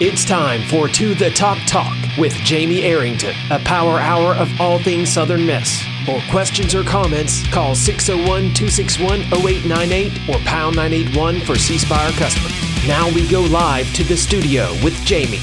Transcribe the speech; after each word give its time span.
It's 0.00 0.24
time 0.24 0.62
for 0.68 0.86
To 0.86 1.16
the 1.16 1.30
Top 1.30 1.58
Talk 1.66 1.92
with 2.16 2.32
Jamie 2.32 2.84
Arrington, 2.84 3.34
a 3.50 3.58
power 3.58 3.98
hour 3.98 4.32
of 4.36 4.48
all 4.60 4.78
things 4.78 5.08
Southern 5.08 5.44
Miss. 5.44 5.82
For 6.06 6.20
questions 6.30 6.72
or 6.72 6.84
comments, 6.84 7.44
call 7.48 7.74
601 7.74 8.54
261 8.54 9.22
0898 9.22 10.28
or 10.28 10.38
pound 10.44 10.76
981 10.76 11.40
for 11.40 11.56
C 11.56 11.78
Spire 11.78 12.12
customers. 12.12 12.52
Now 12.86 13.12
we 13.12 13.28
go 13.28 13.40
live 13.40 13.92
to 13.94 14.04
the 14.04 14.16
studio 14.16 14.70
with 14.84 14.94
Jamie. 15.04 15.40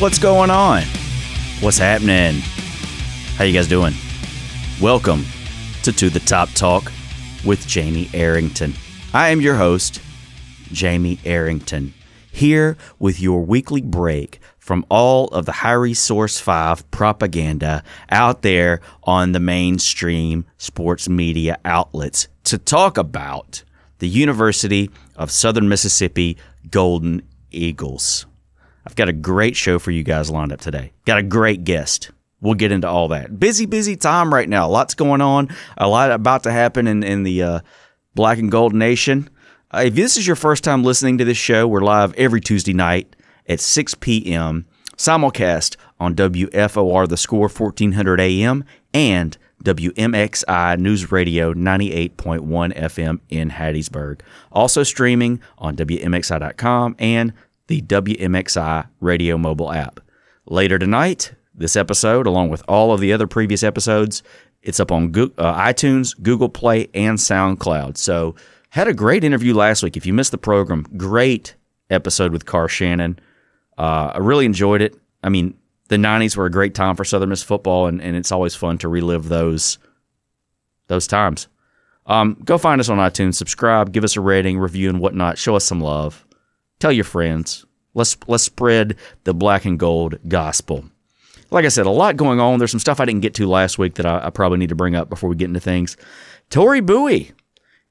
What's 0.00 0.18
going 0.18 0.50
on? 0.50 0.82
What's 1.60 1.78
happening? 1.78 2.40
How 3.36 3.44
you 3.44 3.52
guys 3.52 3.68
doing? 3.68 3.94
Welcome 4.80 5.26
to 5.84 5.92
To 5.92 6.10
the 6.10 6.18
Top 6.18 6.48
Talk 6.56 6.90
with 7.44 7.68
Jamie 7.68 8.10
Arrington. 8.14 8.74
I 9.14 9.28
am 9.28 9.40
your 9.40 9.54
host, 9.54 10.02
Jamie 10.72 11.20
Arrington 11.24 11.94
here 12.32 12.76
with 12.98 13.20
your 13.20 13.44
weekly 13.44 13.82
break 13.82 14.40
from 14.58 14.86
all 14.88 15.28
of 15.28 15.44
the 15.44 15.52
high 15.52 15.72
resource 15.72 16.40
5 16.40 16.90
propaganda 16.90 17.84
out 18.10 18.42
there 18.42 18.80
on 19.04 19.32
the 19.32 19.40
mainstream 19.40 20.46
sports 20.56 21.08
media 21.08 21.58
outlets 21.64 22.28
to 22.44 22.56
talk 22.56 22.96
about 22.96 23.62
the 23.98 24.08
University 24.08 24.90
of 25.14 25.30
Southern 25.30 25.68
Mississippi 25.68 26.38
Golden 26.70 27.22
Eagles. 27.50 28.26
I've 28.86 28.96
got 28.96 29.08
a 29.08 29.12
great 29.12 29.54
show 29.54 29.78
for 29.78 29.90
you 29.90 30.02
guys 30.02 30.30
lined 30.30 30.52
up 30.52 30.60
today. 30.60 30.92
Got 31.04 31.18
a 31.18 31.22
great 31.22 31.64
guest. 31.64 32.10
We'll 32.40 32.54
get 32.54 32.72
into 32.72 32.88
all 32.88 33.08
that. 33.08 33.38
Busy, 33.38 33.66
busy 33.66 33.94
time 33.94 34.34
right 34.34 34.48
now. 34.48 34.68
Lots 34.68 34.94
going 34.94 35.20
on. 35.20 35.54
A 35.76 35.86
lot 35.86 36.10
about 36.10 36.42
to 36.44 36.50
happen 36.50 36.88
in, 36.88 37.04
in 37.04 37.22
the 37.22 37.42
uh, 37.42 37.60
Black 38.14 38.38
and 38.38 38.50
Gold 38.50 38.74
Nation. 38.74 39.30
If 39.74 39.94
this 39.94 40.18
is 40.18 40.26
your 40.26 40.36
first 40.36 40.64
time 40.64 40.84
listening 40.84 41.16
to 41.18 41.24
this 41.24 41.38
show, 41.38 41.66
we're 41.66 41.80
live 41.80 42.12
every 42.14 42.42
Tuesday 42.42 42.74
night 42.74 43.16
at 43.48 43.58
6 43.58 43.94
p.m. 43.94 44.66
Simulcast 44.98 45.76
on 45.98 46.14
WFOR 46.14 47.08
The 47.08 47.16
Score 47.16 47.48
1400 47.48 48.20
AM 48.20 48.64
and 48.92 49.38
WMXI 49.64 50.78
News 50.78 51.10
Radio 51.10 51.54
98.1 51.54 52.76
FM 52.76 53.20
in 53.30 53.50
Hattiesburg. 53.50 54.20
Also 54.50 54.82
streaming 54.82 55.40
on 55.56 55.74
WMXI.com 55.74 56.96
and 56.98 57.32
the 57.68 57.80
WMXI 57.80 58.88
radio 59.00 59.38
mobile 59.38 59.72
app. 59.72 60.00
Later 60.44 60.78
tonight, 60.78 61.32
this 61.54 61.76
episode, 61.76 62.26
along 62.26 62.50
with 62.50 62.62
all 62.68 62.92
of 62.92 63.00
the 63.00 63.12
other 63.12 63.26
previous 63.26 63.62
episodes, 63.62 64.22
it's 64.62 64.80
up 64.80 64.92
on 64.92 65.12
Go- 65.12 65.30
uh, 65.38 65.54
iTunes, 65.54 66.20
Google 66.20 66.50
Play, 66.50 66.88
and 66.92 67.16
SoundCloud. 67.16 67.96
So 67.96 68.34
had 68.72 68.88
a 68.88 68.94
great 68.94 69.22
interview 69.22 69.52
last 69.54 69.82
week. 69.82 69.98
If 69.98 70.06
you 70.06 70.14
missed 70.14 70.30
the 70.30 70.38
program, 70.38 70.86
great 70.96 71.56
episode 71.90 72.32
with 72.32 72.46
Carr 72.46 72.68
Shannon. 72.68 73.18
Uh, 73.76 74.12
I 74.14 74.18
really 74.18 74.46
enjoyed 74.46 74.80
it. 74.80 74.96
I 75.22 75.28
mean, 75.28 75.58
the 75.88 75.96
'90s 75.96 76.38
were 76.38 76.46
a 76.46 76.50
great 76.50 76.74
time 76.74 76.96
for 76.96 77.04
Southern 77.04 77.28
Miss 77.28 77.42
football, 77.42 77.86
and, 77.86 78.00
and 78.00 78.16
it's 78.16 78.32
always 78.32 78.54
fun 78.54 78.78
to 78.78 78.88
relive 78.88 79.28
those 79.28 79.76
those 80.86 81.06
times. 81.06 81.48
Um, 82.06 82.38
go 82.46 82.56
find 82.56 82.80
us 82.80 82.88
on 82.88 82.96
iTunes, 82.96 83.34
subscribe, 83.34 83.92
give 83.92 84.04
us 84.04 84.16
a 84.16 84.22
rating, 84.22 84.58
review, 84.58 84.88
and 84.88 85.00
whatnot. 85.00 85.36
Show 85.36 85.54
us 85.54 85.66
some 85.66 85.82
love. 85.82 86.26
Tell 86.80 86.92
your 86.92 87.04
friends. 87.04 87.66
Let's 87.92 88.16
let's 88.26 88.44
spread 88.44 88.96
the 89.24 89.34
black 89.34 89.66
and 89.66 89.78
gold 89.78 90.18
gospel. 90.28 90.86
Like 91.50 91.66
I 91.66 91.68
said, 91.68 91.84
a 91.84 91.90
lot 91.90 92.16
going 92.16 92.40
on. 92.40 92.58
There's 92.58 92.70
some 92.70 92.80
stuff 92.80 93.00
I 93.00 93.04
didn't 93.04 93.20
get 93.20 93.34
to 93.34 93.46
last 93.46 93.76
week 93.78 93.96
that 93.96 94.06
I, 94.06 94.28
I 94.28 94.30
probably 94.30 94.56
need 94.56 94.70
to 94.70 94.74
bring 94.74 94.96
up 94.96 95.10
before 95.10 95.28
we 95.28 95.36
get 95.36 95.48
into 95.48 95.60
things. 95.60 95.98
Tori 96.48 96.80
Bowie 96.80 97.32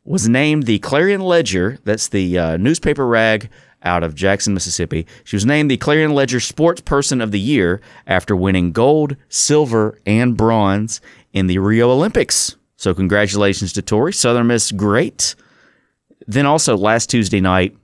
was 0.03 0.27
named 0.27 0.63
the 0.63 0.79
Clarion 0.79 1.21
Ledger, 1.21 1.77
that's 1.83 2.07
the 2.07 2.37
uh, 2.37 2.57
newspaper 2.57 3.05
rag 3.05 3.49
out 3.83 4.03
of 4.03 4.15
Jackson, 4.15 4.53
Mississippi. 4.53 5.05
She 5.23 5.35
was 5.35 5.45
named 5.45 5.69
the 5.69 5.77
Clarion 5.77 6.13
Ledger 6.13 6.39
Sports 6.39 6.81
Person 6.81 7.21
of 7.21 7.31
the 7.31 7.39
Year 7.39 7.81
after 8.05 8.35
winning 8.35 8.71
gold, 8.71 9.15
silver, 9.29 9.99
and 10.05 10.37
bronze 10.37 11.01
in 11.33 11.47
the 11.47 11.59
Rio 11.59 11.89
Olympics. 11.91 12.55
So, 12.77 12.93
congratulations 12.93 13.73
to 13.73 13.81
Tori. 13.81 14.13
Southern 14.13 14.47
Miss, 14.47 14.71
great. 14.71 15.35
Then, 16.27 16.45
also 16.45 16.75
last 16.77 17.09
Tuesday 17.09 17.41
night, 17.41 17.75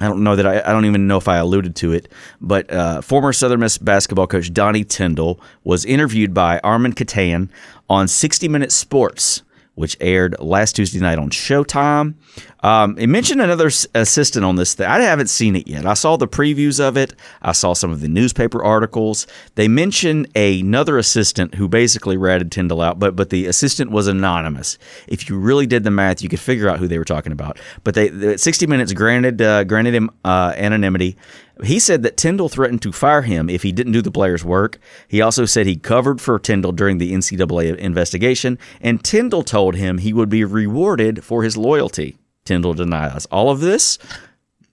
I 0.00 0.08
don't 0.08 0.24
know 0.24 0.36
that 0.36 0.46
I, 0.46 0.60
I 0.60 0.72
don't 0.72 0.86
even 0.86 1.06
know 1.06 1.18
if 1.18 1.28
I 1.28 1.36
alluded 1.36 1.76
to 1.76 1.92
it, 1.92 2.08
but 2.40 2.72
uh, 2.72 3.02
former 3.02 3.32
Southern 3.32 3.60
Miss 3.60 3.76
basketball 3.76 4.26
coach 4.26 4.52
Donnie 4.52 4.84
Tyndall 4.84 5.40
was 5.62 5.84
interviewed 5.84 6.32
by 6.32 6.58
Armen 6.60 6.94
Keteyian 6.94 7.50
on 7.88 8.08
60 8.08 8.48
Minute 8.48 8.72
Sports 8.72 9.42
which 9.74 9.96
aired 10.00 10.36
last 10.38 10.76
Tuesday 10.76 11.00
night 11.00 11.18
on 11.18 11.30
Showtime. 11.30 12.14
Um, 12.62 12.98
it 12.98 13.06
mentioned 13.06 13.40
another 13.40 13.70
assistant 13.94 14.44
on 14.44 14.56
this 14.56 14.74
thing. 14.74 14.86
I 14.86 15.00
haven't 15.00 15.28
seen 15.28 15.56
it 15.56 15.66
yet. 15.66 15.86
I 15.86 15.94
saw 15.94 16.16
the 16.16 16.28
previews 16.28 16.78
of 16.80 16.96
it. 16.96 17.14
I 17.40 17.52
saw 17.52 17.72
some 17.72 17.90
of 17.90 18.00
the 18.00 18.08
newspaper 18.08 18.62
articles. 18.62 19.26
They 19.54 19.68
mentioned 19.68 20.28
another 20.36 20.98
assistant 20.98 21.54
who 21.54 21.68
basically 21.68 22.16
ratted 22.16 22.52
Tyndall 22.52 22.80
out, 22.80 22.98
but 22.98 23.16
but 23.16 23.30
the 23.30 23.46
assistant 23.46 23.90
was 23.90 24.06
anonymous. 24.06 24.78
If 25.06 25.28
you 25.28 25.38
really 25.38 25.66
did 25.66 25.84
the 25.84 25.90
math, 25.90 26.22
you 26.22 26.28
could 26.28 26.40
figure 26.40 26.68
out 26.68 26.78
who 26.78 26.88
they 26.88 26.98
were 26.98 27.04
talking 27.04 27.32
about. 27.32 27.58
But 27.84 27.94
they 27.94 28.36
60 28.36 28.66
Minutes 28.66 28.92
granted 28.92 29.40
uh, 29.40 29.64
granted 29.64 29.94
him 29.94 30.10
uh, 30.24 30.54
anonymity. 30.56 31.16
He 31.62 31.78
said 31.78 32.02
that 32.04 32.16
Tyndall 32.16 32.48
threatened 32.48 32.80
to 32.82 32.92
fire 32.92 33.22
him 33.22 33.50
if 33.50 33.62
he 33.62 33.72
didn't 33.72 33.92
do 33.92 34.00
the 34.00 34.10
player's 34.10 34.44
work. 34.44 34.78
He 35.08 35.20
also 35.20 35.44
said 35.44 35.66
he 35.66 35.76
covered 35.76 36.20
for 36.20 36.38
Tyndall 36.38 36.72
during 36.72 36.96
the 36.96 37.12
NCAA 37.12 37.76
investigation, 37.76 38.58
and 38.80 39.04
Tyndall 39.04 39.42
told 39.42 39.74
him 39.76 39.98
he 39.98 40.14
would 40.14 40.30
be 40.30 40.42
rewarded 40.42 41.22
for 41.22 41.42
his 41.42 41.58
loyalty. 41.58 42.16
Tyndall 42.50 42.74
denies 42.74 43.26
all 43.26 43.48
of 43.48 43.60
this. 43.60 43.96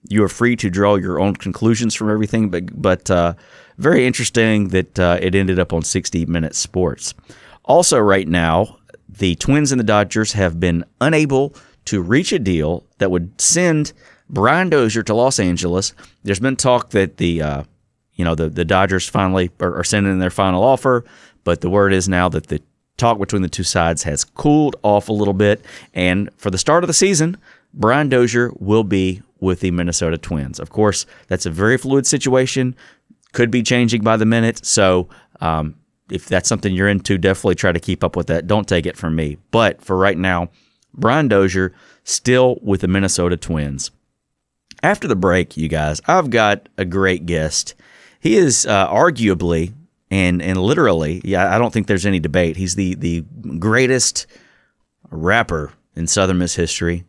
You 0.08 0.24
are 0.24 0.28
free 0.28 0.56
to 0.56 0.68
draw 0.68 0.96
your 0.96 1.20
own 1.20 1.36
conclusions 1.36 1.94
from 1.94 2.10
everything, 2.10 2.48
but 2.50 2.82
but 2.82 3.08
uh, 3.08 3.34
very 3.76 4.04
interesting 4.04 4.68
that 4.70 4.98
uh, 4.98 5.18
it 5.22 5.36
ended 5.36 5.60
up 5.60 5.72
on 5.72 5.82
60 5.82 6.26
Minutes 6.26 6.58
Sports. 6.58 7.14
Also, 7.64 8.00
right 8.00 8.26
now, 8.26 8.78
the 9.08 9.36
Twins 9.36 9.70
and 9.70 9.78
the 9.78 9.84
Dodgers 9.84 10.32
have 10.32 10.58
been 10.58 10.84
unable 11.00 11.54
to 11.84 12.02
reach 12.02 12.32
a 12.32 12.40
deal 12.40 12.84
that 12.98 13.12
would 13.12 13.40
send 13.40 13.92
Brian 14.28 14.70
Dozier 14.70 15.04
to 15.04 15.14
Los 15.14 15.38
Angeles. 15.38 15.94
There's 16.24 16.40
been 16.40 16.56
talk 16.56 16.90
that 16.90 17.18
the 17.18 17.42
uh, 17.42 17.62
you 18.14 18.24
know 18.24 18.34
the 18.34 18.48
the 18.48 18.64
Dodgers 18.64 19.08
finally 19.08 19.52
are, 19.60 19.78
are 19.78 19.84
sending 19.84 20.12
in 20.12 20.18
their 20.18 20.30
final 20.30 20.64
offer, 20.64 21.04
but 21.44 21.60
the 21.60 21.70
word 21.70 21.92
is 21.92 22.08
now 22.08 22.28
that 22.30 22.48
the 22.48 22.60
talk 22.96 23.20
between 23.20 23.42
the 23.42 23.48
two 23.48 23.62
sides 23.62 24.02
has 24.02 24.24
cooled 24.24 24.74
off 24.82 25.08
a 25.08 25.12
little 25.12 25.32
bit, 25.32 25.64
and 25.94 26.28
for 26.36 26.50
the 26.50 26.58
start 26.58 26.82
of 26.82 26.88
the 26.88 26.94
season, 26.94 27.36
Brian 27.74 28.08
Dozier 28.08 28.52
will 28.58 28.84
be 28.84 29.22
with 29.40 29.60
the 29.60 29.70
Minnesota 29.70 30.18
Twins. 30.18 30.58
Of 30.58 30.70
course, 30.70 31.06
that's 31.28 31.46
a 31.46 31.50
very 31.50 31.76
fluid 31.76 32.06
situation. 32.06 32.74
Could 33.32 33.50
be 33.50 33.62
changing 33.62 34.02
by 34.02 34.16
the 34.16 34.26
minute. 34.26 34.64
So 34.64 35.08
um, 35.40 35.76
if 36.10 36.26
that's 36.26 36.48
something 36.48 36.74
you're 36.74 36.88
into, 36.88 37.18
definitely 37.18 37.54
try 37.54 37.72
to 37.72 37.80
keep 37.80 38.02
up 38.02 38.16
with 38.16 38.26
that. 38.28 38.46
Don't 38.46 38.66
take 38.66 38.86
it 38.86 38.96
from 38.96 39.14
me. 39.14 39.38
But 39.50 39.82
for 39.82 39.96
right 39.96 40.18
now, 40.18 40.48
Brian 40.94 41.28
Dozier 41.28 41.72
still 42.04 42.58
with 42.62 42.80
the 42.80 42.88
Minnesota 42.88 43.36
Twins. 43.36 43.90
After 44.82 45.08
the 45.08 45.16
break, 45.16 45.56
you 45.56 45.68
guys, 45.68 46.00
I've 46.06 46.30
got 46.30 46.68
a 46.78 46.84
great 46.84 47.26
guest. 47.26 47.74
He 48.20 48.36
is 48.36 48.66
uh, 48.66 48.88
arguably 48.88 49.74
and 50.10 50.40
and 50.40 50.60
literally, 50.60 51.20
yeah, 51.24 51.54
I 51.54 51.58
don't 51.58 51.72
think 51.72 51.86
there's 51.86 52.06
any 52.06 52.20
debate. 52.20 52.56
He's 52.56 52.74
the 52.76 52.94
the 52.94 53.22
greatest 53.58 54.26
rapper 55.10 55.72
in 55.94 56.06
Southern 56.06 56.38
Miss 56.38 56.54
history. 56.54 57.04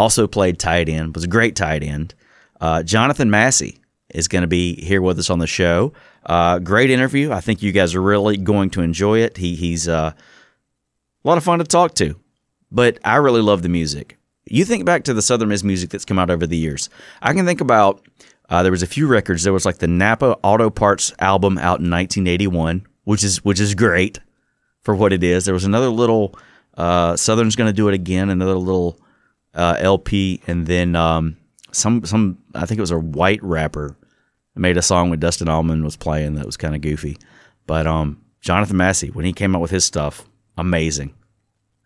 Also 0.00 0.26
played 0.26 0.58
tight 0.58 0.88
end, 0.88 1.14
was 1.14 1.24
a 1.24 1.28
great 1.28 1.54
tight 1.54 1.82
end. 1.82 2.14
Uh, 2.58 2.82
Jonathan 2.82 3.28
Massey 3.28 3.82
is 4.08 4.28
going 4.28 4.40
to 4.40 4.48
be 4.48 4.82
here 4.82 5.02
with 5.02 5.18
us 5.18 5.28
on 5.28 5.40
the 5.40 5.46
show. 5.46 5.92
Uh, 6.24 6.58
great 6.58 6.90
interview. 6.90 7.30
I 7.30 7.42
think 7.42 7.62
you 7.62 7.70
guys 7.70 7.94
are 7.94 8.00
really 8.00 8.38
going 8.38 8.70
to 8.70 8.80
enjoy 8.80 9.18
it. 9.18 9.36
He 9.36 9.54
he's 9.56 9.86
uh, 9.88 10.14
a 10.14 11.28
lot 11.28 11.36
of 11.36 11.44
fun 11.44 11.58
to 11.58 11.66
talk 11.66 11.92
to, 11.96 12.18
but 12.72 12.98
I 13.04 13.16
really 13.16 13.42
love 13.42 13.60
the 13.60 13.68
music. 13.68 14.16
You 14.46 14.64
think 14.64 14.86
back 14.86 15.04
to 15.04 15.12
the 15.12 15.20
Southern 15.20 15.50
Miss 15.50 15.62
music 15.62 15.90
that's 15.90 16.06
come 16.06 16.18
out 16.18 16.30
over 16.30 16.46
the 16.46 16.56
years. 16.56 16.88
I 17.20 17.34
can 17.34 17.44
think 17.44 17.60
about 17.60 18.02
uh, 18.48 18.62
there 18.62 18.72
was 18.72 18.82
a 18.82 18.86
few 18.86 19.06
records. 19.06 19.42
There 19.44 19.52
was 19.52 19.66
like 19.66 19.80
the 19.80 19.86
Napa 19.86 20.38
Auto 20.42 20.70
Parts 20.70 21.12
album 21.18 21.58
out 21.58 21.80
in 21.80 21.90
1981, 21.90 22.86
which 23.04 23.22
is 23.22 23.44
which 23.44 23.60
is 23.60 23.74
great 23.74 24.18
for 24.80 24.94
what 24.94 25.12
it 25.12 25.22
is. 25.22 25.44
There 25.44 25.52
was 25.52 25.66
another 25.66 25.90
little 25.90 26.34
uh, 26.78 27.16
Southern's 27.16 27.54
going 27.54 27.68
to 27.68 27.76
do 27.76 27.88
it 27.88 27.94
again, 27.94 28.30
another 28.30 28.54
little 28.54 28.98
uh, 29.54 29.76
LP, 29.78 30.40
and 30.46 30.66
then 30.66 30.96
um, 30.96 31.36
some 31.72 32.04
some 32.04 32.38
I 32.54 32.66
think 32.66 32.78
it 32.78 32.82
was 32.82 32.90
a 32.90 32.98
white 32.98 33.42
rapper 33.42 33.96
made 34.56 34.76
a 34.76 34.82
song 34.82 35.08
with 35.08 35.20
Dustin 35.20 35.48
Allman 35.48 35.82
was 35.84 35.96
playing 35.96 36.34
that 36.34 36.44
was 36.44 36.56
kind 36.56 36.74
of 36.74 36.82
goofy. 36.82 37.16
But 37.66 37.86
um, 37.86 38.22
Jonathan 38.40 38.76
Massey 38.76 39.08
when 39.08 39.24
he 39.24 39.32
came 39.32 39.54
out 39.56 39.62
with 39.62 39.70
his 39.70 39.84
stuff, 39.84 40.24
amazing, 40.56 41.14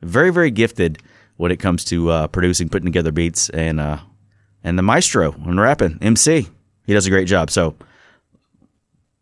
very 0.02 0.30
very 0.30 0.50
gifted 0.50 1.02
when 1.36 1.50
it 1.50 1.58
comes 1.58 1.84
to 1.86 2.10
uh, 2.10 2.26
producing, 2.28 2.68
putting 2.68 2.86
together 2.86 3.12
beats, 3.12 3.48
and 3.50 3.80
uh, 3.80 3.98
and 4.62 4.78
the 4.78 4.82
maestro 4.82 5.32
and 5.32 5.60
rapping 5.60 5.98
MC. 6.00 6.48
He 6.86 6.92
does 6.92 7.06
a 7.06 7.10
great 7.10 7.28
job. 7.28 7.50
So 7.50 7.76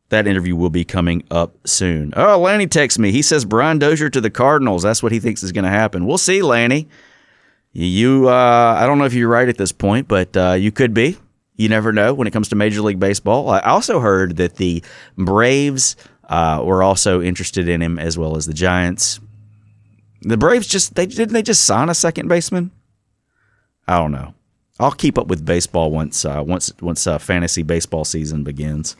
that 0.08 0.26
interview 0.26 0.54
will 0.54 0.70
be 0.70 0.84
coming 0.84 1.24
up 1.30 1.56
soon. 1.66 2.12
Oh, 2.16 2.38
Lanny 2.38 2.66
texts 2.66 2.98
me. 2.98 3.12
He 3.12 3.22
says 3.22 3.44
Brian 3.44 3.78
Dozier 3.78 4.10
to 4.10 4.20
the 4.20 4.30
Cardinals. 4.30 4.82
That's 4.82 5.02
what 5.02 5.12
he 5.12 5.20
thinks 5.20 5.42
is 5.42 5.52
going 5.52 5.64
to 5.64 5.70
happen. 5.70 6.06
We'll 6.06 6.18
see, 6.18 6.42
Lanny. 6.42 6.88
You, 7.72 8.28
uh, 8.28 8.76
I 8.78 8.86
don't 8.86 8.98
know 8.98 9.04
if 9.04 9.14
you're 9.14 9.28
right 9.28 9.48
at 9.48 9.56
this 9.56 9.72
point, 9.72 10.08
but 10.08 10.36
uh, 10.36 10.52
you 10.52 10.70
could 10.70 10.92
be. 10.92 11.16
You 11.56 11.68
never 11.68 11.92
know 11.92 12.12
when 12.14 12.26
it 12.26 12.32
comes 12.32 12.48
to 12.48 12.56
Major 12.56 12.82
League 12.82 13.00
Baseball. 13.00 13.48
I 13.50 13.60
also 13.60 14.00
heard 14.00 14.36
that 14.36 14.56
the 14.56 14.82
Braves 15.16 15.96
uh, 16.28 16.62
were 16.64 16.82
also 16.82 17.22
interested 17.22 17.68
in 17.68 17.80
him 17.82 17.98
as 17.98 18.18
well 18.18 18.36
as 18.36 18.46
the 18.46 18.54
Giants. 18.54 19.20
The 20.22 20.36
Braves 20.36 20.66
just 20.66 20.94
they 20.94 21.06
didn't 21.06 21.32
they 21.32 21.42
just 21.42 21.64
sign 21.64 21.88
a 21.88 21.94
second 21.94 22.28
baseman? 22.28 22.70
I 23.86 23.98
don't 23.98 24.12
know. 24.12 24.34
I'll 24.78 24.92
keep 24.92 25.18
up 25.18 25.26
with 25.26 25.44
baseball 25.44 25.90
once 25.90 26.24
uh, 26.24 26.42
once 26.44 26.72
once 26.80 27.06
uh, 27.06 27.18
fantasy 27.18 27.62
baseball 27.62 28.04
season 28.04 28.44
begins. 28.44 28.96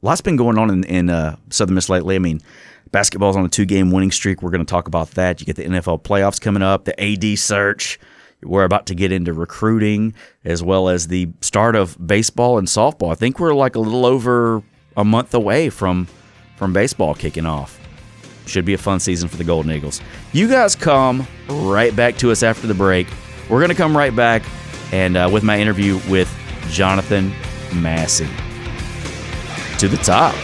Lots 0.00 0.20
been 0.20 0.36
going 0.36 0.58
on 0.58 0.70
in, 0.70 0.84
in 0.84 1.10
uh, 1.10 1.36
Southern 1.50 1.74
Miss 1.74 1.88
lately. 1.88 2.16
I 2.16 2.18
mean, 2.18 2.40
basketball's 2.92 3.36
on 3.36 3.44
a 3.44 3.48
two 3.48 3.64
game 3.64 3.90
winning 3.90 4.12
streak. 4.12 4.42
We're 4.42 4.50
going 4.50 4.64
to 4.64 4.70
talk 4.70 4.86
about 4.86 5.10
that. 5.12 5.40
You 5.40 5.46
get 5.46 5.56
the 5.56 5.64
NFL 5.64 6.02
playoffs 6.02 6.40
coming 6.40 6.62
up, 6.62 6.84
the 6.84 7.02
AD 7.02 7.38
search. 7.38 7.98
We're 8.42 8.64
about 8.64 8.86
to 8.86 8.94
get 8.94 9.12
into 9.12 9.32
recruiting 9.32 10.14
as 10.44 10.62
well 10.62 10.88
as 10.88 11.08
the 11.08 11.28
start 11.40 11.76
of 11.76 11.96
baseball 12.04 12.58
and 12.58 12.66
softball. 12.66 13.12
I 13.12 13.14
think 13.14 13.38
we're 13.38 13.54
like 13.54 13.76
a 13.76 13.80
little 13.80 14.04
over 14.04 14.62
a 14.96 15.04
month 15.04 15.34
away 15.34 15.70
from 15.70 16.06
from 16.56 16.72
baseball 16.72 17.14
kicking 17.14 17.46
off. 17.46 17.78
Should 18.46 18.64
be 18.64 18.74
a 18.74 18.78
fun 18.78 19.00
season 19.00 19.28
for 19.28 19.36
the 19.36 19.44
Golden 19.44 19.70
Eagles. 19.70 20.00
You 20.32 20.48
guys 20.48 20.74
come 20.74 21.26
right 21.48 21.94
back 21.94 22.16
to 22.18 22.30
us 22.32 22.42
after 22.42 22.66
the 22.66 22.74
break. 22.74 23.06
We're 23.48 23.60
going 23.60 23.70
to 23.70 23.76
come 23.76 23.96
right 23.96 24.14
back 24.14 24.42
and 24.92 25.16
uh, 25.16 25.30
with 25.32 25.44
my 25.44 25.60
interview 25.60 26.00
with 26.08 26.32
Jonathan 26.68 27.32
Massey. 27.74 28.28
To 29.78 29.88
the 29.88 29.96
top. 29.98 30.34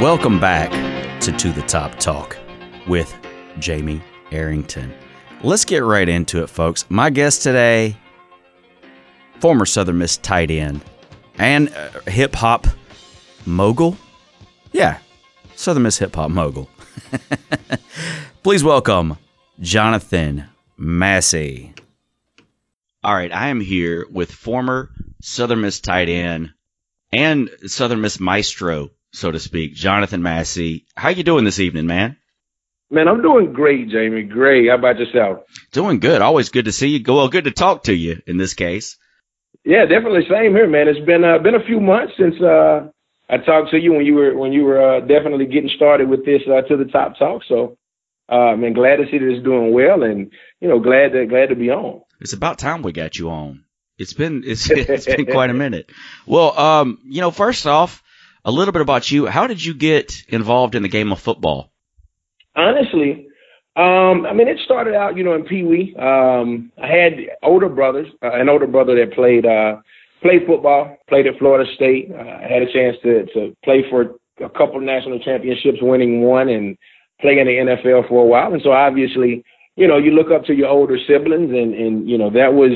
Welcome 0.00 0.40
back 0.40 0.70
to 1.20 1.30
To 1.30 1.52
the 1.52 1.60
Top 1.60 1.98
Talk 1.98 2.38
with 2.88 3.14
Jamie 3.58 4.00
Arrington. 4.32 4.94
Let's 5.42 5.66
get 5.66 5.84
right 5.84 6.08
into 6.08 6.42
it, 6.42 6.46
folks. 6.46 6.86
My 6.88 7.10
guest 7.10 7.42
today, 7.42 7.98
former 9.40 9.66
Southern 9.66 9.98
Miss 9.98 10.16
tight 10.16 10.50
end 10.50 10.80
and 11.36 11.68
uh, 11.74 12.00
hip 12.10 12.34
hop 12.34 12.66
mogul. 13.44 13.98
Yeah, 14.72 15.00
Southern 15.54 15.82
Miss 15.82 15.98
hip 15.98 16.14
hop 16.14 16.30
mogul. 16.30 16.70
Please 18.42 18.64
welcome 18.64 19.18
Jonathan 19.60 20.46
Massey. 20.78 21.74
All 23.04 23.14
right, 23.14 23.30
I 23.30 23.48
am 23.48 23.60
here 23.60 24.06
with 24.10 24.32
former 24.32 24.88
Southern 25.20 25.60
Miss 25.60 25.78
tight 25.78 26.08
end 26.08 26.54
and 27.12 27.50
Southern 27.66 28.00
Miss 28.00 28.18
maestro 28.18 28.92
so 29.12 29.30
to 29.30 29.38
speak, 29.38 29.74
Jonathan 29.74 30.22
Massey. 30.22 30.86
How 30.96 31.08
you 31.10 31.22
doing 31.22 31.44
this 31.44 31.60
evening, 31.60 31.86
man? 31.86 32.16
Man, 32.90 33.06
I'm 33.06 33.22
doing 33.22 33.52
great, 33.52 33.88
Jamie. 33.88 34.22
Great. 34.22 34.68
How 34.68 34.76
about 34.76 34.98
yourself? 34.98 35.44
Doing 35.72 36.00
good. 36.00 36.22
Always 36.22 36.48
good 36.48 36.64
to 36.64 36.72
see 36.72 36.88
you. 36.88 37.04
Well, 37.06 37.28
good 37.28 37.44
to 37.44 37.52
talk 37.52 37.84
to 37.84 37.94
you 37.94 38.20
in 38.26 38.36
this 38.36 38.54
case. 38.54 38.96
Yeah, 39.64 39.84
definitely. 39.84 40.22
Same 40.28 40.54
here, 40.54 40.68
man. 40.68 40.88
It's 40.88 41.04
been 41.04 41.22
uh, 41.22 41.38
been 41.38 41.54
a 41.54 41.64
few 41.64 41.80
months 41.80 42.14
since 42.18 42.34
uh, 42.40 42.88
I 43.28 43.38
talked 43.38 43.70
to 43.70 43.78
you 43.78 43.92
when 43.92 44.06
you 44.06 44.14
were 44.14 44.36
when 44.36 44.52
you 44.52 44.64
were 44.64 44.96
uh, 44.96 45.00
definitely 45.00 45.46
getting 45.46 45.70
started 45.76 46.08
with 46.08 46.24
this 46.24 46.42
uh, 46.48 46.62
to 46.62 46.76
the 46.76 46.86
top 46.90 47.16
talk. 47.18 47.42
So, 47.48 47.76
uh, 48.28 48.56
man, 48.56 48.72
glad 48.72 48.96
to 48.96 49.04
see 49.10 49.18
that 49.18 49.30
it's 49.30 49.44
doing 49.44 49.72
well, 49.72 50.02
and 50.02 50.32
you 50.60 50.68
know, 50.68 50.80
glad 50.80 51.12
to 51.12 51.26
glad 51.26 51.50
to 51.50 51.56
be 51.56 51.70
on. 51.70 52.00
It's 52.20 52.32
about 52.32 52.58
time 52.58 52.82
we 52.82 52.92
got 52.92 53.18
you 53.18 53.30
on. 53.30 53.64
It's 53.98 54.14
been 54.14 54.42
it's 54.44 54.68
it's 54.70 55.06
been 55.06 55.26
quite 55.26 55.50
a 55.50 55.54
minute. 55.54 55.92
Well, 56.26 56.58
um, 56.58 56.98
you 57.04 57.20
know, 57.20 57.30
first 57.30 57.66
off, 57.66 58.02
a 58.44 58.50
little 58.50 58.72
bit 58.72 58.82
about 58.82 59.10
you. 59.10 59.26
How 59.26 59.46
did 59.46 59.64
you 59.64 59.74
get 59.74 60.12
involved 60.28 60.74
in 60.74 60.82
the 60.82 60.88
game 60.88 61.12
of 61.12 61.20
football? 61.20 61.70
Honestly, 62.56 63.28
um, 63.76 64.26
I 64.26 64.32
mean, 64.32 64.48
it 64.48 64.58
started 64.64 64.94
out, 64.94 65.16
you 65.16 65.22
know, 65.22 65.34
in 65.34 65.44
Pee 65.44 65.62
Wee. 65.62 65.94
Um, 65.96 66.72
I 66.82 66.86
had 66.86 67.12
older 67.42 67.68
brothers, 67.68 68.08
uh, 68.22 68.32
an 68.32 68.48
older 68.48 68.66
brother 68.66 68.94
that 68.96 69.14
played 69.14 69.46
uh, 69.46 69.76
played 70.22 70.46
football, 70.46 70.96
played 71.08 71.26
at 71.26 71.38
Florida 71.38 71.70
State. 71.74 72.10
Uh, 72.12 72.18
I 72.18 72.46
had 72.50 72.62
a 72.62 72.72
chance 72.72 72.96
to 73.02 73.26
to 73.26 73.56
play 73.64 73.84
for 73.88 74.16
a 74.44 74.50
couple 74.50 74.80
national 74.80 75.20
championships, 75.20 75.78
winning 75.80 76.22
one, 76.22 76.48
and 76.48 76.76
play 77.20 77.38
in 77.38 77.46
the 77.46 77.52
NFL 77.52 78.08
for 78.08 78.24
a 78.24 78.26
while. 78.26 78.52
And 78.52 78.62
so, 78.62 78.72
obviously, 78.72 79.44
you 79.76 79.86
know, 79.86 79.98
you 79.98 80.10
look 80.10 80.30
up 80.30 80.44
to 80.46 80.54
your 80.54 80.68
older 80.68 80.98
siblings, 81.06 81.50
and 81.50 81.72
and 81.74 82.08
you 82.08 82.18
know 82.18 82.30
that 82.30 82.52
was, 82.52 82.72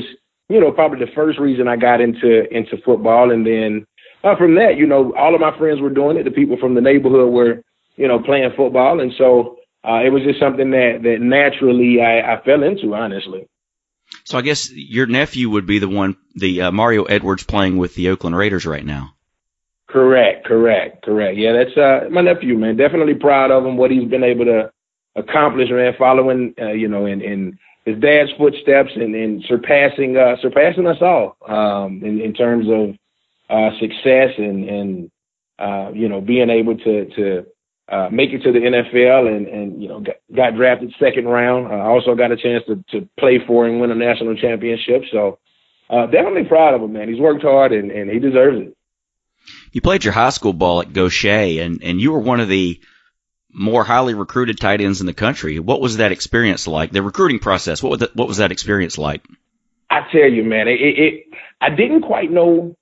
you 0.47 0.61
know, 0.61 0.71
probably 0.71 0.99
the 0.99 1.11
first 1.13 1.39
reason 1.39 1.67
I 1.67 1.75
got 1.75 1.99
into 1.99 2.47
into 2.55 2.77
football, 2.85 3.31
and 3.31 3.45
then 3.45 3.85
uh, 4.25 4.35
from 4.35 4.55
that, 4.55 4.77
you 4.77 4.87
know, 4.87 5.13
all 5.15 5.35
of 5.35 5.41
my 5.41 5.55
friends 5.57 5.79
were 5.79 5.89
doing 5.89 6.17
it. 6.17 6.23
The 6.23 6.31
people 6.31 6.57
from 6.57 6.73
the 6.73 6.81
neighborhood 6.81 7.31
were, 7.31 7.61
you 7.95 8.07
know, 8.07 8.19
playing 8.19 8.49
football, 8.57 8.99
and 8.99 9.13
so 9.17 9.57
uh, 9.87 10.01
it 10.03 10.09
was 10.09 10.23
just 10.23 10.39
something 10.39 10.71
that 10.71 10.99
that 11.03 11.17
naturally 11.21 12.01
I, 12.01 12.33
I 12.33 12.41
fell 12.43 12.63
into, 12.63 12.95
honestly. 12.95 13.47
So 14.23 14.37
I 14.37 14.41
guess 14.41 14.71
your 14.71 15.05
nephew 15.05 15.49
would 15.51 15.67
be 15.67 15.79
the 15.79 15.87
one, 15.87 16.17
the 16.33 16.63
uh, 16.63 16.71
Mario 16.71 17.03
Edwards, 17.03 17.43
playing 17.43 17.77
with 17.77 17.95
the 17.95 18.09
Oakland 18.09 18.35
Raiders 18.35 18.65
right 18.65 18.85
now. 18.85 19.13
Correct, 19.87 20.45
correct, 20.45 21.05
correct. 21.05 21.37
Yeah, 21.37 21.53
that's 21.53 21.77
uh, 21.77 22.09
my 22.09 22.21
nephew, 22.21 22.57
man. 22.57 22.75
Definitely 22.75 23.13
proud 23.15 23.51
of 23.51 23.65
him, 23.65 23.77
what 23.77 23.91
he's 23.91 24.09
been 24.09 24.23
able 24.23 24.45
to 24.45 24.71
accomplish, 25.15 25.69
man. 25.69 25.93
Following, 25.97 26.55
uh, 26.59 26.71
you 26.71 26.87
know, 26.87 27.05
in, 27.05 27.21
in 27.21 27.59
his 27.85 27.99
dad's 27.99 28.31
footsteps 28.37 28.91
and, 28.95 29.13
and 29.13 29.43
surpassing 29.47 30.17
uh, 30.17 30.35
surpassing 30.41 30.87
us 30.87 30.97
all 31.01 31.37
um, 31.47 32.01
in, 32.03 32.19
in 32.19 32.33
terms 32.33 32.67
of 32.69 32.95
uh, 33.49 33.69
success 33.79 34.31
and 34.37 34.69
and 34.69 35.11
uh, 35.59 35.91
you 35.93 36.09
know 36.09 36.21
being 36.21 36.49
able 36.49 36.77
to 36.77 37.05
to 37.15 37.45
uh, 37.87 38.09
make 38.11 38.31
it 38.31 38.41
to 38.43 38.51
the 38.51 38.59
NFL 38.59 39.27
and 39.35 39.47
and 39.47 39.81
you 39.81 39.87
know 39.87 39.99
got, 39.99 40.15
got 40.33 40.55
drafted 40.55 40.93
second 40.99 41.25
round. 41.25 41.67
I 41.67 41.79
uh, 41.79 41.83
also 41.83 42.15
got 42.15 42.31
a 42.31 42.37
chance 42.37 42.63
to 42.67 42.83
to 42.91 43.07
play 43.19 43.39
for 43.45 43.67
and 43.67 43.79
win 43.79 43.91
a 43.91 43.95
national 43.95 44.35
championship. 44.35 45.03
So 45.11 45.39
uh, 45.89 46.07
definitely 46.07 46.45
proud 46.45 46.73
of 46.73 46.81
him, 46.81 46.93
man. 46.93 47.09
He's 47.09 47.19
worked 47.19 47.43
hard 47.43 47.71
and 47.71 47.91
and 47.91 48.09
he 48.09 48.19
deserves 48.19 48.67
it. 48.67 48.77
You 49.71 49.81
played 49.81 50.03
your 50.03 50.13
high 50.13 50.29
school 50.29 50.53
ball 50.53 50.81
at 50.81 50.93
Gautier, 50.93 51.61
and 51.61 51.83
and 51.83 52.01
you 52.01 52.11
were 52.11 52.19
one 52.19 52.39
of 52.39 52.49
the 52.49 52.81
more 53.53 53.83
highly 53.83 54.13
recruited 54.13 54.59
tight 54.59 54.81
ends 54.81 54.99
in 54.99 55.07
the 55.07 55.13
country. 55.13 55.59
What 55.59 55.79
was 55.79 55.97
that 55.97 56.11
experience 56.11 56.67
like? 56.67 56.91
The 56.91 57.01
recruiting 57.01 57.39
process. 57.39 57.81
What 57.81 57.91
was 57.91 57.99
that, 57.99 58.15
what 58.15 58.27
was 58.27 58.37
that 58.37 58.51
experience 58.51 58.97
like? 58.97 59.25
I 59.89 60.01
tell 60.11 60.29
you, 60.29 60.43
man, 60.43 60.67
it, 60.67 60.79
it 60.81 61.23
I 61.61 61.69
didn't 61.69 62.01
quite 62.01 62.31
know 62.31 62.75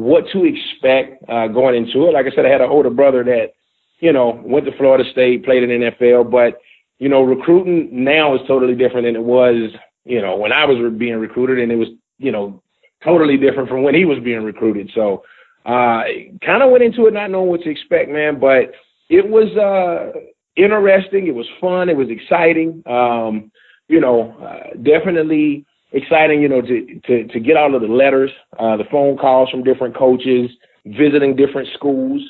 what 0.00 0.24
to 0.32 0.44
expect 0.44 1.22
uh, 1.28 1.48
going 1.48 1.76
into 1.76 2.08
it. 2.08 2.12
Like 2.12 2.26
I 2.26 2.34
said, 2.34 2.46
I 2.46 2.50
had 2.50 2.60
an 2.60 2.70
older 2.70 2.90
brother 2.90 3.22
that, 3.24 3.52
you 4.00 4.12
know, 4.12 4.40
went 4.44 4.66
to 4.66 4.76
Florida 4.76 5.04
State, 5.10 5.44
played 5.44 5.62
in 5.62 5.68
the 5.68 5.90
NFL, 5.90 6.30
but 6.30 6.60
you 7.00 7.08
know, 7.08 7.22
recruiting 7.22 7.88
now 8.04 8.34
is 8.34 8.42
totally 8.46 8.74
different 8.74 9.06
than 9.06 9.16
it 9.16 9.24
was, 9.24 9.72
you 10.04 10.20
know, 10.20 10.36
when 10.36 10.52
I 10.52 10.66
was 10.66 10.92
being 10.98 11.16
recruited, 11.16 11.58
and 11.58 11.72
it 11.72 11.76
was, 11.76 11.88
you 12.18 12.30
know, 12.30 12.62
totally 13.02 13.38
different 13.38 13.70
from 13.70 13.82
when 13.82 13.94
he 13.94 14.04
was 14.04 14.18
being 14.22 14.44
recruited. 14.44 14.90
So, 14.94 15.24
uh, 15.64 16.02
kind 16.44 16.62
of 16.62 16.70
went 16.70 16.84
into 16.84 17.06
it 17.06 17.14
not 17.14 17.30
knowing 17.30 17.48
what 17.48 17.62
to 17.62 17.70
expect, 17.70 18.10
man. 18.10 18.38
But 18.38 18.72
it 19.08 19.26
was 19.26 19.48
uh, 19.56 20.18
interesting. 20.56 21.26
It 21.26 21.34
was 21.34 21.46
fun. 21.58 21.88
It 21.88 21.96
was 21.96 22.08
exciting. 22.10 22.82
Um, 22.86 23.50
you 23.88 24.00
know, 24.00 24.36
uh, 24.38 24.76
definitely 24.82 25.64
exciting, 25.92 26.42
you 26.42 26.48
know, 26.48 26.60
to 26.62 27.00
to 27.06 27.26
to 27.28 27.40
get 27.40 27.56
all 27.56 27.74
of 27.74 27.82
the 27.82 27.88
letters, 27.88 28.30
uh, 28.58 28.76
the 28.76 28.84
phone 28.90 29.16
calls 29.16 29.50
from 29.50 29.64
different 29.64 29.96
coaches, 29.96 30.50
visiting 30.86 31.36
different 31.36 31.68
schools, 31.74 32.22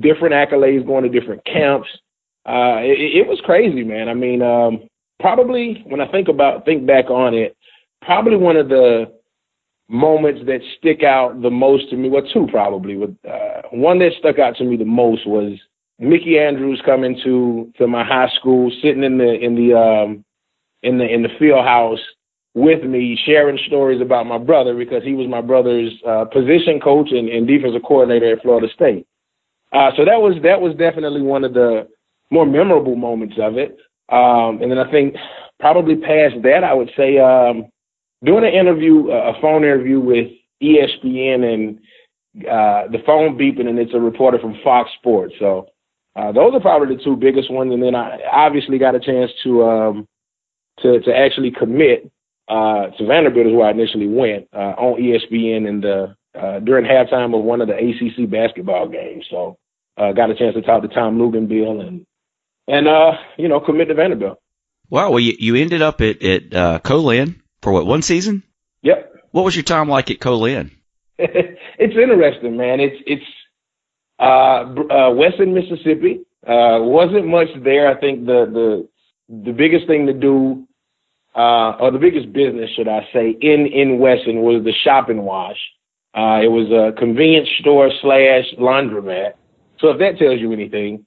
different 0.00 0.34
accolades, 0.34 0.86
going 0.86 1.04
to 1.04 1.20
different 1.20 1.44
camps. 1.44 1.88
Uh, 2.46 2.78
it, 2.80 3.16
it 3.16 3.26
was 3.26 3.40
crazy, 3.44 3.82
man. 3.82 4.08
I 4.08 4.14
mean, 4.14 4.42
um, 4.42 4.88
probably 5.20 5.82
when 5.86 6.00
I 6.00 6.10
think 6.10 6.28
about 6.28 6.64
think 6.64 6.86
back 6.86 7.10
on 7.10 7.34
it, 7.34 7.56
probably 8.02 8.36
one 8.36 8.56
of 8.56 8.68
the 8.68 9.12
moments 9.88 10.40
that 10.46 10.60
stick 10.78 11.02
out 11.02 11.42
the 11.42 11.50
most 11.50 11.90
to 11.90 11.96
me. 11.96 12.08
Well, 12.08 12.22
two 12.32 12.46
probably. 12.50 12.96
With 12.96 13.16
uh, 13.28 13.62
one 13.70 13.98
that 14.00 14.12
stuck 14.18 14.38
out 14.38 14.56
to 14.56 14.64
me 14.64 14.76
the 14.76 14.84
most 14.84 15.26
was 15.26 15.58
Mickey 15.98 16.38
Andrews 16.38 16.82
coming 16.84 17.18
to 17.24 17.72
to 17.78 17.86
my 17.86 18.04
high 18.04 18.30
school, 18.38 18.70
sitting 18.82 19.02
in 19.02 19.18
the 19.18 19.32
in 19.32 19.54
the 19.54 19.74
um, 19.74 20.24
in 20.82 20.98
the 20.98 21.04
in 21.04 21.22
the 21.22 21.30
field 21.38 21.64
house 21.64 22.00
with 22.56 22.82
me 22.84 23.18
sharing 23.26 23.58
stories 23.66 24.00
about 24.00 24.26
my 24.26 24.38
brother 24.38 24.74
because 24.74 25.04
he 25.04 25.12
was 25.12 25.28
my 25.28 25.42
brother's 25.42 25.92
uh, 26.08 26.24
position 26.24 26.80
coach 26.80 27.08
and, 27.10 27.28
and, 27.28 27.46
defensive 27.46 27.82
coordinator 27.86 28.32
at 28.32 28.40
Florida 28.40 28.66
State. 28.74 29.06
Uh, 29.74 29.90
so 29.94 30.06
that 30.06 30.16
was 30.16 30.36
that 30.42 30.58
was 30.58 30.74
definitely 30.76 31.20
one 31.20 31.44
of 31.44 31.52
the 31.52 31.86
more 32.30 32.46
memorable 32.46 32.96
moments 32.96 33.36
of 33.38 33.58
it. 33.58 33.76
Um, 34.08 34.62
and 34.62 34.70
then 34.70 34.78
I 34.78 34.90
think 34.90 35.16
probably 35.60 35.96
past 35.96 36.36
that, 36.44 36.64
I 36.64 36.72
would 36.72 36.90
say 36.96 37.18
um, 37.18 37.66
doing 38.24 38.44
an 38.44 38.54
interview, 38.54 39.10
a 39.10 39.38
phone 39.42 39.62
interview 39.62 40.00
with 40.00 40.28
ESPN 40.62 41.44
and 41.44 41.78
uh, 42.48 42.88
the 42.90 43.02
phone 43.04 43.36
beeping, 43.36 43.68
and 43.68 43.78
it's 43.78 43.92
a 43.92 44.00
reporter 44.00 44.38
from 44.38 44.56
Fox 44.64 44.88
Sports. 44.98 45.34
So 45.38 45.66
uh, 46.16 46.32
those 46.32 46.54
are 46.54 46.60
probably 46.60 46.96
the 46.96 47.04
two 47.04 47.16
biggest 47.16 47.50
ones. 47.50 47.70
And 47.70 47.82
then 47.82 47.94
I 47.94 48.18
obviously 48.32 48.78
got 48.78 48.94
a 48.94 49.00
chance 49.00 49.30
to 49.44 49.62
um, 49.62 50.08
to 50.80 51.00
to 51.00 51.14
actually 51.14 51.50
commit 51.50 52.10
uh, 52.48 52.88
to 52.96 53.06
Vanderbilt 53.06 53.46
is 53.48 53.52
where 53.52 53.66
I 53.66 53.70
initially 53.70 54.08
went 54.08 54.48
uh, 54.52 54.74
on 54.78 55.00
ESPN 55.00 55.68
in 55.68 55.80
the 55.80 56.16
uh, 56.38 56.60
during 56.60 56.84
halftime 56.84 57.36
of 57.36 57.44
one 57.44 57.60
of 57.60 57.68
the 57.68 57.74
ACC 57.74 58.28
basketball 58.30 58.88
games. 58.88 59.24
So 59.30 59.56
uh, 59.96 60.12
got 60.12 60.30
a 60.30 60.34
chance 60.34 60.54
to 60.54 60.62
talk 60.62 60.82
to 60.82 60.88
Tom 60.88 61.18
Luginbill 61.18 61.86
and 61.86 62.06
and 62.68 62.88
uh, 62.88 63.12
you 63.36 63.48
know 63.48 63.60
commit 63.60 63.88
to 63.88 63.94
Vanderbilt. 63.94 64.38
Wow, 64.90 65.10
well 65.10 65.20
you, 65.20 65.34
you 65.38 65.56
ended 65.56 65.82
up 65.82 66.00
at 66.00 66.22
at 66.22 66.54
uh, 66.54 66.78
Co-Lin 66.80 67.42
for 67.62 67.72
what 67.72 67.86
one 67.86 68.02
season? 68.02 68.42
Yep. 68.82 69.14
What 69.32 69.44
was 69.44 69.56
your 69.56 69.64
time 69.64 69.88
like 69.88 70.10
at 70.10 70.20
Co-Lin? 70.20 70.70
it's 71.18 71.96
interesting, 71.96 72.56
man. 72.56 72.80
It's 72.80 73.02
it's 73.06 73.24
uh, 74.18 74.64
uh, 74.92 75.10
Wesson, 75.14 75.54
Mississippi. 75.54 76.20
Uh, 76.46 76.78
wasn't 76.80 77.26
much 77.26 77.48
there. 77.64 77.88
I 77.88 77.98
think 77.98 78.26
the 78.26 78.46
the 78.52 78.88
the 79.44 79.52
biggest 79.52 79.86
thing 79.86 80.06
to 80.06 80.12
do, 80.12 80.65
uh, 81.36 81.76
or 81.80 81.90
the 81.90 81.98
biggest 81.98 82.32
business, 82.32 82.70
should 82.74 82.88
I 82.88 83.06
say, 83.12 83.36
in 83.40 83.66
in 83.66 83.98
Wesson 83.98 84.40
was 84.42 84.64
the 84.64 84.72
shop 84.84 85.10
and 85.10 85.24
wash. 85.24 85.58
Uh, 86.14 86.40
it 86.42 86.48
was 86.48 86.70
a 86.72 86.98
convenience 86.98 87.48
store 87.60 87.90
slash 88.00 88.44
laundromat. 88.58 89.32
So 89.78 89.88
if 89.90 89.98
that 89.98 90.18
tells 90.18 90.40
you 90.40 90.52
anything, 90.52 91.04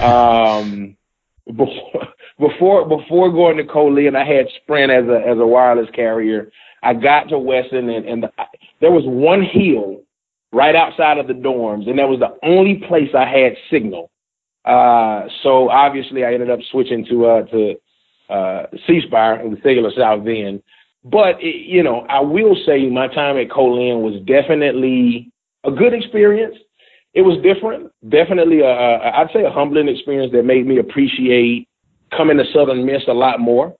um, 0.00 0.96
before 2.38 2.88
before 2.88 3.32
going 3.32 3.56
to 3.56 3.64
Co-Lin, 3.64 4.14
I 4.14 4.24
had 4.24 4.46
Sprint 4.62 4.92
as 4.92 5.08
a 5.08 5.20
as 5.28 5.38
a 5.38 5.46
wireless 5.46 5.90
carrier. 5.94 6.50
I 6.84 6.94
got 6.94 7.28
to 7.28 7.38
Wesson, 7.38 7.88
and, 7.90 8.06
and 8.06 8.22
the, 8.24 8.32
there 8.80 8.90
was 8.90 9.04
one 9.06 9.42
hill 9.42 10.02
right 10.52 10.74
outside 10.74 11.18
of 11.18 11.26
the 11.26 11.32
dorms, 11.32 11.88
and 11.88 11.98
that 11.98 12.08
was 12.08 12.20
the 12.20 12.36
only 12.46 12.82
place 12.88 13.10
I 13.16 13.24
had 13.24 13.56
signal. 13.70 14.10
Uh, 14.64 15.26
so 15.42 15.70
obviously, 15.70 16.24
I 16.24 16.34
ended 16.34 16.50
up 16.50 16.60
switching 16.70 17.04
to 17.06 17.26
uh, 17.26 17.42
to 17.46 17.74
uh, 18.32 18.66
C 18.86 19.00
Spire 19.06 19.40
in 19.40 19.50
the 19.52 19.60
Cellular 19.62 19.90
South 19.96 20.24
then. 20.24 20.62
But 21.04 21.42
it, 21.42 21.66
you 21.66 21.82
know, 21.82 22.06
I 22.08 22.20
will 22.20 22.56
say 22.66 22.88
my 22.88 23.08
time 23.08 23.36
at 23.36 23.50
Co-Lin 23.50 24.02
was 24.02 24.20
definitely 24.26 25.30
a 25.64 25.70
good 25.70 25.92
experience. 25.92 26.56
It 27.14 27.22
was 27.22 27.42
different, 27.42 27.92
definitely 28.08 28.60
a, 28.60 28.68
a 28.68 29.10
I'd 29.18 29.32
say 29.34 29.44
a 29.44 29.50
humbling 29.50 29.88
experience 29.88 30.32
that 30.32 30.44
made 30.44 30.66
me 30.66 30.78
appreciate 30.78 31.68
coming 32.16 32.38
to 32.38 32.44
Southern 32.54 32.86
Miss 32.86 33.02
a 33.08 33.12
lot 33.12 33.40
more. 33.40 33.74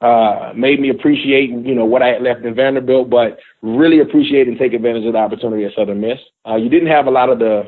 Uh, 0.00 0.52
made 0.54 0.78
me 0.78 0.90
appreciate, 0.90 1.50
you 1.50 1.74
know, 1.74 1.84
what 1.84 2.02
I 2.02 2.08
had 2.08 2.22
left 2.22 2.44
in 2.44 2.54
Vanderbilt, 2.54 3.10
but 3.10 3.38
really 3.62 3.98
appreciate 3.98 4.46
and 4.46 4.56
take 4.56 4.72
advantage 4.72 5.04
of 5.04 5.14
the 5.14 5.18
opportunity 5.18 5.64
at 5.64 5.72
Southern 5.76 6.00
Miss. 6.00 6.18
Uh, 6.48 6.54
you 6.54 6.68
didn't 6.68 6.88
have 6.88 7.06
a 7.08 7.10
lot 7.10 7.30
of 7.30 7.40
the, 7.40 7.62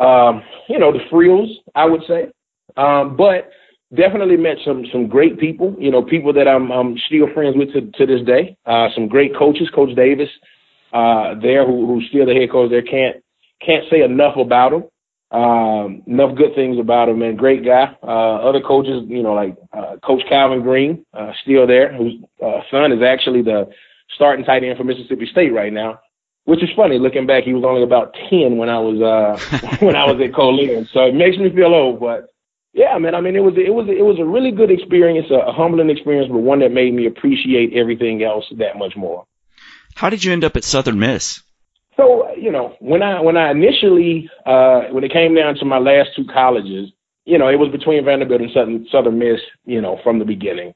um, 0.00 0.40
you 0.68 0.78
know, 0.78 0.92
the 0.92 1.00
frills, 1.10 1.50
I 1.74 1.84
would 1.84 2.02
say, 2.06 2.30
um, 2.76 3.16
but 3.16 3.50
definitely 3.94 4.36
met 4.36 4.58
some 4.64 4.84
some 4.92 5.08
great 5.08 5.38
people. 5.38 5.74
You 5.78 5.90
know, 5.90 6.02
people 6.02 6.32
that 6.34 6.48
I'm, 6.48 6.70
I'm 6.70 6.96
still 7.06 7.32
friends 7.32 7.56
with 7.56 7.72
to, 7.72 7.80
to 7.80 8.06
this 8.06 8.26
day. 8.26 8.56
Uh, 8.66 8.88
some 8.94 9.08
great 9.08 9.36
coaches, 9.36 9.70
Coach 9.74 9.94
Davis, 9.96 10.28
uh, 10.92 11.34
there 11.40 11.66
who, 11.66 11.86
who's 11.86 12.06
still 12.08 12.26
the 12.26 12.34
head 12.34 12.50
coach 12.50 12.70
there. 12.70 12.82
Can't 12.82 13.16
can't 13.64 13.84
say 13.90 14.02
enough 14.02 14.36
about 14.36 14.72
him. 14.72 14.84
Um, 15.30 16.02
enough 16.06 16.36
good 16.36 16.54
things 16.54 16.78
about 16.78 17.10
him, 17.10 17.18
man. 17.18 17.36
Great 17.36 17.64
guy. 17.64 17.94
Uh, 18.02 18.36
other 18.48 18.60
coaches, 18.60 19.04
you 19.08 19.22
know, 19.22 19.34
like 19.34 19.56
uh, 19.76 19.96
Coach 20.02 20.22
Calvin 20.26 20.62
Green, 20.62 21.04
uh, 21.12 21.32
still 21.42 21.66
there, 21.66 21.92
whose 21.92 22.14
uh, 22.42 22.60
son 22.70 22.92
is 22.92 23.02
actually 23.02 23.42
the 23.42 23.68
starting 24.14 24.44
tight 24.44 24.64
end 24.64 24.78
for 24.78 24.84
Mississippi 24.84 25.26
State 25.26 25.52
right 25.52 25.72
now. 25.72 26.00
Which 26.44 26.62
is 26.62 26.70
funny. 26.74 26.98
Looking 26.98 27.26
back, 27.26 27.44
he 27.44 27.52
was 27.52 27.64
only 27.64 27.82
about 27.82 28.14
ten 28.30 28.56
when 28.56 28.70
I 28.70 28.78
was 28.78 29.02
uh, 29.02 29.76
when 29.84 29.96
I 29.96 30.10
was 30.10 30.18
at 30.24 30.34
Co-Lin, 30.34 30.88
so 30.90 31.04
it 31.04 31.14
makes 31.14 31.36
me 31.36 31.54
feel 31.54 31.74
old. 31.74 32.00
But 32.00 32.30
yeah, 32.72 32.96
man. 32.98 33.14
I 33.14 33.20
mean, 33.20 33.34
it 33.34 33.40
was 33.40 33.54
it 33.56 33.72
was 33.72 33.86
it 33.88 34.04
was 34.04 34.18
a 34.18 34.24
really 34.24 34.50
good 34.50 34.70
experience, 34.70 35.26
a, 35.30 35.48
a 35.48 35.52
humbling 35.52 35.90
experience, 35.90 36.28
but 36.30 36.38
one 36.38 36.60
that 36.60 36.70
made 36.70 36.94
me 36.94 37.06
appreciate 37.06 37.72
everything 37.74 38.22
else 38.22 38.44
that 38.58 38.76
much 38.76 38.94
more. 38.96 39.24
How 39.94 40.10
did 40.10 40.22
you 40.22 40.32
end 40.32 40.44
up 40.44 40.56
at 40.56 40.64
Southern 40.64 40.98
Miss? 40.98 41.42
So 41.96 42.32
you 42.36 42.52
know, 42.52 42.74
when 42.80 43.02
I 43.02 43.20
when 43.20 43.36
I 43.36 43.50
initially 43.50 44.30
uh, 44.46 44.82
when 44.92 45.02
it 45.02 45.12
came 45.12 45.34
down 45.34 45.56
to 45.56 45.64
my 45.64 45.78
last 45.78 46.10
two 46.14 46.24
colleges, 46.32 46.92
you 47.24 47.38
know, 47.38 47.48
it 47.48 47.56
was 47.56 47.70
between 47.72 48.04
Vanderbilt 48.04 48.40
and 48.40 48.50
Southern 48.54 48.86
Southern 48.92 49.18
Miss, 49.18 49.40
you 49.64 49.80
know, 49.80 49.98
from 50.04 50.18
the 50.18 50.24
beginning. 50.24 50.72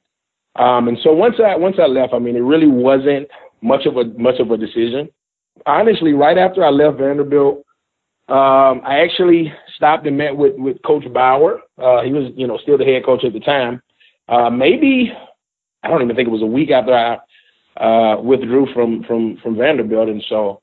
Um, 0.57 0.89
and 0.89 0.99
so 1.03 1.13
once 1.13 1.37
I 1.39 1.57
once 1.57 1.77
I 1.79 1.87
left, 1.87 2.13
I 2.15 2.19
mean, 2.19 2.37
it 2.37 2.41
really 2.41 2.67
wasn't 2.67 3.29
much 3.63 3.87
of 3.87 3.97
a 3.97 4.05
much 4.19 4.41
of 4.41 4.51
a 4.51 4.57
decision. 4.57 5.09
Honestly, 5.67 6.13
right 6.13 6.37
after 6.37 6.65
I 6.65 6.71
left 6.71 6.99
Vanderbilt, 6.99 7.65
um, 8.29 8.83
I 8.85 9.01
actually 9.05 9.53
stopped 9.77 10.07
and 10.07 10.17
met 10.17 10.37
with 10.37 10.55
with 10.57 10.83
Coach 10.83 11.05
Bower. 11.13 11.61
Uh, 11.79 12.03
he 12.03 12.13
was, 12.13 12.33
you 12.37 12.47
know, 12.47 12.59
still 12.63 12.79
the 12.79 12.85
head 12.85 13.05
coach 13.05 13.25
at 13.25 13.33
the 13.33 13.41
time. 13.41 13.83
Uh, 14.29 14.51
maybe 14.51 15.13
I 15.83 15.89
don't 15.89 16.03
even 16.03 16.15
think 16.15 16.29
it 16.29 16.33
was 16.33 16.43
a 16.43 16.47
week 16.47 16.71
after 16.71 16.95
I 16.95 17.19
uh, 17.83 18.21
withdrew 18.21 18.73
from 18.75 19.05
from 19.05 19.39
from 19.43 19.57
Vanderbilt, 19.57 20.09
and 20.09 20.25
so 20.29 20.61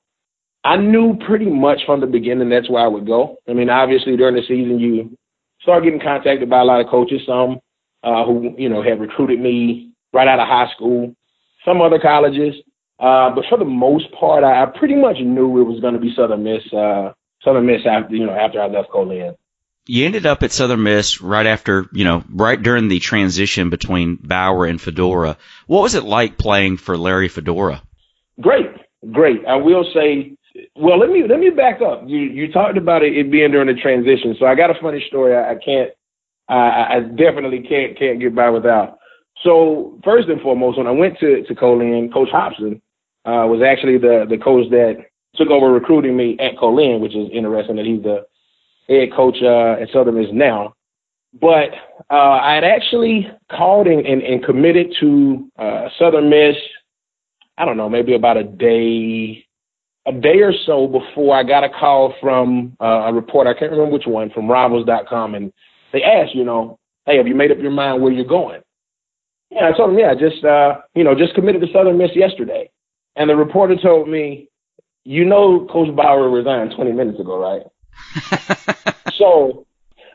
I 0.64 0.78
knew 0.78 1.18
pretty 1.26 1.50
much 1.50 1.80
from 1.86 2.02
the 2.02 2.08
beginning 2.08 2.50
that's 2.50 2.70
where 2.70 2.84
I 2.84 2.88
would 2.88 3.06
go. 3.06 3.38
I 3.48 3.54
mean, 3.54 3.70
obviously 3.70 4.18
during 4.18 4.36
the 4.36 4.42
season 4.42 4.80
you 4.80 5.18
start 5.62 5.84
getting 5.84 6.00
contacted 6.00 6.50
by 6.50 6.60
a 6.60 6.66
lot 6.66 6.82
of 6.82 6.88
coaches, 6.88 7.22
some 7.26 7.60
uh, 8.04 8.26
who 8.26 8.54
you 8.58 8.70
know 8.70 8.82
had 8.82 9.00
recruited 9.00 9.40
me 9.40 9.92
right 10.14 10.28
out 10.28 10.40
of 10.40 10.48
high 10.48 10.72
school, 10.76 11.14
some 11.66 11.82
other 11.82 12.00
colleges. 12.00 12.56
Uh, 13.00 13.34
but 13.34 13.46
for 13.48 13.58
the 13.58 13.66
most 13.66 14.12
part, 14.12 14.44
I, 14.44 14.64
I 14.64 14.66
pretty 14.66 14.96
much 14.96 15.18
knew 15.20 15.62
it 15.62 15.64
was 15.64 15.80
going 15.80 15.94
to 15.94 16.00
be 16.00 16.14
Southern 16.16 16.44
Miss. 16.44 16.62
Uh, 16.74 17.14
Southern 17.44 17.66
Miss 17.66 17.82
after 17.86 18.16
you 18.16 18.26
know 18.26 18.34
after 18.34 18.62
I 18.62 18.68
left 18.68 18.90
Co-Lin. 18.90 19.36
You 19.86 20.06
ended 20.06 20.26
up 20.26 20.44
at 20.44 20.52
Southern 20.52 20.84
Miss 20.84 21.22
right 21.22 21.46
after 21.46 21.88
you 21.92 22.06
know 22.06 22.24
right 22.30 22.62
during 22.62 22.88
the 22.88 23.00
transition 23.00 23.70
between 23.70 24.16
Bower 24.16 24.66
and 24.66 24.80
Fedora. 24.80 25.38
What 25.68 25.82
was 25.82 25.96
it 25.96 26.04
like 26.04 26.38
playing 26.38 26.78
for 26.78 26.98
Larry 26.98 27.28
Fedora? 27.28 27.82
Great, 28.40 28.68
great. 29.12 29.46
I 29.46 29.56
will 29.56 29.86
say 29.94 30.38
well, 30.76 31.00
let 31.00 31.10
me 31.10 31.24
let 31.28 31.40
me 31.40 31.50
back 31.50 31.82
up. 31.82 32.04
You 32.06 32.20
you 32.20 32.52
talked 32.52 32.78
about 32.78 33.04
it, 33.04 33.18
it 33.18 33.32
being 33.32 33.52
during 33.52 33.74
the 33.74 33.82
transition, 33.82 34.36
so 34.40 34.46
I 34.46 34.56
got 34.56 34.70
a 34.70 34.82
funny 34.82 35.04
story. 35.08 35.36
I, 35.36 35.52
I 35.52 35.56
can't, 35.56 35.92
I, 36.48 36.96
I 36.96 37.00
definitely 37.02 37.64
can't 37.68 37.98
can't 37.98 38.20
get 38.20 38.36
by 38.36 38.50
without. 38.50 38.98
So 39.44 40.00
first 40.04 40.28
and 40.28 40.42
foremost, 40.42 40.78
when 40.78 40.88
I 40.88 40.92
went 40.92 41.18
to 41.20 41.44
to 41.44 41.56
Co-Lin, 41.56 42.12
Coach 42.14 42.30
Hopson 42.32 42.82
uh, 43.26 43.48
was 43.48 43.62
actually 43.66 43.98
the 43.98 44.26
the 44.30 44.38
coach 44.38 44.70
that 44.72 45.06
took 45.36 45.50
over 45.50 45.72
recruiting 45.72 46.18
me 46.18 46.38
at 46.40 46.58
Co-Lin, 46.58 47.00
which 47.02 47.16
is 47.16 47.30
interesting 47.32 47.76
that 47.76 47.86
he's 47.86 48.04
the 48.04 48.26
head 48.88 49.14
coach 49.16 49.38
uh, 49.42 49.82
at 49.82 49.90
Southern 49.94 50.16
Miss 50.16 50.30
now. 50.32 50.74
But 51.40 51.70
uh, 52.10 52.40
I 52.42 52.56
had 52.56 52.64
actually 52.64 53.30
called 53.52 53.88
and, 53.88 54.06
and, 54.06 54.22
and 54.24 54.44
committed 54.44 54.94
to 55.00 55.48
uh, 55.60 55.90
Southern 56.00 56.30
Miss. 56.30 56.56
I 57.58 57.66
don't 57.66 57.78
know, 57.78 57.90
maybe 57.90 58.16
about 58.16 58.38
a 58.38 58.44
day 58.44 59.46
a 60.08 60.12
day 60.12 60.40
or 60.40 60.54
so 60.66 60.88
before 60.88 61.38
I 61.38 61.44
got 61.44 61.64
a 61.64 61.70
call 61.70 62.16
from 62.20 62.76
uh, 62.82 63.08
a 63.08 63.14
reporter, 63.14 63.50
I 63.52 63.54
can't 63.54 63.72
remember 63.72 63.94
which 63.94 64.08
one, 64.08 64.32
from 64.32 64.50
Rivals.com, 64.50 65.36
and 65.36 65.54
they 65.94 66.02
asked, 66.02 66.34
you 66.34 66.44
know, 66.44 66.80
hey, 67.06 67.18
have 67.18 67.28
you 67.28 67.36
made 67.36 67.52
up 67.52 67.60
your 67.60 67.72
mind 67.72 68.02
where 68.02 68.12
you're 68.12 68.26
going? 68.26 68.62
Yeah, 69.52 69.70
I 69.70 69.78
told 69.78 69.92
them, 69.92 70.00
yeah, 70.00 70.12
I 70.12 70.16
just 70.16 70.44
uh, 70.44 70.82
you 70.96 71.04
know, 71.04 71.16
just 71.16 71.36
committed 71.36 71.62
to 71.62 71.68
Southern 71.74 71.98
Miss 71.98 72.12
yesterday. 72.16 72.70
And 73.16 73.30
the 73.30 73.36
reporter 73.36 73.76
told 73.76 74.08
me, 74.08 74.48
you 75.04 75.26
know, 75.26 75.68
Coach 75.72 75.96
Bower 75.96 76.30
resigned 76.30 76.74
20 76.76 76.92
minutes 76.92 77.20
ago, 77.20 77.38
right? 77.38 78.96
so 79.18 79.66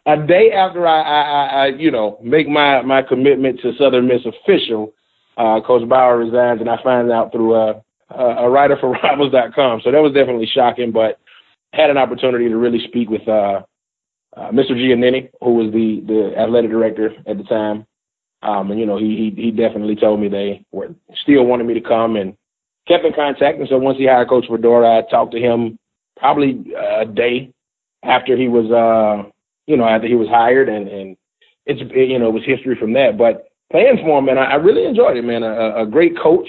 a 0.06 0.16
day 0.16 0.52
after 0.52 0.86
I, 0.86 1.00
I, 1.00 1.46
I, 1.46 1.66
you 1.68 1.90
know, 1.90 2.18
make 2.22 2.48
my 2.48 2.82
my 2.82 3.02
commitment 3.02 3.60
to 3.60 3.72
Southern 3.78 4.06
Miss 4.06 4.20
official, 4.26 4.92
uh, 5.36 5.60
Coach 5.66 5.88
Bower 5.88 6.18
resigns, 6.18 6.60
and 6.60 6.68
I 6.68 6.82
find 6.82 7.10
out 7.10 7.32
through 7.32 7.54
uh, 7.54 7.80
uh, 8.10 8.36
a 8.38 8.50
writer 8.50 8.76
for 8.80 8.90
Rivals.com. 9.02 9.80
So 9.82 9.90
that 9.90 10.02
was 10.02 10.12
definitely 10.12 10.48
shocking, 10.52 10.92
but 10.92 11.18
had 11.72 11.90
an 11.90 11.98
opportunity 11.98 12.48
to 12.48 12.56
really 12.56 12.86
speak 12.86 13.08
with 13.08 13.26
uh, 13.28 13.62
uh, 14.36 14.50
Mr. 14.50 14.72
Giannini, 14.72 15.30
who 15.40 15.54
was 15.54 15.72
the 15.72 16.02
the 16.06 16.38
athletic 16.38 16.70
director 16.70 17.10
at 17.26 17.38
the 17.38 17.44
time. 17.44 17.86
Um, 18.42 18.70
and 18.70 18.78
you 18.78 18.86
know, 18.86 18.98
he, 18.98 19.32
he 19.36 19.42
he 19.42 19.50
definitely 19.50 19.96
told 19.96 20.20
me 20.20 20.28
they 20.28 20.64
were 20.70 20.94
still 21.22 21.44
wanted 21.44 21.64
me 21.64 21.74
to 21.74 21.80
come 21.80 22.16
and 22.16 22.36
kept 22.86 23.04
in 23.04 23.12
contact. 23.12 23.58
And 23.58 23.68
so 23.68 23.78
once 23.78 23.98
he 23.98 24.06
hired 24.06 24.28
Coach 24.28 24.46
Fedora, 24.48 24.98
I 24.98 25.10
talked 25.10 25.32
to 25.32 25.40
him 25.40 25.78
probably 26.18 26.64
a 26.76 27.04
day 27.04 27.52
after 28.02 28.36
he 28.36 28.48
was 28.48 28.70
uh 28.70 29.28
you 29.66 29.76
know 29.76 29.84
after 29.86 30.06
he 30.06 30.14
was 30.14 30.28
hired, 30.28 30.68
and 30.68 30.88
and 30.88 31.16
it's 31.66 31.80
you 31.94 32.18
know 32.18 32.28
it 32.28 32.34
was 32.34 32.44
history 32.44 32.76
from 32.78 32.92
that. 32.94 33.16
But 33.16 33.48
playing 33.70 33.98
for 34.02 34.18
him, 34.18 34.26
man, 34.26 34.38
I, 34.38 34.52
I 34.52 34.54
really 34.54 34.84
enjoyed 34.84 35.16
it, 35.16 35.24
man. 35.24 35.42
A, 35.42 35.82
a 35.82 35.86
great 35.86 36.18
coach 36.18 36.48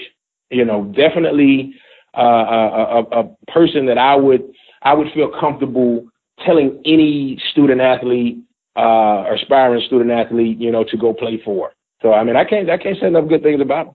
you 0.50 0.64
know, 0.64 0.84
definitely 0.96 1.74
uh, 2.16 2.20
a, 2.20 3.02
a, 3.12 3.20
a 3.20 3.36
person 3.52 3.86
that 3.86 3.98
I 3.98 4.14
would 4.16 4.42
I 4.82 4.94
would 4.94 5.08
feel 5.12 5.30
comfortable 5.40 6.06
telling 6.44 6.80
any 6.84 7.40
student 7.50 7.80
athlete, 7.80 8.38
uh, 8.76 9.24
aspiring 9.34 9.82
student 9.86 10.10
athlete, 10.10 10.58
you 10.58 10.70
know, 10.70 10.84
to 10.84 10.96
go 10.96 11.12
play 11.12 11.40
for. 11.44 11.72
So 12.02 12.12
I 12.12 12.24
mean, 12.24 12.36
I 12.36 12.44
can't 12.44 12.70
I 12.70 12.78
can't 12.78 12.98
say 13.00 13.06
enough 13.06 13.28
good 13.28 13.42
things 13.42 13.60
about 13.60 13.88
him. 13.88 13.94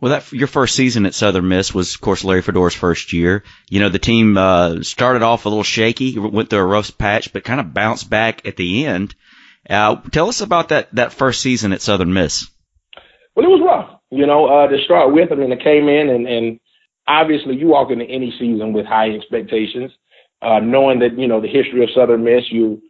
Well, 0.00 0.12
that 0.12 0.32
your 0.32 0.46
first 0.46 0.74
season 0.74 1.06
at 1.06 1.14
Southern 1.14 1.48
Miss 1.48 1.74
was, 1.74 1.94
of 1.94 2.00
course, 2.00 2.24
Larry 2.24 2.42
Fedora's 2.42 2.74
first 2.74 3.12
year. 3.12 3.44
You 3.68 3.80
know, 3.80 3.88
the 3.88 3.98
team 3.98 4.36
uh, 4.36 4.82
started 4.82 5.22
off 5.22 5.44
a 5.44 5.48
little 5.48 5.64
shaky, 5.64 6.18
went 6.18 6.50
through 6.50 6.60
a 6.60 6.64
rough 6.64 6.96
patch, 6.98 7.32
but 7.32 7.44
kind 7.44 7.60
of 7.60 7.74
bounced 7.74 8.08
back 8.08 8.46
at 8.46 8.56
the 8.56 8.86
end. 8.86 9.14
Uh, 9.68 9.96
tell 10.12 10.28
us 10.28 10.40
about 10.40 10.68
that 10.68 10.94
that 10.94 11.12
first 11.12 11.40
season 11.40 11.72
at 11.72 11.82
Southern 11.82 12.12
Miss. 12.12 12.48
Well, 13.34 13.46
it 13.46 13.48
was 13.48 13.62
rough. 13.64 14.00
you 14.10 14.26
know, 14.26 14.46
uh, 14.46 14.68
to 14.68 14.78
start 14.84 15.12
with. 15.12 15.32
I 15.32 15.34
mean, 15.34 15.52
I 15.52 15.56
came 15.56 15.88
in 15.88 16.08
and, 16.08 16.26
and 16.26 16.60
obviously 17.06 17.56
you 17.56 17.68
walk 17.68 17.90
into 17.90 18.04
any 18.04 18.32
season 18.38 18.72
with 18.72 18.86
high 18.86 19.10
expectations, 19.10 19.92
uh, 20.42 20.60
knowing 20.60 21.00
that, 21.00 21.18
you 21.18 21.26
know, 21.26 21.40
the 21.40 21.48
history 21.48 21.82
of 21.82 21.90
Southern 21.94 22.24
Miss, 22.24 22.44
you 22.50 22.80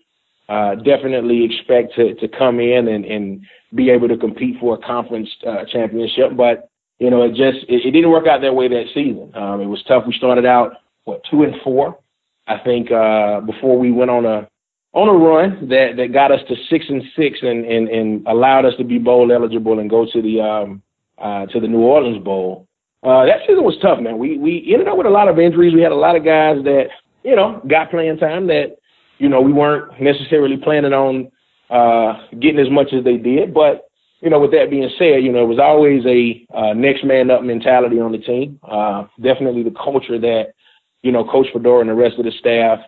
uh, 0.48 0.74
definitely 0.76 1.44
expect 1.44 1.94
to, 1.96 2.14
to 2.14 2.28
come 2.28 2.60
in 2.60 2.88
and, 2.88 3.04
and 3.04 3.44
be 3.74 3.90
able 3.90 4.08
to 4.08 4.16
compete 4.16 4.56
for 4.60 4.74
a 4.74 4.78
conference 4.78 5.28
uh, 5.46 5.64
championship. 5.72 6.36
But, 6.36 6.68
you 6.98 7.10
know, 7.10 7.22
it 7.22 7.30
just, 7.30 7.68
it, 7.68 7.84
it 7.86 7.90
didn't 7.90 8.10
work 8.10 8.26
out 8.26 8.40
that 8.42 8.54
way 8.54 8.68
that 8.68 8.86
season. 8.94 9.32
Um, 9.34 9.60
it 9.60 9.66
was 9.66 9.82
tough. 9.88 10.04
We 10.06 10.14
started 10.14 10.46
out, 10.46 10.74
what, 11.04 11.22
two 11.30 11.42
and 11.42 11.54
four, 11.62 11.98
I 12.46 12.58
think, 12.58 12.90
uh, 12.90 13.40
before 13.40 13.78
we 13.78 13.90
went 13.90 14.10
on 14.10 14.24
a, 14.24 14.48
on 14.92 15.08
a 15.08 15.12
run 15.12 15.68
that, 15.68 15.96
that 15.96 16.12
got 16.12 16.32
us 16.32 16.40
to 16.48 16.54
six 16.70 16.86
and 16.88 17.02
six 17.16 17.38
and, 17.42 17.66
and, 17.66 17.88
and 17.88 18.26
allowed 18.26 18.64
us 18.64 18.74
to 18.78 18.84
be 18.84 18.98
bowl 18.98 19.32
eligible 19.32 19.78
and 19.80 19.90
go 19.90 20.06
to 20.10 20.22
the, 20.22 20.40
um, 20.40 20.82
uh, 21.18 21.46
to 21.46 21.60
the 21.60 21.68
New 21.68 21.80
Orleans 21.80 22.22
Bowl. 22.24 22.66
Uh, 23.02 23.24
that 23.24 23.40
season 23.46 23.62
was 23.62 23.78
tough, 23.80 24.00
man. 24.00 24.18
We 24.18 24.36
we 24.38 24.68
ended 24.72 24.88
up 24.88 24.96
with 24.96 25.06
a 25.06 25.10
lot 25.10 25.28
of 25.28 25.38
injuries. 25.38 25.74
We 25.74 25.82
had 25.82 25.92
a 25.92 25.94
lot 25.94 26.16
of 26.16 26.24
guys 26.24 26.56
that 26.64 26.86
you 27.22 27.36
know 27.36 27.62
got 27.68 27.90
playing 27.90 28.18
time 28.18 28.48
that 28.48 28.78
you 29.18 29.28
know 29.28 29.40
we 29.40 29.52
weren't 29.52 30.00
necessarily 30.00 30.56
planning 30.56 30.92
on 30.92 31.30
uh, 31.70 32.26
getting 32.40 32.60
as 32.60 32.70
much 32.70 32.92
as 32.92 33.04
they 33.04 33.16
did. 33.16 33.52
But 33.52 33.88
you 34.20 34.30
know, 34.30 34.40
with 34.40 34.52
that 34.52 34.70
being 34.70 34.90
said, 34.98 35.22
you 35.22 35.32
know 35.32 35.42
it 35.42 35.48
was 35.48 35.58
always 35.58 36.04
a 36.06 36.46
uh, 36.54 36.72
next 36.72 37.04
man 37.04 37.30
up 37.30 37.42
mentality 37.42 38.00
on 38.00 38.12
the 38.12 38.18
team. 38.18 38.58
Uh, 38.62 39.04
definitely 39.22 39.62
the 39.62 39.74
culture 39.82 40.18
that 40.18 40.54
you 41.02 41.12
know 41.12 41.24
Coach 41.24 41.48
Fedora 41.52 41.80
and 41.80 41.90
the 41.90 41.94
rest 41.94 42.18
of 42.18 42.24
the 42.24 42.32
staff 42.32 42.80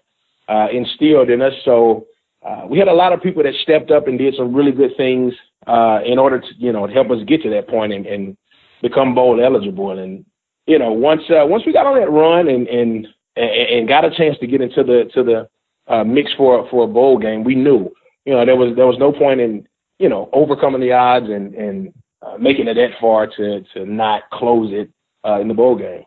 uh, 0.49 0.68
instilled 0.73 1.30
in 1.30 1.42
us. 1.42 1.52
So 1.64 2.06
uh, 2.47 2.66
we 2.68 2.78
had 2.78 2.88
a 2.88 2.94
lot 2.94 3.12
of 3.12 3.23
people 3.23 3.42
that 3.42 3.54
stepped 3.62 3.90
up 3.90 4.08
and 4.08 4.18
did 4.18 4.35
some 4.37 4.54
really 4.54 4.73
good 4.73 4.97
things 4.97 5.35
uh, 5.66 6.00
in 6.04 6.18
order 6.18 6.40
to, 6.40 6.47
you 6.56 6.73
know, 6.73 6.87
help 6.87 7.11
us 7.11 7.18
get 7.26 7.42
to 7.42 7.50
that 7.50 7.68
point 7.68 7.92
and, 7.92 8.06
and 8.06 8.37
become 8.80 9.14
bowl 9.14 9.44
eligible. 9.44 9.99
And 9.99 10.25
you 10.66 10.78
know, 10.78 10.92
once 10.92 11.23
once 11.28 11.64
we 11.66 11.73
got 11.73 11.87
on 11.87 11.99
that 11.99 12.11
run 12.11 12.49
and 12.49 12.66
and 12.68 13.06
and 13.37 13.88
got 13.88 14.04
a 14.04 14.11
chance 14.11 14.37
to 14.38 14.47
get 14.47 14.61
into 14.61 14.82
the 14.82 15.11
to 15.14 15.23
the 15.23 15.49
uh, 15.88 16.04
mix 16.04 16.30
for 16.37 16.68
for 16.71 16.85
a 16.85 16.88
bowl 16.88 17.18
game, 17.18 17.45
we 17.45 17.54
knew, 17.54 17.90
you 18.25 18.35
know, 18.35 18.45
there 18.45 18.57
was 18.57 18.76
there 18.76 18.87
was 18.87 18.99
no 18.99 19.12
point 19.12 19.40
in 19.40 19.66
you 19.99 20.09
know 20.09 20.28
overcoming 20.33 20.80
the 20.80 20.92
odds 20.92 21.26
and 21.28 21.54
and 21.54 21.92
uh, 22.23 22.37
making 22.38 22.68
it 22.68 22.75
that 22.75 22.99
far 23.00 23.26
to 23.26 23.64
to 23.75 23.87
not 23.87 24.23
close 24.33 24.73
it 24.73 24.90
uh, 25.26 25.40
in 25.40 25.49
the 25.49 25.54
bowl 25.54 25.76
game. 25.76 26.04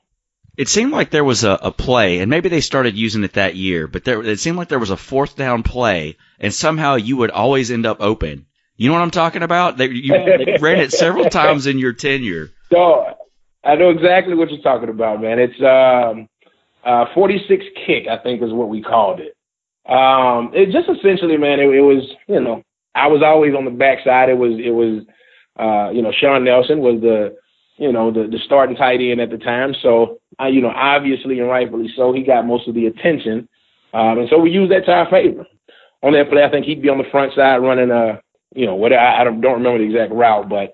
It 0.58 0.68
seemed 0.68 0.92
like 0.92 1.10
there 1.10 1.24
was 1.24 1.44
a, 1.46 1.52
a 1.52 1.72
play, 1.72 2.20
and 2.20 2.30
maybe 2.30 2.50
they 2.50 2.60
started 2.60 2.98
using 2.98 3.24
it 3.24 3.34
that 3.34 3.56
year, 3.56 3.88
but 3.88 4.04
there, 4.04 4.22
it 4.22 4.40
seemed 4.40 4.58
like 4.58 4.68
there 4.68 4.80
was 4.80 4.90
a 4.90 4.98
fourth 4.98 5.38
down 5.38 5.64
play, 5.64 6.18
and 6.40 6.54
somehow 6.54 6.96
you 6.96 7.18
would 7.18 7.32
always 7.32 7.72
end 7.72 7.86
up 7.86 8.02
open. 8.02 8.46
You 8.76 8.90
know 8.90 8.96
what 8.96 9.02
I'm 9.02 9.12
talking 9.12 9.44
about? 9.44 9.78
They, 9.78 9.88
you 9.88 10.10
they 10.46 10.58
ran 10.60 10.80
it 10.80 10.92
several 10.92 11.30
times 11.30 11.68
in 11.68 11.80
your 11.80 11.94
tenure. 11.94 12.50
So 12.70 13.06
I 13.64 13.76
know 13.76 13.92
exactly 13.92 14.36
what 14.36 14.52
you're 14.52 14.62
talking 14.62 14.90
about, 14.90 15.22
man. 15.22 15.40
It's 15.40 15.62
um, 15.62 16.28
uh, 16.84 17.06
46 17.14 17.64
kick, 17.86 18.08
I 18.10 18.18
think, 18.22 18.42
is 18.42 18.52
what 18.52 18.70
we 18.70 18.82
called 18.82 19.20
it. 19.20 19.36
Um, 19.88 20.52
it 20.54 20.72
just 20.72 20.90
essentially, 20.90 21.38
man, 21.38 21.60
it, 21.60 21.70
it 21.70 21.82
was, 21.82 22.04
you 22.28 22.40
know, 22.40 22.64
I 22.96 23.08
was 23.08 23.22
always 23.24 23.56
on 23.56 23.66
the 23.66 23.72
backside. 23.72 24.30
It 24.30 24.38
was, 24.38 24.60
it 24.64 24.72
was, 24.72 25.04
uh, 25.60 25.92
you 25.92 26.02
know, 26.02 26.12
Shawn 26.12 26.44
Nelson 26.44 26.80
was 26.80 27.02
the, 27.02 27.36
you 27.78 27.92
know, 27.92 28.12
the, 28.12 28.28
the 28.28 28.40
starting 28.46 28.76
tight 28.76 29.02
end 29.02 29.22
at 29.22 29.32
the 29.32 29.38
time. 29.38 29.74
So, 29.82 30.20
uh, 30.40 30.48
you 30.48 30.62
know, 30.62 30.72
obviously 30.76 31.40
and 31.40 31.50
rightfully 31.50 31.92
so, 31.96 32.14
he 32.14 32.24
got 32.24 32.46
most 32.46 32.68
of 32.68 32.76
the 32.76 32.88
attention. 32.88 33.48
Um, 33.94 34.20
and 34.20 34.30
so 34.30 34.38
we 34.38 34.52
used 34.52 34.72
that 34.72 34.86
to 34.86 34.92
our 34.92 35.10
favor. 35.10 35.46
On 36.04 36.14
that 36.14 36.30
play, 36.30 36.44
I 36.44 36.50
think 36.50 36.66
he'd 36.66 36.82
be 36.82 36.90
on 36.90 36.98
the 36.98 37.10
front 37.12 37.34
side 37.34 37.58
running 37.58 37.92
a, 37.92 38.22
you 38.54 38.66
know, 38.66 38.76
what 38.76 38.94
I, 38.94 39.22
I 39.22 39.24
don't, 39.24 39.42
don't 39.42 39.54
remember 39.64 39.80
the 39.80 39.86
exact 39.86 40.12
route, 40.14 40.50
but 40.50 40.74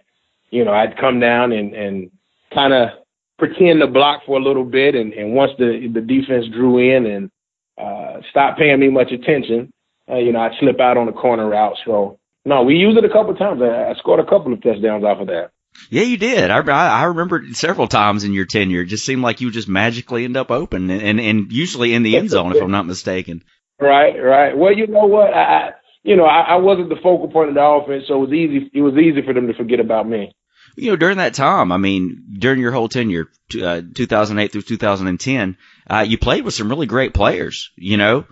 you 0.49 0.63
know, 0.63 0.71
I'd 0.71 0.97
come 0.97 1.19
down 1.19 1.51
and 1.51 1.73
and 1.73 2.11
kind 2.53 2.73
of 2.73 2.89
pretend 3.37 3.79
to 3.81 3.87
block 3.87 4.21
for 4.25 4.37
a 4.37 4.43
little 4.43 4.63
bit, 4.63 4.95
and 4.95 5.13
and 5.13 5.33
once 5.33 5.51
the 5.57 5.89
the 5.93 6.01
defense 6.01 6.45
drew 6.51 6.77
in 6.77 7.05
and 7.05 7.31
uh, 7.77 8.21
stopped 8.31 8.59
paying 8.59 8.79
me 8.79 8.89
much 8.89 9.11
attention, 9.11 9.71
uh, 10.09 10.17
you 10.17 10.31
know, 10.31 10.39
I'd 10.39 10.57
slip 10.59 10.79
out 10.79 10.97
on 10.97 11.05
the 11.05 11.11
corner 11.11 11.47
route. 11.47 11.75
So 11.85 12.19
no, 12.45 12.63
we 12.63 12.75
used 12.75 12.97
it 12.97 13.05
a 13.05 13.09
couple 13.09 13.31
of 13.31 13.37
times. 13.37 13.61
I, 13.61 13.91
I 13.91 13.93
scored 13.99 14.19
a 14.19 14.25
couple 14.25 14.53
of 14.53 14.61
touchdowns 14.61 15.03
off 15.03 15.19
of 15.21 15.27
that. 15.27 15.51
Yeah, 15.89 16.03
you 16.03 16.17
did. 16.17 16.49
I, 16.49 16.59
I 16.59 17.03
remember 17.03 17.43
several 17.53 17.87
times 17.87 18.23
in 18.23 18.33
your 18.33 18.45
tenure. 18.45 18.81
It 18.81 18.87
just 18.87 19.05
seemed 19.05 19.21
like 19.21 19.41
you 19.41 19.51
just 19.51 19.67
magically 19.67 20.25
end 20.25 20.37
up 20.37 20.49
open 20.49 20.89
and, 20.89 21.01
and, 21.01 21.19
and 21.19 21.51
usually 21.51 21.93
in 21.93 22.03
the 22.03 22.17
end 22.17 22.29
zone, 22.29 22.55
if 22.55 22.61
I'm 22.61 22.71
not 22.71 22.87
mistaken. 22.87 23.43
Right, 23.79 24.15
right. 24.17 24.57
Well, 24.57 24.75
you 24.75 24.87
know 24.87 25.05
what? 25.05 25.33
I, 25.33 25.43
I, 25.43 25.69
you 26.03 26.15
know, 26.15 26.25
I, 26.25 26.53
I 26.53 26.55
wasn't 26.55 26.89
the 26.89 26.95
focal 26.95 27.29
point 27.29 27.49
of 27.49 27.55
the 27.55 27.61
offense, 27.61 28.05
so 28.07 28.15
it 28.15 28.29
was 28.29 28.33
easy. 28.33 28.71
It 28.73 28.81
was 28.81 28.95
easy 28.95 29.21
for 29.23 29.33
them 29.33 29.47
to 29.47 29.53
forget 29.53 29.79
about 29.79 30.09
me. 30.09 30.33
You 30.77 30.91
know, 30.91 30.95
during 30.95 31.17
that 31.17 31.33
time, 31.33 31.71
I 31.71 31.77
mean, 31.77 32.35
during 32.37 32.59
your 32.59 32.71
whole 32.71 32.87
tenure, 32.87 33.29
uh, 33.61 33.81
2008 33.95 34.51
through 34.51 34.61
2010, 34.61 35.57
uh, 35.89 36.05
you 36.07 36.17
played 36.19 36.45
with 36.45 36.53
some 36.53 36.69
really 36.69 36.85
great 36.85 37.15
players. 37.15 37.71
You 37.75 37.97
know, 37.97 38.25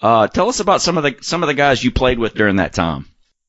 uh, 0.00 0.26
tell 0.26 0.48
us 0.48 0.58
about 0.58 0.82
some 0.82 0.98
of 0.98 1.04
the 1.04 1.16
some 1.20 1.44
of 1.44 1.46
the 1.46 1.54
guys 1.54 1.82
you 1.82 1.92
played 1.92 2.18
with 2.18 2.34
during 2.34 2.56
that 2.56 2.72
time. 2.72 3.06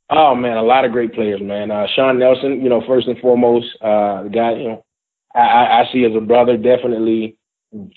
Oh 0.10 0.36
man, 0.36 0.58
a 0.58 0.62
lot 0.62 0.86
of 0.86 0.92
great 0.92 1.14
players, 1.14 1.42
man. 1.42 1.72
Uh, 1.72 1.88
Shawn 1.96 2.20
Nelson, 2.20 2.62
you 2.62 2.70
know, 2.70 2.84
first 2.88 3.08
and 3.08 3.20
foremost, 3.20 3.66
uh, 3.82 4.24
the 4.24 4.30
guy, 4.30 4.52
you 4.52 4.68
know, 4.68 4.86
I, 5.34 5.40
I 5.40 5.84
see 5.92 6.06
as 6.06 6.16
a 6.16 6.22
brother, 6.22 6.56
definitely 6.56 7.38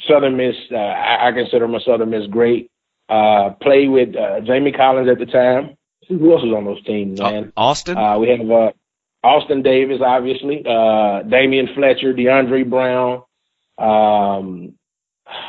Southern 0.08 0.38
Miss. 0.38 0.54
Uh, 0.72 0.76
I, 0.76 1.28
I 1.28 1.32
consider 1.32 1.68
my 1.68 1.80
Southern 1.84 2.10
Miss 2.10 2.26
great. 2.28 2.70
Uh, 3.08 3.50
played 3.60 3.90
with 3.90 4.16
uh, 4.16 4.40
Jamie 4.40 4.72
Collins 4.72 5.08
at 5.10 5.18
the 5.18 5.26
time. 5.26 5.76
Who 6.08 6.32
else 6.32 6.42
was 6.42 6.54
on 6.56 6.64
those 6.64 6.82
teams, 6.84 7.20
man? 7.20 7.52
Uh, 7.56 7.60
Austin. 7.60 7.98
Uh, 7.98 8.18
we 8.18 8.28
have 8.30 8.50
uh, 8.50 8.72
Austin 9.26 9.62
Davis, 9.62 10.00
obviously. 10.04 10.62
Uh, 10.64 11.22
Damion 11.26 11.74
Fletcher, 11.74 12.14
DeAndre 12.14 12.68
Brown. 12.68 13.22
Um, 13.78 14.74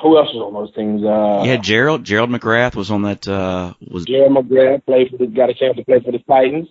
who 0.01 0.17
else 0.17 0.29
was 0.33 0.43
on 0.43 0.53
those 0.53 0.73
teams? 0.73 1.03
Uh, 1.03 1.43
yeah, 1.45 1.57
Gerald. 1.57 2.03
Gerald 2.03 2.31
McGrath 2.31 2.75
was 2.75 2.89
on 2.89 3.03
that. 3.03 3.27
Uh, 3.27 3.73
was 3.91 4.05
Gerald 4.05 4.33
McGrath 4.33 4.85
played 4.85 5.09
for 5.11 5.17
the 5.17 5.27
got 5.27 5.49
a 5.49 5.53
chance 5.53 5.77
to 5.77 5.85
play 5.85 5.99
for 6.03 6.11
the 6.11 6.19
Titans. 6.19 6.67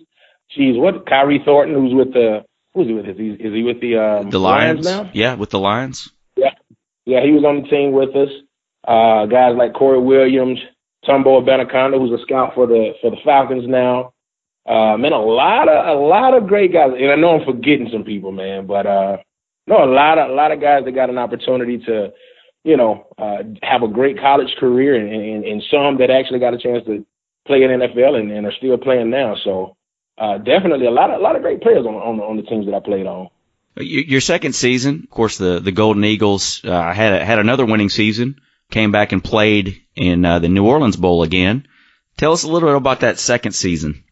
Jeez, 0.57 0.77
what 0.77 1.05
Khyri 1.05 1.43
Thornton, 1.43 1.75
who's 1.75 1.93
with 1.93 2.13
the 2.13 2.43
who's 2.73 2.87
he 2.87 2.93
with? 2.93 3.05
Is 3.05 3.17
he 3.17 3.29
is 3.29 3.53
he 3.53 3.63
with 3.63 3.79
the 3.79 3.97
um, 3.97 4.29
the 4.29 4.39
Lions? 4.39 4.85
Lions 4.85 5.05
now? 5.05 5.11
Yeah, 5.13 5.35
with 5.35 5.49
the 5.49 5.59
Lions. 5.59 6.11
Yeah, 6.35 6.51
yeah, 7.05 7.23
he 7.23 7.31
was 7.31 7.45
on 7.45 7.61
the 7.61 7.67
team 7.69 7.93
with 7.93 8.09
us. 8.15 8.29
Uh, 8.85 9.25
guys 9.25 9.55
like 9.57 9.73
Corey 9.73 9.99
Williams, 9.99 10.59
Tumbo 11.07 11.41
Benaconda, 11.41 11.97
who's 11.97 12.17
a 12.17 12.23
scout 12.23 12.53
for 12.55 12.67
the 12.67 12.91
for 13.01 13.09
the 13.11 13.17
Falcons 13.23 13.67
now. 13.67 14.13
Uh, 14.67 14.97
man, 14.97 15.13
a 15.13 15.21
lot 15.21 15.69
of 15.69 15.97
a 15.97 15.99
lot 15.99 16.33
of 16.33 16.47
great 16.47 16.73
guys, 16.73 16.91
and 16.97 17.09
I 17.09 17.15
know 17.15 17.39
I'm 17.39 17.45
forgetting 17.45 17.89
some 17.91 18.03
people, 18.03 18.31
man, 18.31 18.67
but 18.67 18.85
uh, 18.85 19.17
no, 19.65 19.83
a 19.83 19.91
lot 19.91 20.17
of 20.17 20.29
a 20.29 20.33
lot 20.33 20.51
of 20.51 20.59
guys 20.59 20.83
that 20.83 20.91
got 20.91 21.09
an 21.09 21.17
opportunity 21.17 21.77
to, 21.85 22.11
you 22.65 22.75
know, 22.75 23.07
uh, 23.17 23.43
have 23.63 23.83
a 23.83 23.87
great 23.87 24.19
college 24.19 24.53
career, 24.59 24.95
and, 24.95 25.09
and, 25.09 25.45
and 25.45 25.63
some 25.71 25.99
that 25.99 26.09
actually 26.09 26.39
got 26.39 26.53
a 26.53 26.57
chance 26.57 26.85
to 26.85 27.05
play 27.45 27.63
in 27.63 27.71
NFL 27.71 28.19
and, 28.19 28.29
and 28.31 28.45
are 28.45 28.53
still 28.57 28.77
playing 28.77 29.09
now. 29.09 29.35
So 29.41 29.77
uh, 30.17 30.37
definitely 30.39 30.85
a 30.85 30.91
lot 30.91 31.11
of 31.11 31.19
a 31.19 31.23
lot 31.23 31.37
of 31.37 31.43
great 31.43 31.61
players 31.61 31.85
on 31.85 31.95
on, 31.95 32.19
on 32.19 32.35
the 32.35 32.43
teams 32.43 32.65
that 32.65 32.75
I 32.75 32.81
played 32.81 33.05
on. 33.05 33.29
Your 33.79 34.21
second 34.21 34.53
season, 34.53 35.01
of 35.03 35.09
course, 35.09 35.37
the 35.37 35.59
the 35.59 35.71
Golden 35.71 36.03
Eagles 36.03 36.61
uh, 36.65 36.93
had 36.93 37.13
a, 37.13 37.23
had 37.23 37.39
another 37.39 37.65
winning 37.65 37.89
season 37.89 38.41
came 38.69 38.91
back 38.91 39.11
and 39.11 39.23
played 39.23 39.81
in 39.95 40.25
uh, 40.25 40.39
the 40.39 40.49
New 40.49 40.65
Orleans 40.65 40.97
Bowl 40.97 41.23
again. 41.23 41.67
Tell 42.17 42.33
us 42.33 42.43
a 42.43 42.49
little 42.49 42.67
bit 42.67 42.75
about 42.75 43.01
that 43.01 43.19
second 43.19 43.53
season. 43.53 44.03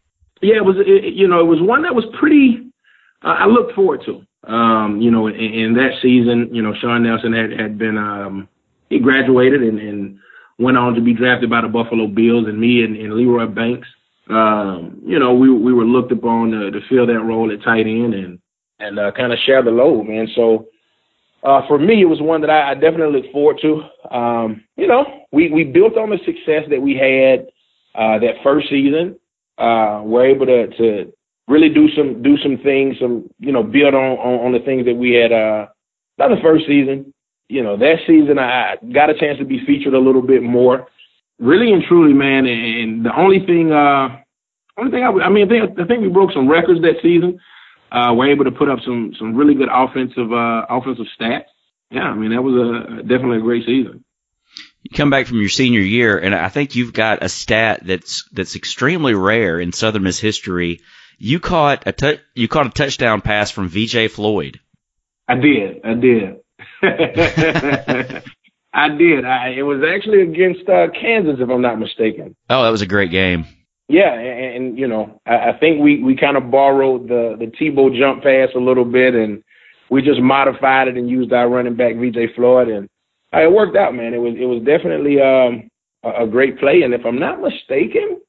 Yeah, 0.41 0.58
it 0.58 0.65
was 0.65 0.76
it, 0.80 1.13
you 1.13 1.28
know 1.28 1.39
it 1.39 1.48
was 1.48 1.62
one 1.62 1.84
that 1.84 1.95
was 1.95 2.06
pretty. 2.19 2.71
Uh, 3.24 3.36
I 3.39 3.45
looked 3.45 3.74
forward 3.74 4.02
to. 4.06 4.21
Um, 4.52 5.02
you 5.02 5.10
know, 5.10 5.28
in, 5.28 5.36
in 5.36 5.74
that 5.76 5.98
season, 6.02 6.50
you 6.54 6.62
know, 6.62 6.74
Shawn 6.80 7.04
Nelson 7.04 7.34
had 7.34 7.52
had 7.60 7.78
been 7.78 7.98
um, 7.98 8.48
he 8.89 9.00
graduated 9.00 9.62
and, 9.62 9.80
and 9.80 10.19
went 10.60 10.78
on 10.78 10.93
to 10.93 11.02
be 11.02 11.13
drafted 11.13 11.50
by 11.50 11.62
the 11.62 11.67
Buffalo 11.67 12.08
Bills, 12.08 12.48
and 12.48 12.60
me 12.60 12.84
and, 12.84 12.95
and 12.95 13.13
Leroy 13.13 13.48
Banks. 13.48 13.88
Um, 14.30 15.02
you 15.06 15.19
know, 15.19 15.34
we 15.34 15.50
we 15.50 15.74
were 15.74 15.86
looked 15.86 16.12
upon 16.12 16.52
to, 16.52 16.71
to 16.71 16.80
fill 16.89 17.08
that 17.08 17.19
role 17.19 17.52
at 17.52 17.63
tight 17.63 17.88
end 17.88 18.13
and 18.13 18.39
and 18.80 19.00
uh, 19.00 19.12
kind 19.12 19.32
of 19.32 19.39
share 19.45 19.63
the 19.63 19.71
load, 19.71 20.04
man. 20.04 20.28
So 20.36 20.67
uh, 21.43 21.62
for 21.67 21.78
me, 21.78 22.02
it 22.02 22.10
was 22.10 22.21
one 22.21 22.41
that 22.41 22.50
I, 22.50 22.71
I 22.71 22.74
definitely 22.74 23.21
look 23.21 23.32
forward 23.32 23.60
to. 23.62 24.15
Um, 24.15 24.63
you 24.76 24.88
know, 24.88 25.06
we, 25.32 25.52
we 25.52 25.63
built 25.63 25.95
on 25.95 26.10
the 26.10 26.17
success 26.26 26.63
that 26.69 26.82
we 26.82 26.95
had 26.95 27.48
uh, 27.93 28.19
that 28.19 28.41
first 28.43 28.67
season. 28.69 29.17
Uh, 29.58 30.02
we're 30.04 30.26
able 30.26 30.46
to, 30.46 30.68
to 30.78 31.13
really 31.48 31.70
do 31.70 31.88
some 31.96 32.22
do 32.22 32.38
some 32.38 32.58
things, 32.58 32.98
some 33.00 33.30
you 33.39 33.52
know, 33.52 33.63
build 33.63 33.94
on 33.94 34.18
on, 34.18 34.46
on 34.48 34.52
the 34.52 34.60
things 34.60 34.86
that 34.86 34.96
we 34.96 35.13
had 35.13 35.32
uh, 35.32 35.68
not 36.18 36.30
the 36.30 36.41
first 36.41 36.65
season. 36.68 37.13
You 37.48 37.63
know, 37.63 37.78
that 37.78 37.98
season 38.08 38.39
I 38.39 38.76
got 38.94 39.10
a 39.10 39.13
chance 39.13 39.38
to 39.39 39.46
be 39.46 39.65
featured 39.65 39.94
a 39.94 40.00
little 40.00 40.22
bit 40.22 40.44
more. 40.44 40.88
Really 41.38 41.74
and 41.74 41.84
truly, 41.84 42.13
man. 42.13 42.46
And 42.46 43.06
the 43.06 43.15
only 43.15 43.46
thing, 43.46 43.72
uh, 43.72 44.22
only 44.78 44.91
thing 44.91 45.04
I, 45.04 45.10
I 45.10 45.30
mean, 45.30 45.46
I 45.46 45.50
think, 45.50 45.80
I 45.80 45.86
think 45.86 46.02
we 46.02 46.08
broke 46.08 46.32
some 46.32 46.48
records 46.48 46.82
that 46.82 46.96
season 47.02 47.39
uh, 47.91 48.13
we're 48.13 48.30
able 48.30 48.44
to 48.46 48.52
put 48.52 48.70
up 48.70 48.80
some 48.84 49.13
some 49.18 49.36
really 49.36 49.56
good 49.56 49.70
offensive 49.72 50.32
uh, 50.32 50.65
offensive 50.70 51.06
stats. 51.20 51.46
Yeah, 51.91 52.04
I 52.04 52.15
mean 52.15 52.32
that 52.32 52.41
was 52.41 52.56
a 52.56 53.04
definitely 53.04 53.38
a 53.38 53.41
great 53.41 53.65
season. 53.65 54.04
You 54.86 54.95
come 54.95 55.10
back 55.10 55.26
from 55.26 55.39
your 55.39 55.50
senior 55.50 55.80
year, 55.80 56.15
and 56.15 56.36
I 56.36 56.50
think 56.50 56.76
you've 56.76 56.93
got 56.93 57.24
a 57.24 57.30
stat 57.30 57.80
that's 57.84 58.30
that's 58.32 58.56
extremely 58.56 59.15
rare 59.15 59.60
in 59.60 59.71
Southern 59.71 60.04
Miss 60.04 60.19
history. 60.19 60.82
You 61.17 61.39
caught 61.39 61.88
a 61.88 61.91
tu- 61.91 62.19
you 62.36 62.48
caught 62.48 62.67
a 62.67 62.69
touchdown 62.69 63.21
pass 63.21 63.50
from 63.50 63.67
VJ 63.67 64.12
Floyd. 64.12 64.60
I 65.28 65.36
did. 65.38 65.82
I 65.84 65.93
did. 65.95 66.36
I 68.74 68.89
did. 68.89 69.26
I, 69.26 69.56
it 69.58 69.63
was 69.63 69.82
actually 69.84 70.21
against 70.21 70.69
uh, 70.69 70.89
Kansas, 71.02 71.38
if 71.39 71.50
I'm 71.50 71.63
not 71.63 71.80
mistaken. 71.80 72.36
Oh, 72.48 72.62
that 72.62 72.69
was 72.69 72.84
a 72.84 72.86
great 72.86 73.10
game. 73.10 73.48
Yeah, 73.88 74.13
and, 74.13 74.56
and 74.56 74.78
you 74.78 74.88
know, 74.88 75.19
I, 75.26 75.50
I 75.50 75.58
think 75.60 75.82
we 75.82 76.04
we 76.04 76.15
kind 76.15 76.38
of 76.38 76.52
borrowed 76.52 77.08
the 77.08 77.38
the 77.39 77.48
Tebow 77.48 77.89
jump 77.98 78.21
pass 78.21 78.50
a 78.56 78.60
little 78.60 78.86
bit, 78.86 79.15
and 79.15 79.41
we 79.89 80.04
just 80.04 80.21
modified 80.21 80.89
it 80.89 80.95
and 80.95 81.10
used 81.10 81.34
our 81.34 81.50
running 81.50 81.76
back 81.76 81.95
VJ 81.95 82.36
Floyd, 82.36 82.67
and 82.67 82.88
it 83.41 83.52
worked 83.52 83.76
out, 83.76 83.93
man. 83.93 84.13
It 84.13 84.19
was 84.19 84.36
it 84.39 84.45
was 84.45 84.63
definitely 84.63 85.19
um, 85.21 85.69
a, 86.04 86.24
a 86.24 86.28
great 86.28 86.60
play, 86.60 86.82
and 86.84 86.93
if 86.93 87.06
I'm 87.06 87.19
not 87.19 87.41
mistaken, 87.41 88.21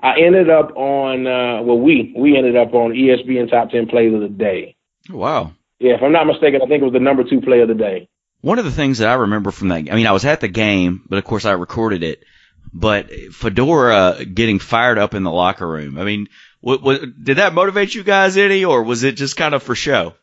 I 0.00 0.20
ended 0.20 0.50
up 0.50 0.76
on 0.76 1.26
uh, 1.26 1.62
well, 1.62 1.78
we 1.78 2.14
we 2.16 2.36
ended 2.36 2.56
up 2.56 2.74
on 2.74 2.92
ESPN 2.92 3.50
top 3.50 3.70
ten 3.70 3.86
plays 3.86 4.14
of 4.14 4.20
the 4.20 4.28
day. 4.28 4.76
Wow. 5.10 5.52
Yeah, 5.78 5.94
if 5.94 6.02
I'm 6.02 6.12
not 6.12 6.26
mistaken, 6.26 6.60
I 6.62 6.66
think 6.66 6.82
it 6.82 6.84
was 6.84 6.92
the 6.92 7.00
number 7.00 7.24
two 7.24 7.40
play 7.40 7.60
of 7.60 7.68
the 7.68 7.74
day. 7.74 8.08
One 8.40 8.58
of 8.58 8.64
the 8.64 8.70
things 8.70 8.98
that 8.98 9.08
I 9.08 9.14
remember 9.14 9.50
from 9.50 9.68
that, 9.68 9.90
I 9.90 9.94
mean, 9.94 10.06
I 10.06 10.12
was 10.12 10.24
at 10.24 10.40
the 10.40 10.48
game, 10.48 11.02
but 11.08 11.18
of 11.18 11.24
course 11.24 11.44
I 11.44 11.52
recorded 11.52 12.02
it. 12.02 12.24
But 12.72 13.10
Fedora 13.10 14.24
getting 14.24 14.58
fired 14.58 14.98
up 14.98 15.14
in 15.14 15.22
the 15.22 15.30
locker 15.30 15.68
room. 15.68 15.98
I 15.98 16.04
mean, 16.04 16.28
what, 16.60 16.82
what, 16.82 17.00
did 17.22 17.36
that 17.38 17.54
motivate 17.54 17.94
you 17.94 18.02
guys 18.02 18.36
any, 18.36 18.64
or 18.64 18.82
was 18.82 19.04
it 19.04 19.12
just 19.12 19.36
kind 19.36 19.54
of 19.54 19.62
for 19.62 19.74
show? 19.74 20.14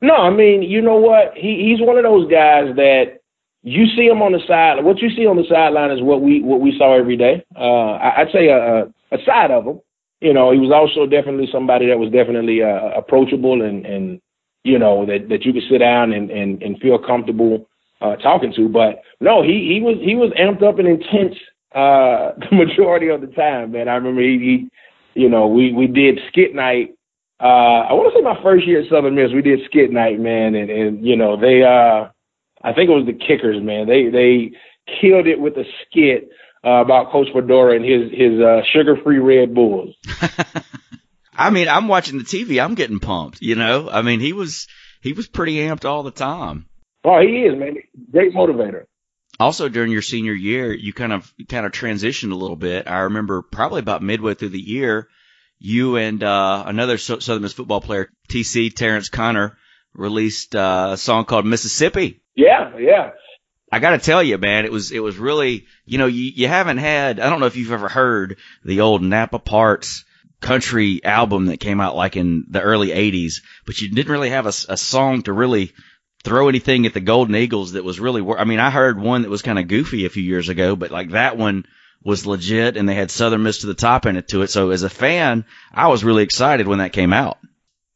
No, 0.00 0.14
I 0.14 0.30
mean, 0.30 0.62
you 0.62 0.80
know 0.80 0.96
what? 0.96 1.34
He 1.36 1.68
he's 1.68 1.86
one 1.86 1.98
of 1.98 2.04
those 2.04 2.30
guys 2.30 2.74
that 2.76 3.19
you 3.62 3.86
see 3.96 4.06
him 4.06 4.22
on 4.22 4.32
the 4.32 4.40
side. 4.46 4.82
What 4.84 5.00
you 5.00 5.10
see 5.10 5.26
on 5.26 5.36
the 5.36 5.44
sideline 5.48 5.90
is 5.90 6.02
what 6.02 6.22
we 6.22 6.42
what 6.42 6.60
we 6.60 6.76
saw 6.78 6.98
every 6.98 7.16
day. 7.16 7.44
Uh, 7.56 7.92
I, 8.00 8.22
I'd 8.22 8.32
say 8.32 8.48
a, 8.48 8.84
a 9.12 9.18
side 9.24 9.50
of 9.50 9.66
him. 9.66 9.80
You 10.20 10.34
know, 10.34 10.52
he 10.52 10.58
was 10.58 10.72
also 10.72 11.08
definitely 11.08 11.48
somebody 11.52 11.88
that 11.88 11.98
was 11.98 12.12
definitely 12.12 12.62
uh, 12.62 12.90
approachable 12.96 13.62
and 13.62 13.84
and 13.86 14.20
you 14.64 14.78
know 14.78 15.06
that 15.06 15.28
that 15.28 15.44
you 15.44 15.52
could 15.52 15.68
sit 15.70 15.78
down 15.78 16.12
and 16.12 16.30
and, 16.30 16.62
and 16.62 16.78
feel 16.80 16.98
comfortable 16.98 17.68
uh, 18.00 18.16
talking 18.16 18.52
to. 18.56 18.68
But 18.68 19.02
no, 19.20 19.42
he 19.42 19.72
he 19.74 19.80
was 19.80 19.96
he 20.00 20.14
was 20.14 20.32
amped 20.38 20.62
up 20.62 20.78
and 20.78 20.88
intense 20.88 21.36
uh, 21.74 22.32
the 22.50 22.56
majority 22.56 23.08
of 23.08 23.20
the 23.20 23.28
time, 23.28 23.72
man. 23.72 23.88
I 23.88 23.94
remember 23.94 24.22
he, 24.22 24.38
he 24.38 24.70
you 25.14 25.28
know, 25.28 25.46
we 25.46 25.72
we 25.72 25.86
did 25.86 26.18
skit 26.28 26.54
night. 26.54 26.94
Uh, 27.40 27.88
I 27.88 27.92
want 27.94 28.12
to 28.12 28.18
say 28.18 28.22
my 28.22 28.40
first 28.42 28.66
year 28.66 28.82
at 28.82 28.90
Southern 28.90 29.14
Miss, 29.14 29.32
we 29.32 29.42
did 29.42 29.60
skit 29.64 29.90
night, 29.90 30.20
man, 30.20 30.54
and 30.54 30.70
and 30.70 31.06
you 31.06 31.16
know 31.16 31.40
they, 31.40 31.62
uh, 31.62 32.10
I 32.62 32.72
think 32.72 32.90
it 32.90 32.94
was 32.94 33.06
the 33.06 33.12
kickers, 33.12 33.62
man. 33.62 33.86
They 33.86 34.08
they 34.10 34.52
killed 35.00 35.26
it 35.26 35.40
with 35.40 35.56
a 35.56 35.64
skit 35.86 36.28
uh, 36.64 36.82
about 36.82 37.10
Coach 37.10 37.28
Fedora 37.32 37.76
and 37.76 37.84
his 37.84 38.10
his 38.10 38.40
uh, 38.40 38.60
sugar 38.72 38.96
free 39.02 39.18
Red 39.18 39.54
Bulls. 39.54 39.94
I 41.32 41.50
mean, 41.50 41.68
I'm 41.68 41.88
watching 41.88 42.18
the 42.18 42.24
TV. 42.24 42.62
I'm 42.62 42.74
getting 42.74 43.00
pumped. 43.00 43.40
You 43.40 43.54
know, 43.54 43.88
I 43.90 44.02
mean, 44.02 44.20
he 44.20 44.32
was 44.32 44.66
he 45.00 45.12
was 45.12 45.28
pretty 45.28 45.56
amped 45.56 45.84
all 45.84 46.02
the 46.02 46.10
time. 46.10 46.66
Oh, 47.04 47.20
he 47.20 47.44
is, 47.44 47.58
man. 47.58 47.76
Great 48.12 48.34
motivator 48.34 48.84
also 49.40 49.68
during 49.70 49.90
your 49.90 50.02
senior 50.02 50.34
year, 50.34 50.72
you 50.72 50.92
kind 50.92 51.12
of 51.12 51.32
kind 51.48 51.66
of 51.66 51.72
transitioned 51.72 52.30
a 52.30 52.36
little 52.36 52.56
bit. 52.56 52.86
I 52.86 53.00
remember 53.00 53.42
probably 53.42 53.80
about 53.80 54.02
midway 54.02 54.34
through 54.34 54.50
the 54.50 54.60
year, 54.60 55.08
you 55.58 55.96
and 55.96 56.22
uh, 56.22 56.64
another 56.66 56.98
Southern 56.98 57.42
Miss 57.42 57.54
football 57.54 57.80
player, 57.80 58.10
TC 58.28 58.74
Terrence 58.74 59.08
Connor, 59.08 59.56
released 59.94 60.54
uh, 60.54 60.90
a 60.92 60.96
song 60.96 61.24
called 61.24 61.46
Mississippi. 61.46 62.22
Yeah, 62.34 62.76
yeah. 62.78 63.10
I 63.72 63.78
got 63.78 63.90
to 63.90 63.98
tell 63.98 64.22
you, 64.22 64.36
man, 64.38 64.64
it 64.64 64.72
was 64.72 64.90
it 64.90 65.00
was 65.00 65.16
really 65.16 65.66
you 65.84 65.98
know 65.98 66.06
you 66.06 66.32
you 66.34 66.48
haven't 66.48 66.78
had 66.78 67.20
I 67.20 67.30
don't 67.30 67.40
know 67.40 67.46
if 67.46 67.56
you've 67.56 67.72
ever 67.72 67.88
heard 67.88 68.38
the 68.64 68.80
old 68.80 69.02
Napa 69.02 69.38
Parts 69.38 70.04
country 70.40 71.04
album 71.04 71.46
that 71.46 71.60
came 71.60 71.80
out 71.80 71.94
like 71.94 72.16
in 72.16 72.46
the 72.48 72.60
early 72.60 72.88
80s, 72.88 73.42
but 73.66 73.80
you 73.80 73.90
didn't 73.90 74.10
really 74.10 74.30
have 74.30 74.46
a, 74.46 74.52
a 74.68 74.76
song 74.76 75.22
to 75.22 75.32
really 75.32 75.72
throw 76.24 76.48
anything 76.48 76.86
at 76.86 76.94
the 76.94 77.00
Golden 77.00 77.36
Eagles 77.36 77.72
that 77.72 77.84
was 77.84 78.00
really. 78.00 78.22
I 78.36 78.44
mean, 78.44 78.58
I 78.58 78.70
heard 78.70 79.00
one 79.00 79.22
that 79.22 79.30
was 79.30 79.42
kind 79.42 79.58
of 79.58 79.68
goofy 79.68 80.04
a 80.04 80.10
few 80.10 80.22
years 80.22 80.48
ago, 80.48 80.76
but 80.76 80.90
like 80.90 81.10
that 81.10 81.36
one 81.36 81.64
was 82.02 82.26
legit, 82.26 82.76
and 82.76 82.88
they 82.88 82.94
had 82.94 83.10
Southern 83.10 83.42
Miss 83.42 83.58
to 83.58 83.66
the 83.66 83.74
top 83.74 84.06
in 84.06 84.16
it 84.16 84.28
to 84.28 84.42
it. 84.42 84.50
So 84.50 84.70
as 84.70 84.82
a 84.82 84.90
fan, 84.90 85.44
I 85.72 85.88
was 85.88 86.02
really 86.02 86.22
excited 86.22 86.66
when 86.66 86.78
that 86.78 86.92
came 86.92 87.12
out. 87.12 87.38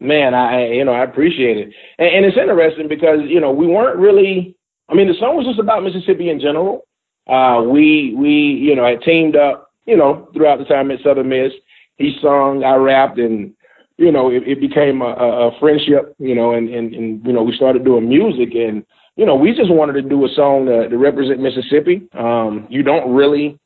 Man, 0.04 0.34
I 0.34 0.68
you 0.68 0.84
know 0.84 0.92
I 0.92 1.04
appreciate 1.04 1.56
it, 1.56 1.74
and, 1.98 2.08
and 2.08 2.24
it's 2.24 2.36
interesting 2.36 2.88
because 2.88 3.20
you 3.26 3.40
know 3.40 3.52
we 3.52 3.66
weren't 3.66 3.98
really. 3.98 4.56
I 4.88 4.94
mean, 4.94 5.08
the 5.08 5.14
song 5.18 5.36
was 5.36 5.46
just 5.46 5.58
about 5.58 5.82
Mississippi 5.82 6.28
in 6.28 6.40
general. 6.40 6.86
Uh, 7.26 7.62
we 7.62 8.14
we 8.16 8.30
you 8.30 8.76
know 8.76 8.86
had 8.86 9.02
teamed 9.02 9.36
up 9.36 9.72
you 9.86 9.96
know 9.96 10.28
throughout 10.34 10.58
the 10.58 10.64
time 10.64 10.90
at 10.90 11.00
Southern 11.02 11.28
Miss. 11.28 11.52
He 11.96 12.16
sung, 12.20 12.64
I 12.64 12.74
rapped, 12.74 13.18
and 13.18 13.54
you 13.96 14.10
know, 14.10 14.30
it, 14.30 14.42
it 14.46 14.60
became 14.60 15.02
a, 15.02 15.06
a 15.06 15.50
friendship, 15.60 16.14
you 16.18 16.34
know, 16.34 16.52
and, 16.52 16.68
and, 16.68 16.94
and, 16.94 17.24
you 17.24 17.32
know, 17.32 17.42
we 17.42 17.54
started 17.54 17.84
doing 17.84 18.08
music 18.08 18.54
and, 18.54 18.84
you 19.16 19.24
know, 19.24 19.36
we 19.36 19.54
just 19.54 19.70
wanted 19.70 19.92
to 19.92 20.02
do 20.02 20.24
a 20.24 20.28
song 20.34 20.66
to, 20.66 20.88
to 20.88 20.98
represent 20.98 21.40
Mississippi. 21.40 22.02
Um, 22.12 22.66
you 22.68 22.82
don't 22.82 23.14
really 23.14 23.58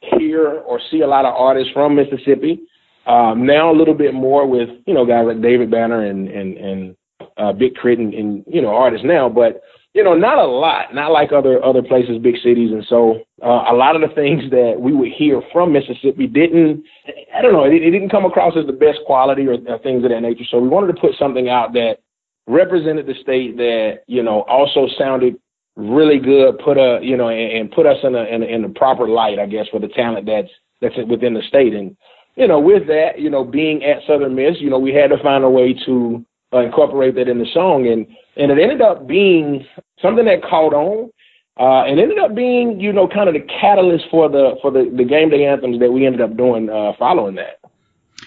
hear 0.00 0.48
or 0.48 0.80
see 0.90 1.02
a 1.02 1.06
lot 1.06 1.26
of 1.26 1.34
artists 1.34 1.72
from 1.72 1.94
Mississippi. 1.94 2.62
Um, 3.06 3.46
now 3.46 3.70
a 3.70 3.76
little 3.76 3.94
bit 3.94 4.14
more 4.14 4.46
with, 4.46 4.70
you 4.86 4.94
know, 4.94 5.04
guys 5.04 5.26
like 5.26 5.42
David 5.42 5.70
Banner 5.70 6.04
and, 6.04 6.28
and, 6.28 6.56
and, 6.56 6.96
uh, 7.36 7.52
Big 7.52 7.74
K.R.I.T. 7.74 8.02
and, 8.02 8.14
and, 8.14 8.44
you 8.46 8.62
know, 8.62 8.74
artists 8.74 9.04
now, 9.06 9.28
but, 9.28 9.60
you 9.92 10.02
know, 10.02 10.14
not 10.14 10.38
a 10.38 10.44
lot, 10.44 10.94
not 10.94 11.12
like 11.12 11.32
other 11.32 11.64
other 11.64 11.82
places, 11.82 12.18
big 12.20 12.36
cities, 12.42 12.72
and 12.72 12.84
so 12.88 13.20
uh, 13.42 13.70
a 13.70 13.74
lot 13.74 13.94
of 13.94 14.02
the 14.02 14.12
things 14.14 14.42
that 14.50 14.74
we 14.78 14.92
would 14.92 15.12
hear 15.12 15.40
from 15.52 15.72
Mississippi 15.72 16.26
didn't, 16.26 16.82
I 17.32 17.40
don't 17.40 17.52
know, 17.52 17.64
it, 17.64 17.74
it 17.74 17.90
didn't 17.90 18.10
come 18.10 18.24
across 18.24 18.54
as 18.58 18.66
the 18.66 18.72
best 18.72 18.98
quality 19.06 19.46
or, 19.46 19.54
or 19.68 19.78
things 19.78 20.02
of 20.02 20.10
that 20.10 20.20
nature. 20.20 20.44
So 20.50 20.58
we 20.58 20.68
wanted 20.68 20.92
to 20.92 21.00
put 21.00 21.12
something 21.16 21.48
out 21.48 21.74
that 21.74 21.98
represented 22.46 23.06
the 23.06 23.14
state 23.22 23.56
that 23.56 24.00
you 24.06 24.22
know 24.22 24.42
also 24.42 24.88
sounded 24.98 25.36
really 25.76 26.18
good, 26.18 26.58
put 26.58 26.76
a 26.76 26.98
you 27.02 27.16
know, 27.16 27.28
and, 27.28 27.52
and 27.52 27.70
put 27.70 27.86
us 27.86 27.98
in 28.02 28.14
a, 28.14 28.24
in 28.24 28.42
a 28.42 28.46
in 28.46 28.62
the 28.62 28.68
proper 28.68 29.08
light, 29.08 29.38
I 29.38 29.46
guess, 29.46 29.66
for 29.70 29.80
the 29.80 29.88
talent 29.88 30.26
that's 30.26 30.50
that's 30.80 30.96
within 31.08 31.34
the 31.34 31.42
state, 31.48 31.72
and 31.72 31.96
you 32.36 32.48
know, 32.48 32.60
with 32.60 32.86
that, 32.88 33.18
you 33.18 33.30
know, 33.30 33.44
being 33.44 33.84
at 33.84 34.02
Southern 34.06 34.34
Miss, 34.34 34.60
you 34.60 34.70
know, 34.70 34.78
we 34.78 34.92
had 34.92 35.10
to 35.10 35.22
find 35.22 35.44
a 35.44 35.50
way 35.50 35.74
to 35.86 36.24
uh, 36.52 36.60
incorporate 36.60 37.14
that 37.16 37.28
in 37.28 37.38
the 37.38 37.46
song, 37.52 37.86
and 37.86 38.06
and 38.36 38.50
it 38.50 38.62
ended 38.62 38.80
up 38.80 39.06
being 39.06 39.66
something 40.00 40.24
that 40.24 40.42
caught 40.42 40.74
on, 40.74 41.10
uh, 41.58 41.84
and 41.88 42.00
ended 42.00 42.18
up 42.18 42.34
being 42.34 42.80
you 42.80 42.92
know 42.92 43.08
kind 43.08 43.28
of 43.28 43.34
the 43.34 43.46
catalyst 43.60 44.04
for 44.10 44.28
the 44.28 44.56
for 44.62 44.70
the 44.70 44.92
the 44.96 45.04
game 45.04 45.30
day 45.30 45.46
anthems 45.46 45.80
that 45.80 45.92
we 45.92 46.06
ended 46.06 46.20
up 46.20 46.36
doing 46.36 46.68
uh, 46.70 46.92
following 46.98 47.36
that. 47.36 47.60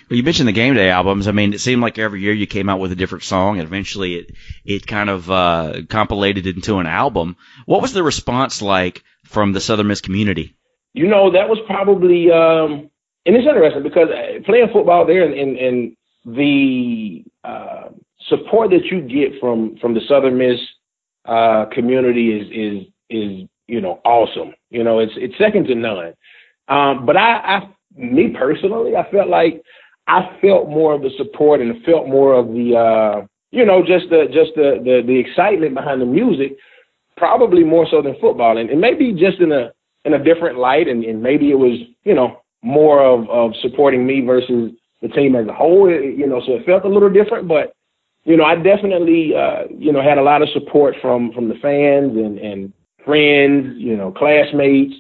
Well, 0.10 0.18
you 0.18 0.24
mentioned 0.24 0.48
the 0.48 0.54
game 0.54 0.76
day 0.76 0.90
albums. 0.90 1.28
I 1.28 1.32
mean, 1.32 1.54
it 1.54 1.60
seemed 1.60 1.82
like 1.82 1.98
every 1.98 2.22
year 2.22 2.34
you 2.34 2.48
came 2.48 2.70
out 2.70 2.80
with 2.80 2.92
a 2.92 2.96
different 2.96 3.24
song, 3.24 3.60
and 3.60 3.68
eventually 3.68 4.16
it 4.16 4.32
it 4.64 4.88
kind 4.88 5.10
of 5.10 5.30
uh, 5.30 5.82
compilated 5.90 6.48
into 6.48 6.78
an 6.78 6.88
album. 6.88 7.36
What 7.66 7.82
was 7.82 7.94
the 7.94 8.04
response 8.04 8.62
like 8.62 9.04
from 9.26 9.52
the 9.52 9.60
Southern 9.60 9.88
Miss 9.88 10.02
community? 10.02 10.56
You 10.94 11.08
know, 11.08 11.32
that 11.32 11.48
was 11.48 11.60
probably, 11.68 12.32
um, 12.32 12.90
and 13.28 13.36
it's 13.36 13.46
interesting 13.46 13.84
because 13.84 14.08
uh, 14.10 14.40
playing 14.46 14.70
football 14.72 15.06
there 15.06 15.24
and, 15.24 15.34
and, 15.34 15.58
and 15.58 15.98
the 16.38 17.26
uh, 17.44 17.90
support 18.28 18.70
that 18.72 18.86
you 18.86 19.02
get 19.02 19.40
from 19.40 19.78
from 19.78 19.94
the 19.94 20.02
Southern 20.08 20.38
Miss 20.38 20.60
uh, 21.26 21.66
community 21.74 22.32
is 22.40 22.48
is 22.52 22.88
is 23.10 23.48
you 23.68 23.82
know 23.82 24.00
awesome. 24.06 24.54
You 24.70 24.84
know, 24.84 25.00
it's 25.00 25.12
it's 25.18 25.38
second 25.38 25.68
to 25.68 25.76
none. 25.76 26.14
Um, 26.70 27.06
but 27.06 27.18
I, 27.18 27.38
I, 27.38 27.70
me 27.96 28.30
personally, 28.30 28.96
I 28.96 29.10
felt 29.12 29.28
like 29.28 29.62
I 30.08 30.38
felt 30.42 30.70
more 30.70 30.94
of 30.94 31.02
the 31.02 31.12
support 31.18 31.60
and 31.60 31.84
felt 31.84 32.08
more 32.08 32.34
of 32.34 32.48
the 32.48 32.76
uh, 32.78 33.26
you 33.52 33.66
know 33.66 33.82
just 33.86 34.10
the 34.10 34.28
just 34.32 34.52
the, 34.56 34.82
the 34.84 35.04
the 35.06 35.20
excitement 35.20 35.76
behind 35.76 36.02
the 36.02 36.06
music, 36.06 36.56
probably 37.18 37.66
more 37.66 37.88
so 37.92 38.02
than 38.02 38.16
football, 38.22 38.58
and, 38.58 38.70
and 38.70 38.80
maybe 38.80 39.12
just 39.12 39.40
in 39.40 39.52
a 39.52 39.72
in 40.06 40.14
a 40.14 40.24
different 40.24 40.58
light, 40.58 40.88
and, 40.88 41.04
and 41.04 41.22
maybe 41.22 41.52
it 41.52 41.60
was 41.60 41.78
you 42.06 42.14
know 42.14 42.42
more 42.64 43.04
of 43.04 43.30
of 43.30 43.52
supporting 43.62 44.06
me 44.06 44.22
versus 44.22 44.72
the 45.02 45.08
team 45.10 45.36
as 45.36 45.48
a 45.48 45.54
whole. 45.54 45.90
You 45.90 46.28
know, 46.28 46.42
so 46.46 46.54
it 46.54 46.66
felt 46.66 46.86
a 46.86 46.90
little 46.90 47.10
different, 47.10 47.48
but 47.48 47.74
you 48.24 48.36
know, 48.36 48.44
I 48.44 48.56
definitely, 48.56 49.34
uh, 49.36 49.64
you 49.70 49.92
know, 49.92 50.02
had 50.02 50.18
a 50.18 50.24
lot 50.24 50.42
of 50.42 50.50
support 50.50 50.96
from 51.02 51.32
from 51.32 51.48
the 51.48 51.56
fans 51.56 52.18
and 52.18 52.38
and 52.38 52.74
friends, 53.06 53.76
you 53.78 53.96
know, 53.96 54.12
classmates, 54.12 54.94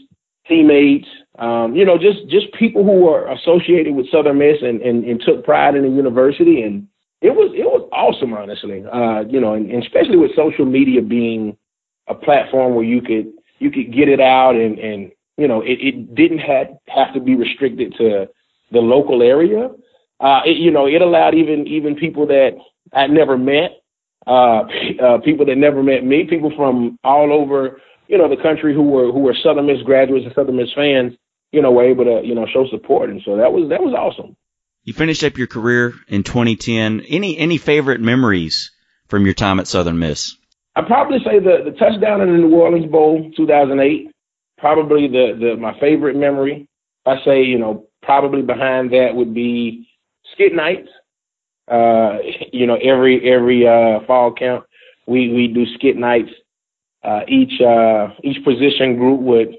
teammates, 0.48 1.08
um, 1.39 1.76
you 1.76 1.86
know, 1.86 1.98
just 1.98 2.28
just 2.30 2.52
people 2.54 2.84
who 2.84 3.02
were 3.04 3.28
associated 3.32 3.93
with 3.93 4.10
Southern 4.10 4.39
Miss 4.39 4.58
and, 4.62 4.82
and, 4.82 5.04
and 5.04 5.22
took 5.22 5.43
pride 5.43 5.76
in 5.76 5.84
the 5.84 5.89
university, 5.89 6.63
and 6.63 6.88
it 7.22 7.32
was 7.32 7.52
it 7.54 7.65
was 7.65 7.88
awesome, 7.91 8.34
honestly. 8.34 8.84
Uh, 8.91 9.22
you 9.30 9.39
know, 9.39 9.54
and, 9.54 9.70
and 9.70 9.84
especially 9.84 10.17
with 10.17 10.36
social 10.36 10.65
media 10.65 11.02
being 11.02 11.56
a 12.08 12.15
platform 12.15 12.74
where 12.74 12.86
you 12.86 13.02
could 13.02 13.32
you 13.60 13.70
could 13.70 13.93
get 13.93 14.10
it 14.10 14.20
out, 14.20 14.56
and 14.56 14.80
and 14.80 15.12
you 15.38 15.47
know, 15.47 15.62
it, 15.62 15.78
it 15.80 16.15
didn't 16.15 16.39
have 16.39 16.67
have 16.88 17.13
to 17.13 17.19
be 17.19 17.36
restricted 17.36 17.93
to 17.97 18.28
the 18.71 18.80
local 18.80 19.21
area. 19.21 19.69
Uh, 20.19 20.41
it, 20.45 20.58
you 20.58 20.71
know, 20.71 20.88
it 20.88 21.02
allowed 21.02 21.36
even 21.36 21.67
even 21.67 21.95
people 21.95 22.28
that 22.28 22.58
I 22.91 23.08
never 23.08 23.38
met, 23.38 23.82
uh, 24.26 24.63
uh, 25.02 25.17
people 25.23 25.45
that 25.45 25.58
never 25.58 25.84
met 25.84 26.04
me, 26.04 26.26
people 26.30 26.52
from 26.56 26.97
all 27.04 27.32
over, 27.32 27.80
you 28.08 28.17
know, 28.17 28.30
the 28.30 28.41
country 28.41 28.73
who 28.73 28.84
were 28.84 29.12
who 29.12 29.19
were 29.19 29.36
Southern 29.43 29.67
Miss 29.67 29.82
graduates 29.84 30.26
and 30.26 30.36
Southern 30.36 30.58
Miss 30.58 30.73
fans, 30.76 31.13
you 31.52 31.62
know, 31.62 31.71
were 31.71 31.86
able 31.86 32.06
to 32.06 32.21
you 32.23 32.36
know 32.36 32.47
show 32.52 32.65
support, 32.71 33.10
and 33.10 33.21
so 33.23 33.38
that 33.38 33.54
was 33.54 33.69
that 33.69 33.82
was 33.82 33.93
awesome. 33.93 34.36
You 34.84 34.93
finished 34.93 35.23
up 35.23 35.38
your 35.38 35.47
career 35.47 35.93
in 36.08 36.23
2010. 36.23 37.02
Any 37.02 37.38
any 37.38 37.58
favorite 37.58 38.02
memories 38.02 38.71
from 39.08 39.26
your 39.26 39.34
time 39.34 39.60
at 39.60 39.67
Southern 39.67 40.00
Miss? 40.00 40.36
I'd 40.76 40.88
probably 40.88 41.17
say 41.26 41.39
the, 41.39 41.71
the 41.71 41.78
touchdown 41.78 42.21
in 42.21 42.32
the 42.32 42.38
New 42.38 42.56
Orleans 42.56 42.89
Bowl 42.89 43.32
2008. 43.36 44.12
Probably 44.58 45.08
the, 45.08 45.38
the 45.39 45.56
my 45.58 45.78
favorite 45.80 46.15
memory. 46.15 46.67
I 47.06 47.15
say, 47.24 47.43
you 47.43 47.58
know, 47.58 47.88
probably 48.02 48.41
behind 48.41 48.91
that 48.91 49.10
would 49.13 49.34
be 49.34 49.88
skit 50.34 50.54
nights. 50.54 50.89
Uh, 51.70 52.17
you 52.52 52.65
know, 52.65 52.78
every 52.84 53.30
every 53.32 53.67
uh, 53.67 54.06
fall 54.06 54.32
camp, 54.32 54.65
we 55.06 55.34
we 55.34 55.48
do 55.48 55.65
skit 55.76 55.98
nights. 55.98 56.32
Uh, 57.04 57.22
each 57.28 57.62
uh, 57.62 58.10
each 58.24 58.43
position 58.43 58.98
group 58.98 59.22
would 59.22 59.56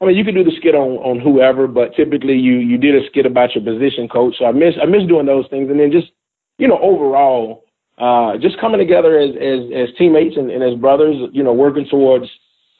I 0.00 0.04
mean, 0.04 0.16
you 0.16 0.24
could 0.24 0.34
do 0.34 0.44
the 0.44 0.54
skit 0.56 0.74
on, 0.74 0.98
on 1.02 1.18
whoever, 1.18 1.66
but 1.66 1.94
typically 1.96 2.34
you 2.34 2.58
you 2.58 2.78
did 2.78 2.94
a 2.94 3.06
skit 3.08 3.26
about 3.26 3.54
your 3.54 3.64
position 3.64 4.08
coach. 4.08 4.36
So 4.38 4.44
I 4.44 4.52
miss 4.52 4.74
I 4.80 4.86
miss 4.86 5.08
doing 5.08 5.26
those 5.26 5.46
things, 5.50 5.70
and 5.70 5.80
then 5.80 5.90
just 5.90 6.12
you 6.58 6.68
know 6.68 6.78
overall, 6.78 7.64
uh, 7.98 8.38
just 8.38 8.60
coming 8.60 8.78
together 8.78 9.18
as 9.18 9.30
as, 9.34 9.60
as 9.74 9.96
teammates 9.98 10.36
and, 10.36 10.50
and, 10.50 10.62
as 10.62 10.78
brothers, 10.78 11.16
you 11.32 11.42
know, 11.42 11.52
working 11.52 11.86
towards 11.90 12.26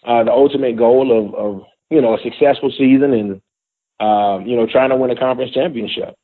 uh, 0.05 0.25
the 0.25 0.33
ultimate 0.33 0.77
goal 0.77 1.13
of, 1.13 1.35
of 1.35 1.63
you 1.91 2.01
know 2.01 2.15
a 2.15 2.19
successful 2.23 2.71
season 2.71 3.13
and 3.13 3.41
uh, 4.01 4.39
you 4.45 4.57
know 4.57 4.67
trying 4.67 4.91
to 4.91 4.97
win 4.97 5.11
a 5.11 5.17
conference 5.17 5.53
championship. 5.53 6.15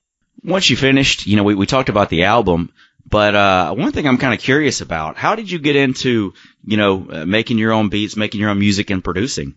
Once 0.42 0.68
you 0.68 0.76
finished, 0.76 1.26
you 1.26 1.36
know, 1.36 1.44
we, 1.44 1.54
we 1.54 1.66
talked 1.66 1.88
about 1.88 2.10
the 2.10 2.24
album, 2.24 2.70
but 3.08 3.34
uh, 3.34 3.74
one 3.74 3.92
thing 3.92 4.06
I'm 4.06 4.18
kind 4.18 4.34
of 4.34 4.40
curious 4.40 4.80
about: 4.80 5.16
how 5.16 5.34
did 5.34 5.50
you 5.50 5.58
get 5.58 5.76
into 5.76 6.34
you 6.64 6.76
know 6.76 7.06
uh, 7.10 7.26
making 7.26 7.58
your 7.58 7.72
own 7.72 7.88
beats, 7.88 8.16
making 8.16 8.40
your 8.40 8.50
own 8.50 8.58
music, 8.58 8.90
and 8.90 9.02
producing? 9.02 9.54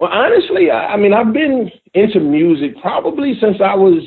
Well, 0.00 0.10
honestly, 0.12 0.70
I, 0.70 0.94
I 0.94 0.96
mean, 0.96 1.12
I've 1.14 1.32
been 1.32 1.70
into 1.94 2.20
music 2.20 2.80
probably 2.80 3.34
since 3.40 3.56
I 3.60 3.74
was. 3.74 4.02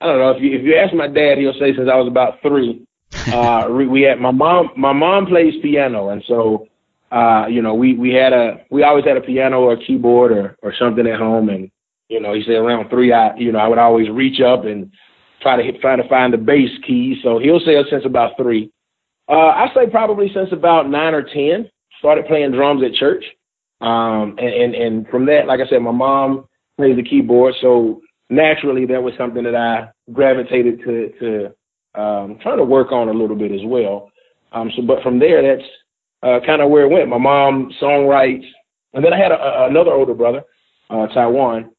I 0.00 0.06
don't 0.06 0.18
know 0.18 0.30
if 0.30 0.42
you 0.42 0.58
if 0.58 0.64
you 0.64 0.76
ask 0.76 0.94
my 0.94 1.08
dad, 1.08 1.38
he'll 1.38 1.54
say 1.54 1.74
since 1.74 1.88
I 1.90 1.96
was 1.96 2.08
about 2.08 2.42
three. 2.42 2.86
uh, 3.32 3.68
we, 3.70 3.86
we 3.86 4.02
had 4.02 4.20
my 4.20 4.30
mom. 4.30 4.70
My 4.76 4.92
mom 4.92 5.26
plays 5.26 5.54
piano, 5.62 6.08
and 6.08 6.22
so 6.26 6.68
uh, 7.14 7.46
you 7.46 7.62
know, 7.62 7.74
we 7.74 7.94
we 7.94 8.12
had 8.12 8.32
a 8.32 8.64
we 8.70 8.82
always 8.82 9.04
had 9.04 9.16
a 9.16 9.20
piano 9.20 9.60
or 9.60 9.74
a 9.74 9.84
keyboard 9.84 10.32
or 10.32 10.56
or 10.62 10.74
something 10.76 11.06
at 11.06 11.20
home, 11.20 11.48
and 11.48 11.70
you 12.08 12.20
know, 12.20 12.34
he 12.34 12.42
said 12.42 12.56
around 12.56 12.90
three, 12.90 13.12
I 13.12 13.36
you 13.36 13.52
know, 13.52 13.60
I 13.60 13.68
would 13.68 13.78
always 13.78 14.10
reach 14.10 14.40
up 14.40 14.64
and 14.64 14.92
try 15.40 15.56
to 15.56 15.62
hit, 15.62 15.80
try 15.80 15.94
to 15.94 16.08
find 16.08 16.32
the 16.32 16.38
bass 16.38 16.70
key. 16.84 17.20
So 17.22 17.38
he'll 17.38 17.60
say 17.60 17.76
since 17.88 18.04
about 18.04 18.32
three. 18.36 18.72
Uh, 19.28 19.52
I 19.54 19.68
say 19.74 19.88
probably 19.90 20.28
since 20.34 20.48
about 20.52 20.90
nine 20.90 21.14
or 21.14 21.22
ten. 21.22 21.70
Started 22.00 22.26
playing 22.26 22.50
drums 22.50 22.82
at 22.84 22.92
church. 22.94 23.24
Um, 23.80 24.36
and, 24.38 24.48
and, 24.48 24.74
and 24.74 25.08
from 25.08 25.26
that, 25.26 25.46
like 25.46 25.60
I 25.60 25.68
said, 25.68 25.78
my 25.78 25.90
mom 25.92 26.46
plays 26.76 26.96
the 26.96 27.02
keyboard, 27.02 27.54
so 27.60 28.00
naturally 28.30 28.86
that 28.86 29.02
was 29.02 29.14
something 29.16 29.44
that 29.44 29.54
I 29.54 29.90
gravitated 30.12 30.80
to 30.80 31.12
to 31.20 31.44
um, 32.00 32.38
trying 32.42 32.58
to 32.58 32.64
work 32.64 32.90
on 32.92 33.08
a 33.08 33.12
little 33.12 33.36
bit 33.36 33.52
as 33.52 33.60
well. 33.64 34.10
Um, 34.52 34.70
so, 34.74 34.82
but 34.82 35.02
from 35.02 35.18
there, 35.18 35.42
that's 35.42 35.68
uh, 36.24 36.40
kind 36.44 36.62
of 36.62 36.70
where 36.70 36.84
it 36.84 36.90
went. 36.90 37.08
My 37.08 37.18
mom 37.18 37.70
songwrites, 37.80 38.46
and 38.92 39.04
then 39.04 39.12
I 39.12 39.18
had 39.18 39.32
a, 39.32 39.66
another 39.66 39.92
older 39.92 40.14
brother, 40.14 40.42
uh, 40.90 41.06
Taiwan, 41.08 41.70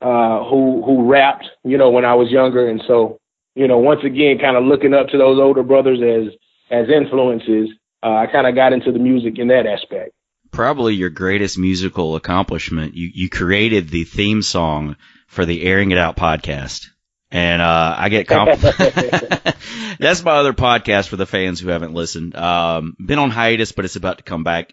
uh, 0.00 0.44
who 0.44 0.82
who 0.84 1.10
rapped, 1.10 1.46
you 1.64 1.76
know, 1.76 1.90
when 1.90 2.04
I 2.04 2.14
was 2.14 2.30
younger, 2.30 2.68
and 2.68 2.82
so 2.86 3.18
you 3.54 3.68
know, 3.68 3.78
once 3.78 4.00
again, 4.04 4.38
kind 4.38 4.56
of 4.56 4.64
looking 4.64 4.94
up 4.94 5.08
to 5.08 5.18
those 5.18 5.38
older 5.38 5.62
brothers 5.62 6.00
as 6.00 6.34
as 6.70 6.88
influences, 6.88 7.68
uh, 8.02 8.14
I 8.14 8.26
kind 8.26 8.46
of 8.46 8.54
got 8.54 8.72
into 8.72 8.92
the 8.92 8.98
music 8.98 9.38
in 9.38 9.48
that 9.48 9.66
aspect 9.66 10.12
probably 10.50 10.94
your 10.94 11.10
greatest 11.10 11.58
musical 11.58 12.16
accomplishment. 12.16 12.94
You 12.94 13.10
you 13.12 13.28
created 13.28 13.88
the 13.88 14.04
theme 14.04 14.42
song 14.42 14.96
for 15.28 15.44
the 15.44 15.62
Airing 15.62 15.90
It 15.90 15.98
Out 15.98 16.16
podcast. 16.16 16.86
And 17.30 17.62
uh, 17.62 17.94
I 17.96 18.08
get 18.08 18.26
complimented. 18.28 19.54
That's 19.98 20.24
my 20.24 20.32
other 20.32 20.52
podcast 20.52 21.08
for 21.08 21.16
the 21.16 21.26
fans 21.26 21.60
who 21.60 21.68
haven't 21.68 21.94
listened. 21.94 22.34
Um, 22.34 22.96
been 23.04 23.18
on 23.18 23.30
hiatus, 23.30 23.72
but 23.72 23.84
it's 23.84 23.96
about 23.96 24.18
to 24.18 24.24
come 24.24 24.44
back. 24.44 24.72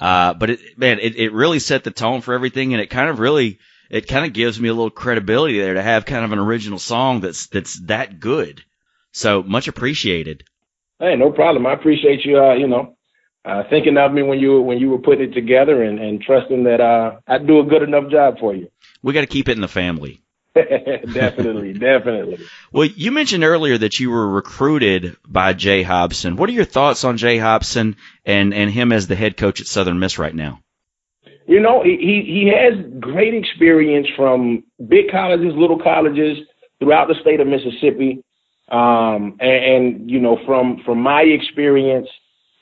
Uh, 0.00 0.34
but 0.34 0.50
it, 0.50 0.60
man, 0.78 0.98
it, 1.00 1.16
it 1.16 1.32
really 1.32 1.58
set 1.58 1.84
the 1.84 1.90
tone 1.90 2.20
for 2.20 2.34
everything, 2.34 2.74
and 2.74 2.82
it 2.82 2.90
kind 2.90 3.08
of 3.08 3.18
really, 3.18 3.58
it 3.90 4.06
kind 4.06 4.26
of 4.26 4.32
gives 4.32 4.60
me 4.60 4.68
a 4.68 4.74
little 4.74 4.90
credibility 4.90 5.58
there 5.58 5.74
to 5.74 5.82
have 5.82 6.04
kind 6.04 6.24
of 6.24 6.32
an 6.32 6.38
original 6.38 6.78
song 6.78 7.20
that's 7.20 7.46
that's 7.46 7.80
that 7.86 8.20
good. 8.20 8.62
So 9.12 9.42
much 9.42 9.68
appreciated. 9.68 10.44
Hey, 10.98 11.16
no 11.16 11.32
problem. 11.32 11.66
I 11.66 11.72
appreciate 11.72 12.24
you. 12.24 12.38
Uh, 12.38 12.54
you 12.54 12.68
know, 12.68 12.96
uh, 13.46 13.62
thinking 13.70 13.96
of 13.96 14.12
me 14.12 14.22
when 14.22 14.38
you 14.38 14.60
when 14.60 14.78
you 14.78 14.90
were 14.90 14.98
putting 14.98 15.30
it 15.30 15.34
together 15.34 15.82
and, 15.82 15.98
and 15.98 16.20
trusting 16.20 16.64
that 16.64 16.80
uh, 16.80 17.16
I'd 17.26 17.46
do 17.46 17.60
a 17.60 17.64
good 17.64 17.82
enough 17.82 18.10
job 18.10 18.38
for 18.38 18.54
you. 18.54 18.68
We 19.02 19.14
got 19.14 19.22
to 19.22 19.26
keep 19.26 19.48
it 19.48 19.52
in 19.52 19.60
the 19.60 19.68
family. 19.68 20.20
definitely, 21.12 21.74
definitely. 21.74 22.38
Well, 22.72 22.86
you 22.86 23.12
mentioned 23.12 23.44
earlier 23.44 23.76
that 23.76 24.00
you 24.00 24.10
were 24.10 24.26
recruited 24.26 25.16
by 25.26 25.52
Jay 25.52 25.82
Hopson. 25.82 26.36
What 26.36 26.48
are 26.48 26.52
your 26.52 26.64
thoughts 26.64 27.04
on 27.04 27.18
Jay 27.18 27.38
Hopson 27.38 27.96
and 28.24 28.54
and 28.54 28.70
him 28.70 28.92
as 28.92 29.06
the 29.06 29.16
head 29.16 29.36
coach 29.36 29.60
at 29.60 29.66
Southern 29.66 29.98
Miss 29.98 30.18
right 30.18 30.34
now? 30.34 30.60
You 31.46 31.60
know, 31.60 31.82
he 31.82 31.96
he 32.26 32.52
has 32.54 32.74
great 33.00 33.34
experience 33.34 34.06
from 34.16 34.64
big 34.88 35.10
colleges, 35.10 35.52
little 35.54 35.78
colleges 35.78 36.38
throughout 36.78 37.08
the 37.08 37.14
state 37.20 37.40
of 37.40 37.46
Mississippi, 37.46 38.24
um, 38.70 39.36
and, 39.40 39.64
and 39.64 40.10
you 40.10 40.20
know, 40.20 40.38
from 40.46 40.82
from 40.86 41.00
my 41.00 41.20
experience 41.22 42.08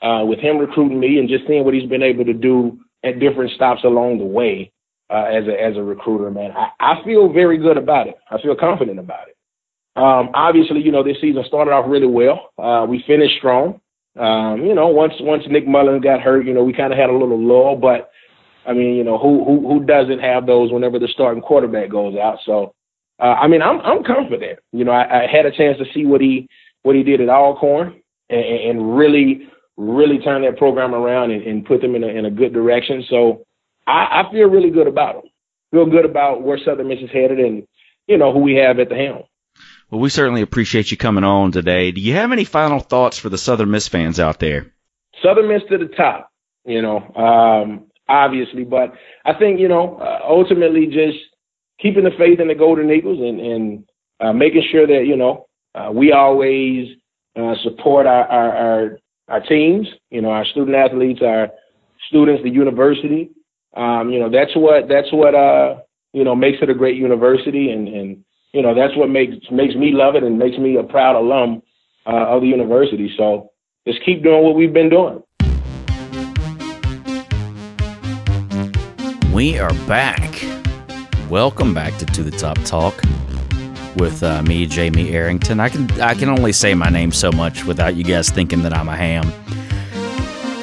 uh, 0.01 0.23
with 0.25 0.39
him 0.39 0.57
recruiting 0.57 0.99
me 0.99 1.17
and 1.17 1.29
just 1.29 1.47
seeing 1.47 1.63
what 1.63 1.73
he's 1.73 1.89
been 1.89 2.03
able 2.03 2.25
to 2.25 2.33
do 2.33 2.77
at 3.03 3.19
different 3.19 3.51
stops 3.51 3.83
along 3.85 4.17
the 4.17 4.25
way 4.25 4.71
uh, 5.09 5.25
as 5.25 5.47
a 5.47 5.61
as 5.61 5.77
a 5.77 5.83
recruiter, 5.83 6.31
man, 6.31 6.51
I, 6.51 6.69
I 6.79 7.03
feel 7.03 7.31
very 7.31 7.57
good 7.57 7.77
about 7.77 8.07
it. 8.07 8.15
I 8.29 8.41
feel 8.41 8.55
confident 8.55 8.99
about 8.99 9.27
it. 9.27 9.35
Um, 9.95 10.31
obviously, 10.33 10.81
you 10.81 10.91
know, 10.91 11.03
this 11.03 11.17
season 11.21 11.43
started 11.47 11.71
off 11.71 11.85
really 11.87 12.07
well. 12.07 12.51
Uh, 12.57 12.85
we 12.87 13.03
finished 13.07 13.37
strong. 13.37 13.79
Um, 14.17 14.65
you 14.65 14.73
know, 14.73 14.87
once 14.87 15.13
once 15.19 15.43
Nick 15.49 15.67
Mullen 15.67 16.01
got 16.01 16.21
hurt, 16.21 16.45
you 16.45 16.53
know, 16.53 16.63
we 16.63 16.73
kind 16.73 16.91
of 16.91 16.99
had 16.99 17.09
a 17.09 17.17
little 17.17 17.39
lull, 17.39 17.75
but 17.75 18.09
I 18.65 18.73
mean, 18.73 18.95
you 18.95 19.03
know, 19.03 19.17
who 19.17 19.45
who 19.45 19.67
who 19.67 19.85
doesn't 19.85 20.19
have 20.19 20.45
those 20.45 20.71
whenever 20.71 20.99
the 20.99 21.07
starting 21.07 21.41
quarterback 21.41 21.89
goes 21.89 22.15
out? 22.17 22.39
So, 22.45 22.73
uh, 23.19 23.35
I 23.39 23.47
mean, 23.47 23.61
I'm 23.61 23.79
I'm 23.81 24.03
confident. 24.03 24.59
You 24.71 24.85
know, 24.85 24.91
I, 24.91 25.23
I 25.23 25.27
had 25.27 25.45
a 25.45 25.51
chance 25.51 25.77
to 25.77 25.85
see 25.93 26.05
what 26.05 26.21
he 26.21 26.47
what 26.83 26.95
he 26.95 27.03
did 27.03 27.21
at 27.21 27.29
Alcorn 27.29 28.01
and, 28.29 28.39
and 28.39 28.97
really 28.97 29.49
really 29.77 30.19
turn 30.19 30.41
that 30.43 30.57
program 30.57 30.95
around 30.95 31.31
and, 31.31 31.43
and 31.43 31.65
put 31.65 31.81
them 31.81 31.95
in 31.95 32.03
a, 32.03 32.07
in 32.07 32.25
a 32.25 32.31
good 32.31 32.53
direction. 32.53 33.03
So 33.09 33.45
I, 33.87 34.23
I 34.23 34.31
feel 34.31 34.47
really 34.49 34.71
good 34.71 34.87
about 34.87 35.15
them. 35.15 35.31
Feel 35.71 35.85
good 35.85 36.05
about 36.05 36.41
where 36.41 36.57
Southern 36.63 36.87
Miss 36.87 36.99
is 36.99 37.09
headed 37.11 37.39
and, 37.39 37.67
you 38.07 38.17
know, 38.17 38.31
who 38.33 38.39
we 38.39 38.55
have 38.55 38.79
at 38.79 38.89
the 38.89 38.95
helm. 38.95 39.23
Well, 39.89 40.01
we 40.01 40.09
certainly 40.09 40.41
appreciate 40.41 40.91
you 40.91 40.97
coming 40.97 41.23
on 41.23 41.51
today. 41.51 41.91
Do 41.91 42.01
you 42.01 42.13
have 42.13 42.31
any 42.31 42.45
final 42.45 42.79
thoughts 42.79 43.17
for 43.17 43.29
the 43.29 43.37
Southern 43.37 43.71
Miss 43.71 43.87
fans 43.87 44.19
out 44.19 44.39
there? 44.39 44.73
Southern 45.23 45.47
Miss 45.47 45.61
to 45.69 45.77
the 45.77 45.93
top, 45.95 46.29
you 46.65 46.81
know, 46.81 46.97
um, 47.15 47.87
obviously, 48.07 48.63
but 48.63 48.93
I 49.23 49.33
think, 49.33 49.59
you 49.59 49.67
know, 49.67 49.97
uh, 49.97 50.19
ultimately 50.27 50.87
just 50.87 51.17
keeping 51.79 52.03
the 52.03 52.11
faith 52.17 52.39
in 52.39 52.47
the 52.47 52.55
Golden 52.55 52.91
Eagles 52.91 53.19
and, 53.19 53.39
and 53.39 53.85
uh, 54.19 54.33
making 54.33 54.63
sure 54.71 54.87
that, 54.87 55.05
you 55.05 55.15
know, 55.15 55.45
uh, 55.73 55.91
we 55.91 56.11
always 56.11 56.87
uh, 57.35 57.53
support 57.63 58.05
our, 58.07 58.23
our, 58.23 58.51
our 58.51 58.99
our 59.27 59.41
teams, 59.41 59.87
you 60.11 60.21
know, 60.21 60.29
our 60.29 60.45
student 60.45 60.75
athletes, 60.75 61.19
our 61.23 61.49
students, 62.07 62.43
the 62.43 62.49
university. 62.49 63.31
Um, 63.75 64.09
you 64.09 64.19
know, 64.19 64.29
that's 64.29 64.55
what 64.55 64.87
that's 64.87 65.11
what 65.11 65.35
uh, 65.35 65.75
you 66.13 66.23
know 66.23 66.35
makes 66.35 66.59
it 66.61 66.69
a 66.69 66.73
great 66.73 66.95
university, 66.95 67.71
and 67.71 67.87
and 67.87 68.23
you 68.53 68.61
know 68.61 68.73
that's 68.73 68.95
what 68.95 69.09
makes 69.09 69.35
makes 69.51 69.75
me 69.75 69.91
love 69.91 70.15
it 70.15 70.23
and 70.23 70.39
makes 70.39 70.57
me 70.57 70.77
a 70.77 70.83
proud 70.83 71.17
alum 71.17 71.61
uh, 72.05 72.27
of 72.27 72.41
the 72.41 72.47
university. 72.47 73.13
So 73.17 73.51
just 73.85 73.99
keep 74.05 74.23
doing 74.23 74.43
what 74.43 74.55
we've 74.55 74.73
been 74.73 74.89
doing. 74.89 75.21
We 79.33 79.59
are 79.59 79.73
back. 79.87 80.21
Welcome 81.29 81.73
back 81.73 81.97
to 81.97 82.05
To 82.05 82.23
the 82.23 82.31
Top 82.31 82.57
Talk 82.63 82.95
with 83.97 84.23
uh, 84.23 84.41
me, 84.43 84.65
Jamie 84.67 85.11
Arrington. 85.11 85.59
I 85.59 85.67
can 85.67 85.91
I 85.99 86.13
can 86.13 86.29
only 86.29 86.53
say 86.53 86.75
my 86.75 86.89
name 86.89 87.11
so 87.11 87.29
much 87.29 87.65
without 87.65 87.97
you 87.97 88.05
guys 88.05 88.29
thinking 88.29 88.61
that 88.61 88.73
I'm 88.73 88.87
a 88.87 88.95
ham. 88.95 89.29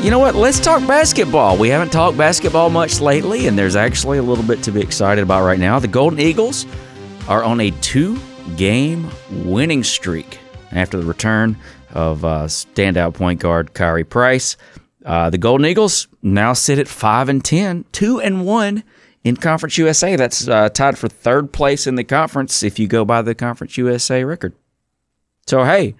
You 0.02 0.10
know 0.10 0.18
what? 0.18 0.34
Let's 0.34 0.58
talk 0.58 0.84
basketball. 0.88 1.56
We 1.56 1.68
haven't 1.68 1.92
talked 1.92 2.18
basketball 2.18 2.70
much 2.70 3.00
lately, 3.00 3.46
and 3.46 3.56
there's 3.56 3.76
actually 3.76 4.18
a 4.18 4.22
little 4.22 4.42
bit 4.42 4.60
to 4.64 4.72
be 4.72 4.80
excited 4.80 5.22
about 5.22 5.44
right 5.44 5.60
now. 5.60 5.78
The 5.78 5.86
Golden 5.86 6.18
Eagles 6.18 6.66
are 7.28 7.44
on 7.44 7.60
a 7.60 7.70
two-game 7.70 9.08
winning 9.30 9.84
streak 9.84 10.40
after 10.72 10.98
the 10.98 11.06
return 11.06 11.56
of 11.92 12.24
uh, 12.24 12.46
standout 12.46 13.14
point 13.14 13.38
guard 13.38 13.74
Khari 13.74 14.08
Price. 14.08 14.56
Uh, 15.04 15.30
the 15.30 15.38
Golden 15.38 15.66
Eagles 15.66 16.08
now 16.20 16.52
sit 16.52 16.80
at 16.80 16.88
five 16.88 17.28
and 17.28 17.44
10, 17.44 17.84
2 17.92 18.20
and 18.20 18.44
one 18.44 18.82
in 19.22 19.36
Conference 19.36 19.78
USA. 19.78 20.16
That's 20.16 20.48
uh, 20.48 20.68
tied 20.70 20.98
for 20.98 21.06
third 21.06 21.52
place 21.52 21.86
in 21.86 21.94
the 21.94 22.02
conference 22.02 22.64
if 22.64 22.80
you 22.80 22.88
go 22.88 23.04
by 23.04 23.22
the 23.22 23.36
Conference 23.36 23.76
USA 23.76 24.24
record. 24.24 24.52
So, 25.46 25.62
hey, 25.62 25.94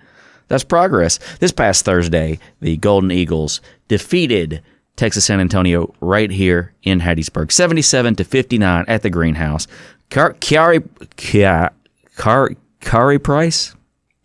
that's 0.53 0.65
progress. 0.65 1.19
This 1.41 1.51
past 1.51 1.83
Thursday, 1.87 2.39
the 2.61 2.77
Golden 2.77 3.11
Eagles 3.11 3.63
defeated 3.89 4.63
Texas 4.97 5.25
San 5.25 5.41
Antonio 5.41 5.95
right 6.03 6.31
here 6.31 6.75
in 6.83 7.01
Hattiesburg, 7.01 7.51
77 7.51 8.17
to 8.17 8.25
59 8.25 8.85
at 8.87 9.01
the 9.01 9.09
Greenhouse. 9.09 9.67
Khari, 10.11 10.85
Khari 12.83 13.23
Price? 13.23 13.75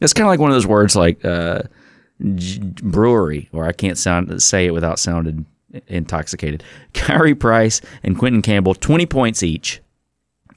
It's 0.01 0.11
kind 0.11 0.27
of 0.27 0.29
like 0.29 0.41
one 0.41 0.49
of 0.49 0.55
those 0.55 0.67
words 0.67 0.97
like 0.97 1.23
uh, 1.23 1.61
Brewery, 2.19 3.47
or 3.53 3.65
I 3.65 3.71
can't 3.71 3.97
sound 3.97 4.43
say 4.43 4.65
it 4.65 4.73
without 4.73 4.99
sounding 4.99 5.45
intoxicated. 5.87 6.61
Kyrie 6.93 7.35
Price 7.35 7.79
and 8.03 8.19
Quentin 8.19 8.41
Campbell, 8.41 8.75
20 8.75 9.05
points 9.05 9.43
each. 9.43 9.79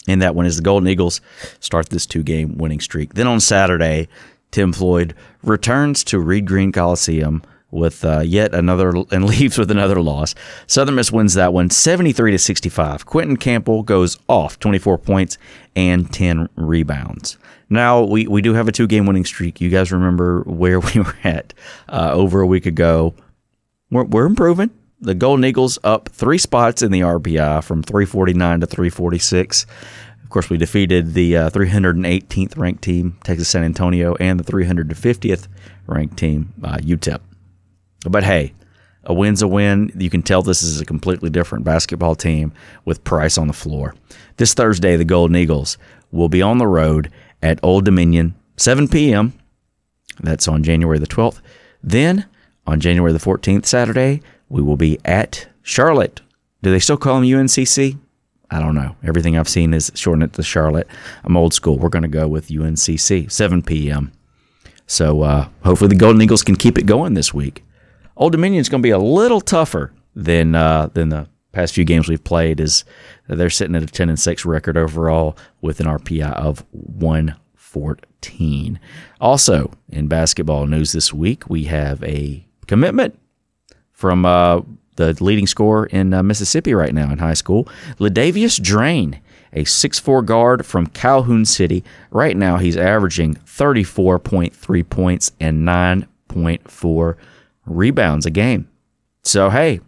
And 0.09 0.21
that 0.21 0.35
one 0.35 0.47
is 0.47 0.57
the 0.57 0.63
Golden 0.63 0.89
Eagles 0.89 1.21
start 1.61 1.91
this 1.91 2.07
two 2.07 2.25
game 2.25 2.59
winning 2.59 2.81
streak. 2.81 3.15
Then 3.15 3.29
on 3.29 3.39
Saturday, 3.39 4.09
Tim 4.51 4.73
Floyd 4.73 5.15
returns 5.43 6.05
to 6.05 6.19
Reed 6.19 6.47
Green 6.47 6.73
Coliseum 6.73 7.43
with 7.71 8.05
uh, 8.05 8.21
yet 8.21 8.55
another 8.55 8.93
and 9.11 9.25
leaves 9.29 9.59
with 9.59 9.71
another 9.71 10.01
loss. 10.01 10.35
Southern 10.67 10.97
Miss 10.97 11.13
wins 11.13 11.35
that 11.35 11.53
one 11.53 11.71
73 11.71 12.33
to 12.33 12.39
65. 12.39 13.07
Quentin 13.07 13.37
Campbell 13.37 13.83
goes 13.83 14.19
off 14.29 14.59
24 14.59 14.99
points 14.99 15.39
and 15.77 16.13
10 16.13 16.49
rebounds. 16.57 17.39
Now 17.69 18.03
we, 18.03 18.27
we 18.27 18.43
do 18.43 18.55
have 18.55 18.69
a 18.69 18.73
two 18.73 18.87
game 18.87 19.07
winning 19.07 19.25
streak. 19.25 19.61
You 19.61 19.71
guys 19.71 19.93
remember 19.93 20.43
where 20.43 20.81
we 20.95 21.01
were 21.01 21.17
at 21.25 21.55
uh, 21.89 22.11
over 22.13 22.41
a 22.41 22.47
week 22.47 22.67
ago. 22.67 23.15
We're, 23.91 24.05
we're 24.05 24.27
improving. 24.27 24.71
The 25.03 25.15
Golden 25.15 25.47
Eagles 25.47 25.79
up 25.83 26.11
three 26.11 26.37
spots 26.37 26.83
in 26.83 26.93
the 26.93 27.01
RPI 27.01 27.65
from 27.65 27.83
349 27.83 28.61
to 28.61 28.67
346. 28.67 29.65
Of 30.31 30.33
course, 30.35 30.49
we 30.49 30.59
defeated 30.59 31.15
the 31.15 31.37
uh, 31.37 31.51
318th 31.51 32.57
ranked 32.57 32.85
team, 32.85 33.19
Texas 33.25 33.49
San 33.49 33.65
Antonio, 33.65 34.15
and 34.21 34.39
the 34.39 34.45
350th 34.45 35.49
ranked 35.89 36.17
team, 36.17 36.53
uh, 36.63 36.77
UTEP. 36.77 37.19
But 38.09 38.23
hey, 38.23 38.55
a 39.03 39.13
win's 39.13 39.43
a 39.43 39.49
win. 39.49 39.91
You 39.99 40.09
can 40.09 40.23
tell 40.23 40.41
this 40.41 40.63
is 40.63 40.81
a 40.81 40.85
completely 40.85 41.31
different 41.31 41.65
basketball 41.65 42.15
team 42.15 42.53
with 42.85 43.03
Price 43.03 43.37
on 43.39 43.49
the 43.49 43.53
floor. 43.53 43.97
This 44.37 44.55
Thursday, 44.55 44.95
the 44.95 45.05
Golden 45.05 45.35
Eagles 45.35 45.77
will 46.13 46.29
be 46.29 46.43
on 46.43 46.59
the 46.59 46.67
road 46.69 47.11
at 47.43 47.59
Old 47.65 47.85
Dominion, 47.85 48.37
7 48.57 48.87
p.m. 48.87 49.33
That's 50.21 50.47
on 50.47 50.63
January 50.63 51.01
the 51.01 51.09
12th. 51.09 51.41
Then, 51.83 52.27
on 52.69 52.79
January 52.79 53.13
the 53.13 53.19
14th, 53.19 53.67
Saturday, 53.67 54.23
we 54.49 54.63
will 54.63 54.77
be 54.77 55.01
at 55.05 55.49
Charlotte. 55.63 56.21
Do 56.63 56.71
they 56.71 56.79
still 56.79 56.97
call 56.97 57.17
them 57.21 57.29
UNCC? 57.29 57.99
I 58.51 58.59
don't 58.59 58.75
know. 58.75 58.97
Everything 59.05 59.39
I've 59.39 59.49
seen 59.49 59.73
is 59.73 59.93
shorten 59.95 60.23
it 60.23 60.33
to 60.33 60.43
Charlotte. 60.43 60.89
I'm 61.25 61.37
old 61.37 61.55
school. 61.55 61.79
We're 61.79 61.89
going 61.89 62.03
to 62.03 62.09
go 62.09 62.27
with 62.27 62.49
UNCC, 62.49 63.31
7 63.31 63.63
p.m. 63.63 64.13
So 64.87 65.23
uh, 65.23 65.49
hopefully 65.63 65.89
the 65.89 65.95
Golden 65.95 66.21
Eagles 66.21 66.43
can 66.43 66.57
keep 66.57 66.77
it 66.77 66.87
going 66.87 67.15
this 67.15 67.33
week. 67.33 67.65
Old 68.17 68.33
Dominion 68.33 68.61
is 68.61 68.69
going 68.69 68.83
to 68.83 68.87
be 68.87 68.91
a 68.91 68.99
little 68.99 69.41
tougher 69.41 69.93
than 70.17 70.57
uh, 70.57 70.89
than 70.93 71.11
the 71.11 71.29
past 71.53 71.75
few 71.75 71.85
games 71.85 72.09
we've 72.09 72.25
played. 72.25 72.59
Is 72.59 72.85
they're 73.29 73.51
sitting 73.51 73.77
at 73.77 73.85
a 73.85 73.87
10 73.87 74.09
and 74.09 74.19
6 74.19 74.45
record 74.45 74.77
overall 74.77 75.37
with 75.61 75.79
an 75.79 75.87
RPI 75.87 76.33
of 76.33 76.65
114. 76.73 78.81
Also 79.21 79.71
in 79.89 80.09
basketball 80.09 80.67
news 80.67 80.91
this 80.91 81.15
week, 81.15 81.49
we 81.49 81.65
have 81.65 82.03
a 82.03 82.45
commitment 82.67 83.17
from 83.93 84.27
uh, 84.27 84.63
the 85.01 85.25
leading 85.25 85.47
scorer 85.47 85.87
in 85.87 86.13
uh, 86.13 86.23
Mississippi 86.23 86.75
right 86.75 86.95
now 86.95 87.11
in 87.11 87.19
high 87.19 87.35
school, 87.35 87.67
LaDavius 87.99 88.61
Draine, 88.61 89.21
a 89.53 89.65
6'4 89.65 90.25
guard 90.25 90.67
from 90.67 90.87
Calhoun 90.89 91.45
City. 91.47 91.83
Right 92.11 92.37
now, 92.37 92.59
he's 92.59 92.77
averaging 92.77 93.35
34.3 93.35 94.89
points 94.89 95.33
and 95.41 95.67
9.4 95.67 97.17
rebounds 97.65 98.27
a 98.27 98.31
game. 98.31 98.69
So, 99.23 99.49
hey, 99.49 99.81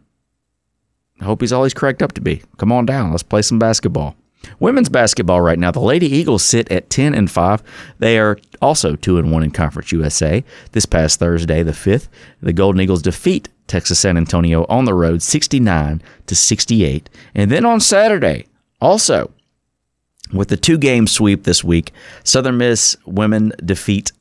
I 1.20 1.24
hope 1.24 1.42
he's 1.42 1.52
all 1.52 1.64
he's 1.64 1.74
cracked 1.74 2.02
up 2.02 2.12
to 2.12 2.20
be. 2.20 2.42
Come 2.56 2.72
on 2.72 2.86
down. 2.86 3.10
Let's 3.10 3.22
play 3.22 3.42
some 3.42 3.58
basketball. 3.58 4.16
Women's 4.58 4.88
basketball 4.88 5.40
right 5.40 5.58
now, 5.58 5.70
the 5.70 5.80
Lady 5.80 6.06
Eagles 6.06 6.44
sit 6.44 6.70
at 6.70 6.90
10 6.90 7.14
and 7.14 7.30
5. 7.30 7.62
They 7.98 8.18
are 8.18 8.38
also 8.60 8.96
2 8.96 9.18
and 9.18 9.32
1 9.32 9.42
in 9.42 9.50
Conference 9.50 9.92
USA. 9.92 10.44
This 10.72 10.86
past 10.86 11.18
Thursday, 11.18 11.62
the 11.62 11.72
5th, 11.72 12.08
the 12.40 12.52
Golden 12.52 12.80
Eagles 12.80 13.02
defeat 13.02 13.48
Texas 13.66 14.00
San 14.00 14.16
Antonio 14.16 14.66
on 14.68 14.84
the 14.84 14.94
road 14.94 15.22
69 15.22 16.02
to 16.26 16.34
68. 16.34 17.08
And 17.34 17.50
then 17.50 17.64
on 17.64 17.80
Saturday, 17.80 18.46
also 18.80 19.30
with 20.32 20.48
the 20.48 20.56
two 20.56 20.78
game 20.78 21.06
sweep 21.06 21.44
this 21.44 21.62
week, 21.62 21.92
Southern 22.24 22.58
Miss 22.58 22.96
women 23.06 23.52
defeat 23.64 24.12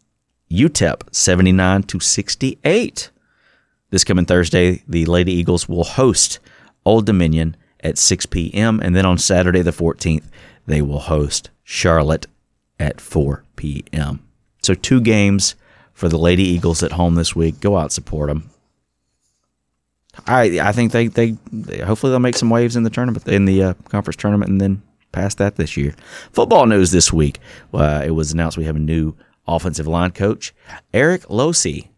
UTEP 0.51 1.03
79 1.11 1.83
to 1.83 1.99
68. 1.99 3.09
This 3.89 4.03
coming 4.03 4.25
Thursday, 4.25 4.83
the 4.87 5.05
Lady 5.05 5.33
Eagles 5.33 5.67
will 5.67 5.83
host 5.83 6.39
Old 6.85 7.05
Dominion 7.05 7.55
at 7.81 7.97
6 7.97 8.25
p.m. 8.27 8.79
And 8.81 8.95
then 8.95 9.05
on 9.05 9.17
Saturday, 9.17 9.61
the 9.61 9.71
14th, 9.71 10.25
they 10.65 10.81
will 10.81 10.99
host 10.99 11.49
Charlotte 11.63 12.27
at 12.79 13.01
4 13.01 13.43
p.m. 13.55 14.25
So, 14.61 14.73
two 14.73 15.01
games 15.01 15.55
for 15.93 16.09
the 16.09 16.17
Lady 16.17 16.43
Eagles 16.43 16.83
at 16.83 16.93
home 16.93 17.15
this 17.15 17.35
week. 17.35 17.59
Go 17.59 17.77
out, 17.77 17.91
support 17.91 18.29
them. 18.29 18.49
I 20.27 20.59
I 20.59 20.71
think 20.71 20.91
they, 20.91 21.07
they, 21.07 21.37
they 21.51 21.79
hopefully 21.79 22.11
they'll 22.11 22.19
make 22.19 22.35
some 22.35 22.49
waves 22.49 22.75
in 22.75 22.83
the 22.83 22.89
tournament 22.89 23.27
in 23.27 23.45
the 23.45 23.63
uh, 23.63 23.73
conference 23.89 24.17
tournament 24.17 24.51
and 24.51 24.59
then 24.59 24.81
past 25.11 25.37
that 25.37 25.55
this 25.55 25.77
year. 25.77 25.95
Football 26.31 26.65
news 26.65 26.91
this 26.91 27.13
week. 27.13 27.39
Uh, 27.73 28.03
it 28.05 28.11
was 28.11 28.31
announced 28.31 28.57
we 28.57 28.65
have 28.65 28.75
a 28.75 28.79
new 28.79 29.15
offensive 29.47 29.87
line 29.87 30.11
coach, 30.11 30.53
Eric 30.93 31.23
Losey. 31.23 31.90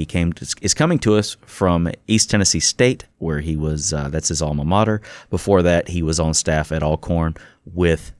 He 0.00 0.06
came 0.06 0.32
to, 0.32 0.46
is 0.62 0.72
coming 0.72 0.98
to 1.00 1.16
us 1.16 1.36
from 1.44 1.90
East 2.06 2.30
Tennessee 2.30 2.58
State, 2.58 3.04
where 3.18 3.40
he 3.40 3.54
was. 3.54 3.92
Uh, 3.92 4.08
that's 4.08 4.28
his 4.28 4.40
alma 4.40 4.64
mater. 4.64 5.02
Before 5.28 5.60
that, 5.60 5.88
he 5.88 6.02
was 6.02 6.18
on 6.18 6.32
staff 6.32 6.72
at 6.72 6.82
Alcorn 6.82 7.36
with 7.66 8.12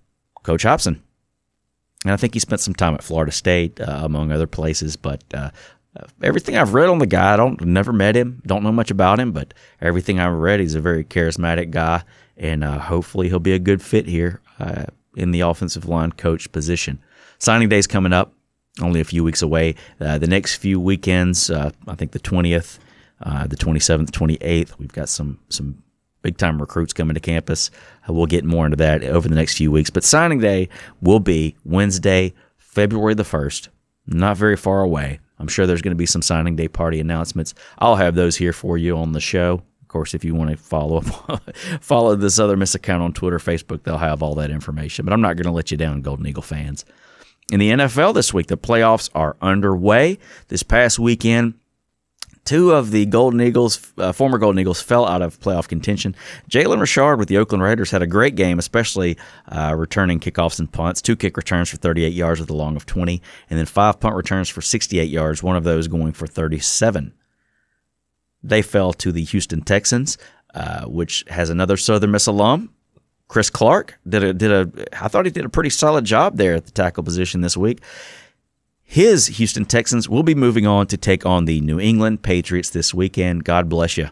Coach 0.43 0.65
Hopson, 0.65 1.03
and 2.05 2.13
I 2.13 2.19
think 2.19 2.35
he 2.35 2.41
spent 2.41 2.61
some 2.61 2.75
time 2.75 2.93
at 2.93 3.03
Florida 3.03 3.33
State, 3.33 3.81
uh, 3.81 4.01
among 4.03 4.31
other 4.31 4.47
places. 4.47 4.97
But 4.97 5.25
uh, 5.33 5.53
everything 6.23 6.59
I've 6.59 6.75
read 6.75 6.91
on 6.91 6.99
the 6.99 7.07
guy, 7.07 7.33
I 7.33 7.37
don't 7.39 7.59
never 7.63 7.95
met 7.95 8.15
him, 8.15 8.43
don't 8.45 8.63
know 8.63 8.73
much 8.73 8.91
about 8.91 9.19
him, 9.19 9.33
but 9.33 9.55
everything 9.81 10.21
I've 10.21 10.35
read, 10.35 10.61
he's 10.61 10.75
a 10.75 10.83
very 10.83 11.03
charismatic 11.03 11.71
guy, 11.71 12.03
and 12.37 12.63
uh, 12.63 12.79
hopefully 12.79 13.31
he'll 13.31 13.39
be 13.39 13.55
a 13.55 13.59
good 13.59 13.81
fit 13.81 14.07
here 14.07 14.43
uh, 14.59 14.85
in 15.17 15.31
the 15.31 15.41
offensive 15.41 15.89
line 15.89 16.13
coach 16.13 16.53
position. 16.53 17.01
Signing 17.39 17.71
day 17.71 17.79
is 17.79 17.87
coming 17.87 18.13
up 18.13 18.35
only 18.81 19.01
a 19.01 19.05
few 19.05 19.25
weeks 19.25 19.43
away. 19.43 19.75
Uh, 20.01 20.19
the 20.19 20.27
next 20.27 20.57
few 20.57 20.81
weekends, 20.81 21.51
uh, 21.51 21.71
I 21.87 21.95
think 21.95 22.13
the 22.13 22.21
20th, 22.21 22.79
uh, 23.23 23.47
the 23.47 23.57
27th, 23.57 24.11
28th, 24.11 24.79
we've 24.79 24.93
got 24.93 25.09
some 25.09 25.39
some 25.49 25.83
big 26.23 26.37
time 26.37 26.61
recruits 26.61 26.93
coming 26.93 27.15
to 27.15 27.21
campus. 27.21 27.71
Uh, 28.09 28.13
we'll 28.13 28.27
get 28.27 28.45
more 28.45 28.67
into 28.67 28.77
that 28.77 29.03
over 29.05 29.29
the 29.29 29.35
next 29.35 29.57
few 29.57 29.71
weeks. 29.71 29.91
But 29.91 30.05
signing 30.05 30.39
day 30.39 30.69
will 31.01 31.21
be 31.21 31.57
Wednesday, 31.65 32.35
February 32.59 33.15
the 33.15 33.23
1st, 33.23 33.69
not 34.07 34.37
very 34.37 34.57
far 34.57 34.81
away. 34.81 35.21
I'm 35.39 35.49
sure 35.49 35.67
there's 35.67 35.83
going 35.83 35.93
to 35.93 35.97
be 35.97 36.07
some 36.07 36.23
signing 36.23 36.57
day 36.57 36.69
party 36.69 37.01
announcements. 37.01 37.55
I'll 37.79 37.97
have 37.97 38.15
those 38.15 38.37
here 38.37 38.53
for 38.53 38.77
you 38.77 38.97
on 38.99 39.13
the 39.13 39.21
show. 39.21 39.63
Of 39.81 39.89
course, 39.89 40.15
if 40.15 40.25
you 40.25 40.35
want 40.35 40.51
to 40.51 40.57
follow 40.57 40.99
up, 40.99 41.43
follow 41.81 42.15
this 42.15 42.39
other 42.39 42.57
Miss 42.57 42.75
account 42.75 43.03
on 43.03 43.13
Twitter, 43.13 43.39
Facebook, 43.39 43.83
they'll 43.83 43.99
have 43.99 44.23
all 44.23 44.35
that 44.37 44.51
information. 44.51 45.05
But 45.05 45.13
I'm 45.13 45.23
not 45.23 45.37
going 45.37 45.47
to 45.47 45.51
let 45.51 45.71
you 45.71 45.77
down, 45.77 46.03
Golden 46.03 46.27
Eagle 46.27 46.43
fans. 46.43 46.85
In 47.51 47.59
the 47.59 47.71
NFL 47.71 48.15
this 48.15 48.33
week, 48.33 48.47
the 48.47 48.57
playoffs 48.57 49.11
are 49.13 49.37
underway. 49.43 50.19
This 50.49 50.63
past 50.63 51.01
weekend, 51.01 51.55
two 52.45 52.71
of 52.71 52.93
the 52.93 53.07
Golden 53.07 53.41
Eagles, 53.41 53.93
uh, 53.99 54.13
former 54.13 54.39
Golden 54.39 54.61
Eagles, 54.61 54.81
fell 54.81 55.05
out 55.05 55.21
of 55.21 55.41
playoff 55.41 55.67
contention. 55.67 56.15
Jalen 56.49 56.81
Richard 56.81 57.17
with 57.17 57.29
the 57.29 57.39
Oakland 57.39 57.65
Raiders 57.65 57.91
had 57.91 58.03
a 58.03 58.07
great 58.07 58.37
game, 58.37 58.61
especially 58.61 59.17
uh, 59.49 59.75
returning 59.77 60.21
kickoffs 60.21 60.61
and 60.61 60.71
punts. 60.73 61.03
Two 61.03 61.17
kick 61.17 61.37
returns 61.37 61.69
for 61.69 61.77
38 61.77 62.13
yards 62.13 62.39
with 62.39 62.51
a 62.51 62.55
long 62.55 62.77
of 62.77 62.87
20, 62.87 63.21
and 63.51 63.59
then 63.59 63.67
five 63.67 63.99
punt 63.99 64.15
returns 64.15 64.49
for 64.49 64.63
68 64.63 65.09
yards, 65.09 65.43
one 65.43 65.57
of 65.57 65.65
those 65.65 65.89
going 65.89 66.13
for 66.13 66.29
37. 66.29 67.13
They 68.45 68.63
fell 68.63 68.93
to 68.95 69.11
the 69.11 69.25
Houston 69.25 69.63
Texans, 69.63 70.19
uh, 70.55 70.85
which 70.85 71.25
has 71.29 71.51
another 71.51 71.77
Southern 71.77 72.13
Miss 72.13 72.29
alum, 72.29 72.73
Chris 73.31 73.49
Clark 73.49 73.97
did 74.09 74.25
a 74.25 74.35
did 74.35 74.51
a 74.51 74.69
I 75.01 75.07
thought 75.07 75.25
he 75.25 75.31
did 75.31 75.45
a 75.45 75.49
pretty 75.49 75.71
solid 75.71 76.05
job 76.05 76.37
there 76.37 76.57
at 76.57 76.65
the 76.65 76.73
tackle 76.73 77.05
position 77.05 77.43
this 77.43 77.57
week. 77.57 77.81
His 78.83 79.29
Houston 79.29 79.65
Texans 79.65 80.09
will 80.09 80.25
be 80.25 80.35
moving 80.35 80.67
on 80.67 80.89
to 80.89 80.97
take 80.97 81.25
on 81.25 81.45
the 81.45 81.61
New 81.61 81.79
England 81.79 82.25
Patriots 82.25 82.71
this 82.71 82.93
weekend. 82.93 83.45
God 83.45 83.69
bless 83.69 83.97
you. 83.97 84.09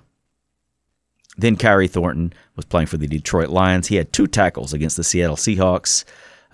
Then 1.36 1.56
Khyri 1.56 1.90
Thornton 1.90 2.32
was 2.54 2.64
playing 2.64 2.86
for 2.86 2.96
the 2.96 3.08
Detroit 3.08 3.48
Lions. 3.48 3.88
He 3.88 3.96
had 3.96 4.12
two 4.12 4.28
tackles 4.28 4.72
against 4.72 4.96
the 4.96 5.02
Seattle 5.02 5.34
Seahawks. 5.34 6.04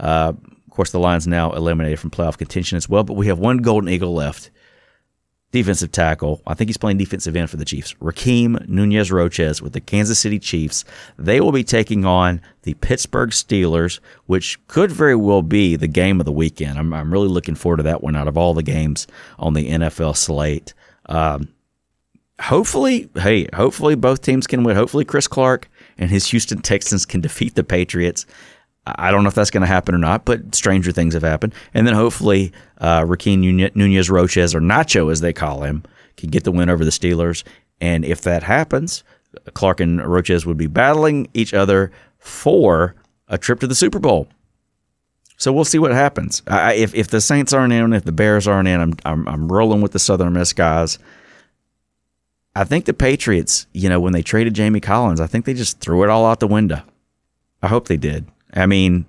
Uh, 0.00 0.32
of 0.32 0.70
course, 0.70 0.90
the 0.90 0.98
Lions 0.98 1.26
now 1.26 1.52
eliminated 1.52 2.00
from 2.00 2.10
playoff 2.10 2.38
contention 2.38 2.78
as 2.78 2.88
well, 2.88 3.04
but 3.04 3.12
we 3.12 3.26
have 3.26 3.38
one 3.38 3.58
Golden 3.58 3.90
Eagle 3.90 4.14
left 4.14 4.50
defensive 5.54 5.92
tackle. 5.92 6.42
I 6.48 6.54
think 6.54 6.68
he's 6.68 6.76
playing 6.76 6.98
defensive 6.98 7.36
end 7.36 7.48
for 7.48 7.56
the 7.56 7.64
Chiefs. 7.64 7.94
Rakeem 7.94 8.68
Nunez 8.68 9.12
Roches 9.12 9.62
with 9.62 9.72
the 9.72 9.80
Kansas 9.80 10.18
City 10.18 10.40
Chiefs. 10.40 10.84
They 11.16 11.40
will 11.40 11.52
be 11.52 11.62
taking 11.62 12.04
on 12.04 12.40
the 12.62 12.74
Pittsburgh 12.74 13.30
Steelers, 13.30 14.00
which 14.26 14.58
could 14.66 14.90
very 14.90 15.14
well 15.14 15.42
be 15.42 15.76
the 15.76 15.86
game 15.86 16.18
of 16.20 16.26
the 16.26 16.32
weekend. 16.32 16.76
I'm, 16.76 16.92
I'm 16.92 17.12
really 17.12 17.28
looking 17.28 17.54
forward 17.54 17.76
to 17.76 17.82
that 17.84 18.02
one 18.02 18.16
out 18.16 18.26
of 18.26 18.36
all 18.36 18.52
the 18.52 18.64
games 18.64 19.06
on 19.38 19.54
the 19.54 19.70
NFL 19.70 20.16
slate. 20.16 20.74
Um, 21.06 21.48
hopefully, 22.40 23.08
hey, 23.14 23.46
hopefully 23.54 23.94
both 23.94 24.22
teams 24.22 24.48
can 24.48 24.64
win. 24.64 24.74
Hopefully, 24.74 25.04
Chris 25.04 25.28
Clark 25.28 25.70
and 25.96 26.10
his 26.10 26.26
Houston 26.28 26.62
Texans 26.62 27.06
can 27.06 27.20
defeat 27.22 27.54
the 27.54 27.62
Patriots. 27.62 28.26
I 28.86 29.10
don't 29.10 29.22
know 29.22 29.28
if 29.28 29.34
that's 29.34 29.50
going 29.50 29.62
to 29.62 29.66
happen 29.66 29.94
or 29.94 29.98
not, 29.98 30.24
but 30.24 30.54
stranger 30.54 30.92
things 30.92 31.14
have 31.14 31.22
happened. 31.22 31.54
And 31.72 31.86
then 31.86 31.94
hopefully, 31.94 32.52
uh, 32.78 33.00
Rakeem 33.02 33.74
Nunez 33.74 34.10
Roches, 34.10 34.54
or 34.54 34.60
Nacho 34.60 35.10
as 35.10 35.20
they 35.20 35.32
call 35.32 35.62
him, 35.62 35.84
can 36.16 36.30
get 36.30 36.44
the 36.44 36.52
win 36.52 36.68
over 36.68 36.84
the 36.84 36.90
Steelers. 36.90 37.44
And 37.80 38.04
if 38.04 38.20
that 38.22 38.42
happens, 38.42 39.02
Clark 39.54 39.80
and 39.80 40.04
Roches 40.04 40.44
would 40.46 40.58
be 40.58 40.66
battling 40.66 41.28
each 41.34 41.54
other 41.54 41.92
for 42.18 42.94
a 43.28 43.38
trip 43.38 43.60
to 43.60 43.66
the 43.66 43.74
Super 43.74 43.98
Bowl. 43.98 44.28
So 45.36 45.52
we'll 45.52 45.64
see 45.64 45.78
what 45.78 45.92
happens. 45.92 46.42
I, 46.46 46.74
if 46.74 46.94
if 46.94 47.08
the 47.08 47.20
Saints 47.20 47.52
aren't 47.52 47.72
in, 47.72 47.92
if 47.92 48.04
the 48.04 48.12
Bears 48.12 48.46
aren't 48.46 48.68
in, 48.68 48.80
I'm 48.80 48.94
I'm, 49.04 49.28
I'm 49.28 49.50
rolling 49.50 49.80
with 49.80 49.92
the 49.92 49.98
Southern 49.98 50.34
Miss 50.34 50.52
guys. 50.52 50.98
I 52.54 52.64
think 52.64 52.84
the 52.84 52.94
Patriots, 52.94 53.66
you 53.72 53.88
know, 53.88 53.98
when 53.98 54.12
they 54.12 54.22
traded 54.22 54.54
Jamie 54.54 54.80
Collins, 54.80 55.20
I 55.20 55.26
think 55.26 55.44
they 55.44 55.54
just 55.54 55.80
threw 55.80 56.04
it 56.04 56.10
all 56.10 56.24
out 56.24 56.38
the 56.38 56.46
window. 56.46 56.82
I 57.62 57.66
hope 57.66 57.88
they 57.88 57.96
did. 57.96 58.26
I 58.54 58.66
mean, 58.66 59.04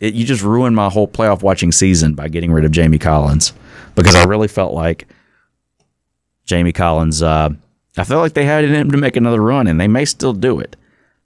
it, 0.00 0.14
you 0.14 0.24
just 0.24 0.42
ruined 0.42 0.76
my 0.76 0.88
whole 0.88 1.08
playoff 1.08 1.42
watching 1.42 1.72
season 1.72 2.14
by 2.14 2.28
getting 2.28 2.52
rid 2.52 2.64
of 2.64 2.70
Jamie 2.70 2.98
Collins 2.98 3.52
because 3.94 4.14
I 4.14 4.24
really 4.24 4.48
felt 4.48 4.74
like 4.74 5.06
Jamie 6.44 6.72
Collins. 6.72 7.22
Uh, 7.22 7.50
I 7.96 8.04
felt 8.04 8.20
like 8.20 8.34
they 8.34 8.44
had 8.44 8.64
in 8.64 8.74
him 8.74 8.90
to 8.90 8.96
make 8.98 9.16
another 9.16 9.40
run, 9.40 9.66
and 9.66 9.80
they 9.80 9.88
may 9.88 10.04
still 10.04 10.32
do 10.32 10.60
it. 10.60 10.76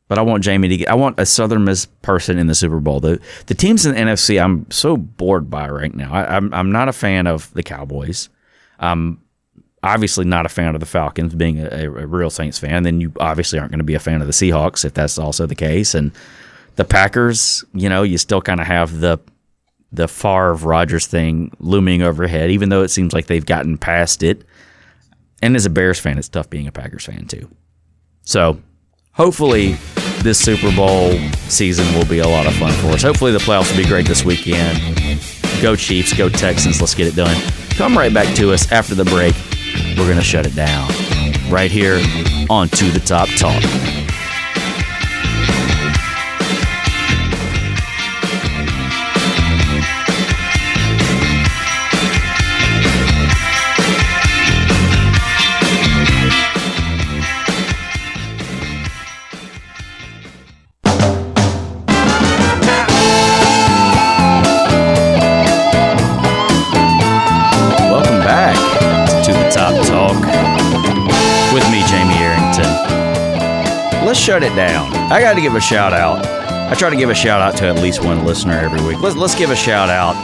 But 0.08 0.18
I 0.18 0.22
want 0.22 0.42
Jamie 0.42 0.68
to 0.68 0.76
get. 0.76 0.88
I 0.88 0.94
want 0.94 1.20
a 1.20 1.26
Southern 1.26 1.64
Miss 1.64 1.86
person 1.86 2.38
in 2.38 2.48
the 2.48 2.54
Super 2.54 2.80
Bowl. 2.80 2.98
The 3.00 3.20
the 3.46 3.54
teams 3.54 3.86
in 3.86 3.94
the 3.94 4.00
NFC, 4.00 4.42
I'm 4.42 4.68
so 4.70 4.96
bored 4.96 5.48
by 5.48 5.68
right 5.68 5.94
now. 5.94 6.12
I, 6.12 6.36
I'm 6.36 6.52
I'm 6.52 6.72
not 6.72 6.88
a 6.88 6.92
fan 6.92 7.26
of 7.26 7.52
the 7.54 7.62
Cowboys. 7.62 8.28
I'm 8.80 9.20
obviously 9.82 10.24
not 10.24 10.46
a 10.46 10.48
fan 10.48 10.74
of 10.74 10.80
the 10.80 10.86
Falcons, 10.86 11.34
being 11.34 11.60
a, 11.60 11.84
a 11.84 12.06
real 12.06 12.30
Saints 12.30 12.58
fan. 12.58 12.82
Then 12.82 13.00
you 13.00 13.12
obviously 13.20 13.58
aren't 13.58 13.70
going 13.70 13.78
to 13.78 13.84
be 13.84 13.94
a 13.94 14.00
fan 14.00 14.20
of 14.20 14.26
the 14.26 14.32
Seahawks 14.32 14.84
if 14.84 14.94
that's 14.94 15.18
also 15.18 15.46
the 15.46 15.54
case. 15.54 15.94
And 15.94 16.12
the 16.76 16.84
Packers, 16.84 17.64
you 17.74 17.88
know, 17.88 18.02
you 18.02 18.18
still 18.18 18.40
kind 18.40 18.60
of 18.60 18.66
have 18.66 19.00
the 19.00 19.18
the 19.92 20.06
Favre 20.06 20.54
Rodgers 20.54 21.06
thing 21.06 21.50
looming 21.58 22.02
overhead, 22.02 22.50
even 22.50 22.68
though 22.68 22.82
it 22.82 22.90
seems 22.90 23.12
like 23.12 23.26
they've 23.26 23.44
gotten 23.44 23.76
past 23.76 24.22
it. 24.22 24.44
And 25.42 25.56
as 25.56 25.66
a 25.66 25.70
Bears 25.70 25.98
fan, 25.98 26.16
it's 26.16 26.28
tough 26.28 26.48
being 26.48 26.68
a 26.68 26.72
Packers 26.72 27.04
fan 27.04 27.26
too. 27.26 27.50
So 28.22 28.60
hopefully 29.12 29.76
this 30.22 30.38
Super 30.38 30.74
Bowl 30.74 31.12
season 31.48 31.92
will 31.94 32.06
be 32.06 32.18
a 32.18 32.28
lot 32.28 32.46
of 32.46 32.54
fun 32.54 32.72
for 32.74 32.88
us. 32.88 33.02
Hopefully, 33.02 33.32
the 33.32 33.38
playoffs 33.38 33.70
will 33.70 33.82
be 33.82 33.88
great 33.88 34.06
this 34.06 34.24
weekend. 34.24 34.78
Go 35.62 35.76
Chiefs, 35.76 36.12
go 36.12 36.28
Texans. 36.28 36.80
Let's 36.80 36.94
get 36.94 37.06
it 37.06 37.16
done. 37.16 37.36
Come 37.70 37.96
right 37.96 38.12
back 38.12 38.34
to 38.36 38.52
us 38.52 38.70
after 38.70 38.94
the 38.94 39.04
break. 39.04 39.34
We're 39.96 40.06
going 40.06 40.16
to 40.16 40.22
shut 40.22 40.46
it 40.46 40.54
down 40.54 40.90
right 41.50 41.70
here 41.70 42.00
on 42.48 42.68
To 42.68 42.90
the 42.90 43.00
Top 43.00 43.28
Talk. 43.36 43.99
Shut 74.20 74.42
it 74.42 74.54
down. 74.54 74.92
I 75.10 75.20
got 75.20 75.34
to 75.34 75.40
give 75.40 75.54
a 75.54 75.60
shout 75.60 75.94
out. 75.94 76.26
I 76.70 76.74
try 76.74 76.90
to 76.90 76.96
give 76.96 77.08
a 77.08 77.14
shout 77.14 77.40
out 77.40 77.56
to 77.58 77.66
at 77.66 77.76
least 77.76 78.04
one 78.04 78.26
listener 78.26 78.52
every 78.52 78.86
week. 78.86 79.00
Let's, 79.00 79.16
let's 79.16 79.34
give 79.34 79.50
a 79.50 79.56
shout 79.56 79.88
out 79.88 80.14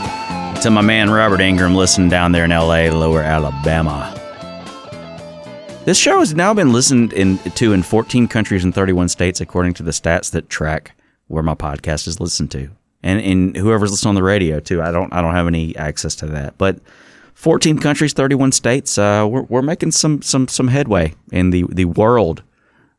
to 0.60 0.70
my 0.70 0.82
man 0.82 1.08
Robert 1.08 1.40
Ingram 1.40 1.74
listening 1.74 2.10
down 2.10 2.32
there 2.32 2.44
in 2.44 2.50
LA, 2.50 2.90
Lower 2.90 3.22
Alabama. 3.22 4.12
This 5.86 5.96
show 5.96 6.18
has 6.18 6.34
now 6.34 6.52
been 6.52 6.72
listened 6.72 7.14
in, 7.14 7.38
to 7.38 7.72
in 7.72 7.82
14 7.82 8.28
countries 8.28 8.64
and 8.64 8.74
31 8.74 9.08
states, 9.08 9.40
according 9.40 9.72
to 9.74 9.82
the 9.82 9.92
stats 9.92 10.30
that 10.32 10.50
track 10.50 10.94
where 11.28 11.42
my 11.42 11.54
podcast 11.54 12.06
is 12.06 12.20
listened 12.20 12.50
to, 12.50 12.68
and 13.02 13.56
whoever's 13.56 13.92
listening 13.92 14.10
on 14.10 14.14
the 14.14 14.22
radio 14.22 14.60
too. 14.60 14.82
I 14.82 14.90
don't 14.90 15.12
I 15.12 15.22
don't 15.22 15.34
have 15.34 15.46
any 15.46 15.74
access 15.76 16.14
to 16.16 16.26
that, 16.26 16.58
but 16.58 16.80
14 17.34 17.78
countries, 17.78 18.12
31 18.12 18.52
states. 18.52 18.98
Uh, 18.98 19.26
we're, 19.28 19.42
we're 19.42 19.62
making 19.62 19.92
some 19.92 20.22
some 20.22 20.48
some 20.48 20.68
headway 20.68 21.14
in 21.32 21.50
the 21.50 21.64
the 21.70 21.86
world 21.86 22.42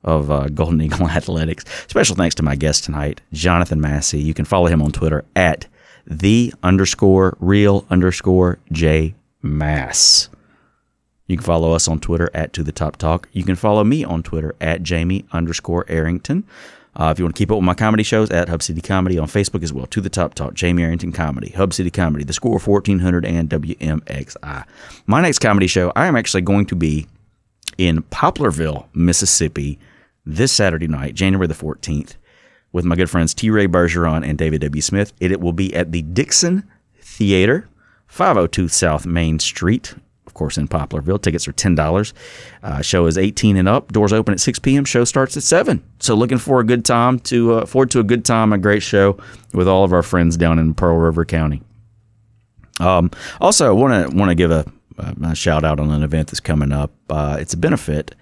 of 0.04 0.32
uh, 0.32 0.48
Golden 0.48 0.82
Eagle 0.82 1.08
Athletics. 1.10 1.66
Special 1.88 2.16
thanks 2.16 2.36
to 2.36 2.43
my 2.43 2.56
guest 2.56 2.84
tonight, 2.84 3.22
Jonathan 3.34 3.82
Massey. 3.82 4.20
You 4.20 4.34
can 4.34 4.45
follow 4.45 4.68
him 4.68 4.82
on 4.82 4.91
Twitter 4.91 5.26
at 5.36 5.68
the 6.06 6.54
underscore 6.64 7.38
real 7.39 7.86
underscore 7.89 8.60
J 8.72 9.16
Mass. 9.41 10.30
You 11.28 11.36
can 11.36 11.45
follow 11.45 11.74
us 11.74 11.88
on 11.88 12.00
Twitter 12.00 12.30
at 12.34 12.54
To 12.54 12.64
The 12.64 12.72
Top 12.72 12.95
Talk. 12.95 13.28
You 13.34 13.43
can 13.43 13.56
follow 13.56 13.84
me 13.84 14.04
on 14.04 14.24
Twitter 14.24 14.56
at 14.62 14.82
Jamie 14.82 15.26
underscore 15.34 15.86
Arrington. 15.89 16.45
Uh, 16.95 17.12
if 17.12 17.20
you 17.20 17.26
want 17.26 17.36
to 17.36 17.39
keep 17.39 17.52
up 17.52 17.58
with 17.58 17.66
my 17.66 17.76
comedy 17.76 18.02
shows, 18.02 18.32
at 18.32 18.50
Hub 18.50 18.64
City 18.64 18.82
Comedy 18.82 19.20
on 19.20 19.28
Facebook 19.28 19.62
as 19.62 19.72
well. 19.72 19.86
To 19.88 20.02
the 20.02 20.10
Top 20.10 20.34
Talk, 20.34 20.56
Jamie 20.56 20.82
Arrington 20.84 21.12
Comedy, 21.12 21.50
Hub 21.50 21.74
City 21.74 21.91
Comedy, 21.91 22.24
The 22.24 22.34
Score 22.34 22.58
1400, 22.58 23.24
and 23.24 23.50
WMXI. 23.50 24.66
My 25.06 25.22
next 25.22 25.39
comedy 25.39 25.68
show, 25.68 25.91
I 25.95 26.08
am 26.08 26.16
actually 26.16 26.41
going 26.41 26.66
to 26.68 26.76
be 26.76 27.06
in 27.78 28.02
Poplarville, 28.04 28.86
Mississippi 28.95 29.78
this 30.28 30.51
Saturday 30.51 30.88
night, 30.88 31.15
January 31.15 31.47
the 31.47 31.53
14th, 31.53 32.15
with 32.71 32.86
my 32.86 32.95
good 32.95 33.09
friends 33.09 33.34
T. 33.34 33.49
Ray 33.49 33.67
Bergeron 33.67 34.28
and 34.28 34.38
David 34.38 34.61
W. 34.61 34.82
Smith. 34.82 35.13
It, 35.19 35.32
it 35.32 35.39
will 35.39 35.53
be 35.53 35.73
at 35.73 35.91
the 35.91 36.01
Dixon 36.01 36.69
Theater, 36.99 37.69
502 38.07 38.67
South 38.67 39.05
Main 39.05 39.39
Street, 39.39 39.95
of 40.25 40.34
course, 40.34 40.57
in 40.57 40.67
Poplarville. 40.67 41.21
Tickets 41.21 41.47
are 41.47 41.53
$10. 41.53 42.13
Uh, 42.61 42.82
show 42.82 43.05
is 43.05 43.17
18 43.17 43.55
and 43.55 43.69
up. 43.69 43.93
Doors 43.93 44.11
open 44.11 44.34
at 44.34 44.39
6 44.39 44.59
p.m. 44.59 44.86
Show 44.86 45.05
starts 45.05 45.38
at 45.38 45.43
7. 45.43 45.84
So 45.99 46.13
looking 46.13 46.38
for 46.38 46.59
a 46.59 46.65
good 46.65 46.84
time 46.84 47.19
to 47.21 47.53
uh, 47.53 47.65
forward 47.65 47.91
to 47.91 47.99
a 47.99 48.03
good 48.03 48.25
time, 48.25 48.51
a 48.51 48.57
great 48.57 48.84
show 48.84 49.17
with 49.53 49.67
all 49.67 49.84
of 49.84 49.93
our 49.93 50.03
friends 50.03 50.36
down 50.36 50.59
in 50.59 50.73
Pearl 50.73 50.97
River 50.97 51.25
County. 51.25 51.61
Um, 52.80 53.09
also, 53.41 53.67
I 53.67 53.71
want 53.71 54.11
to 54.11 54.15
want 54.15 54.30
to 54.30 54.36
give 54.36 54.51
a, 54.51 54.65
a, 55.23 55.36
shout 55.36 55.63
out 55.63 55.80
on 55.80 55.89
an 55.89 56.03
event 56.03 56.28
that's 56.28 56.39
coming 56.39 56.71
up. 56.71 56.91
Uh, 57.09 57.38
it's 57.39 57.53
a 57.53 57.57
benefit 57.57 58.13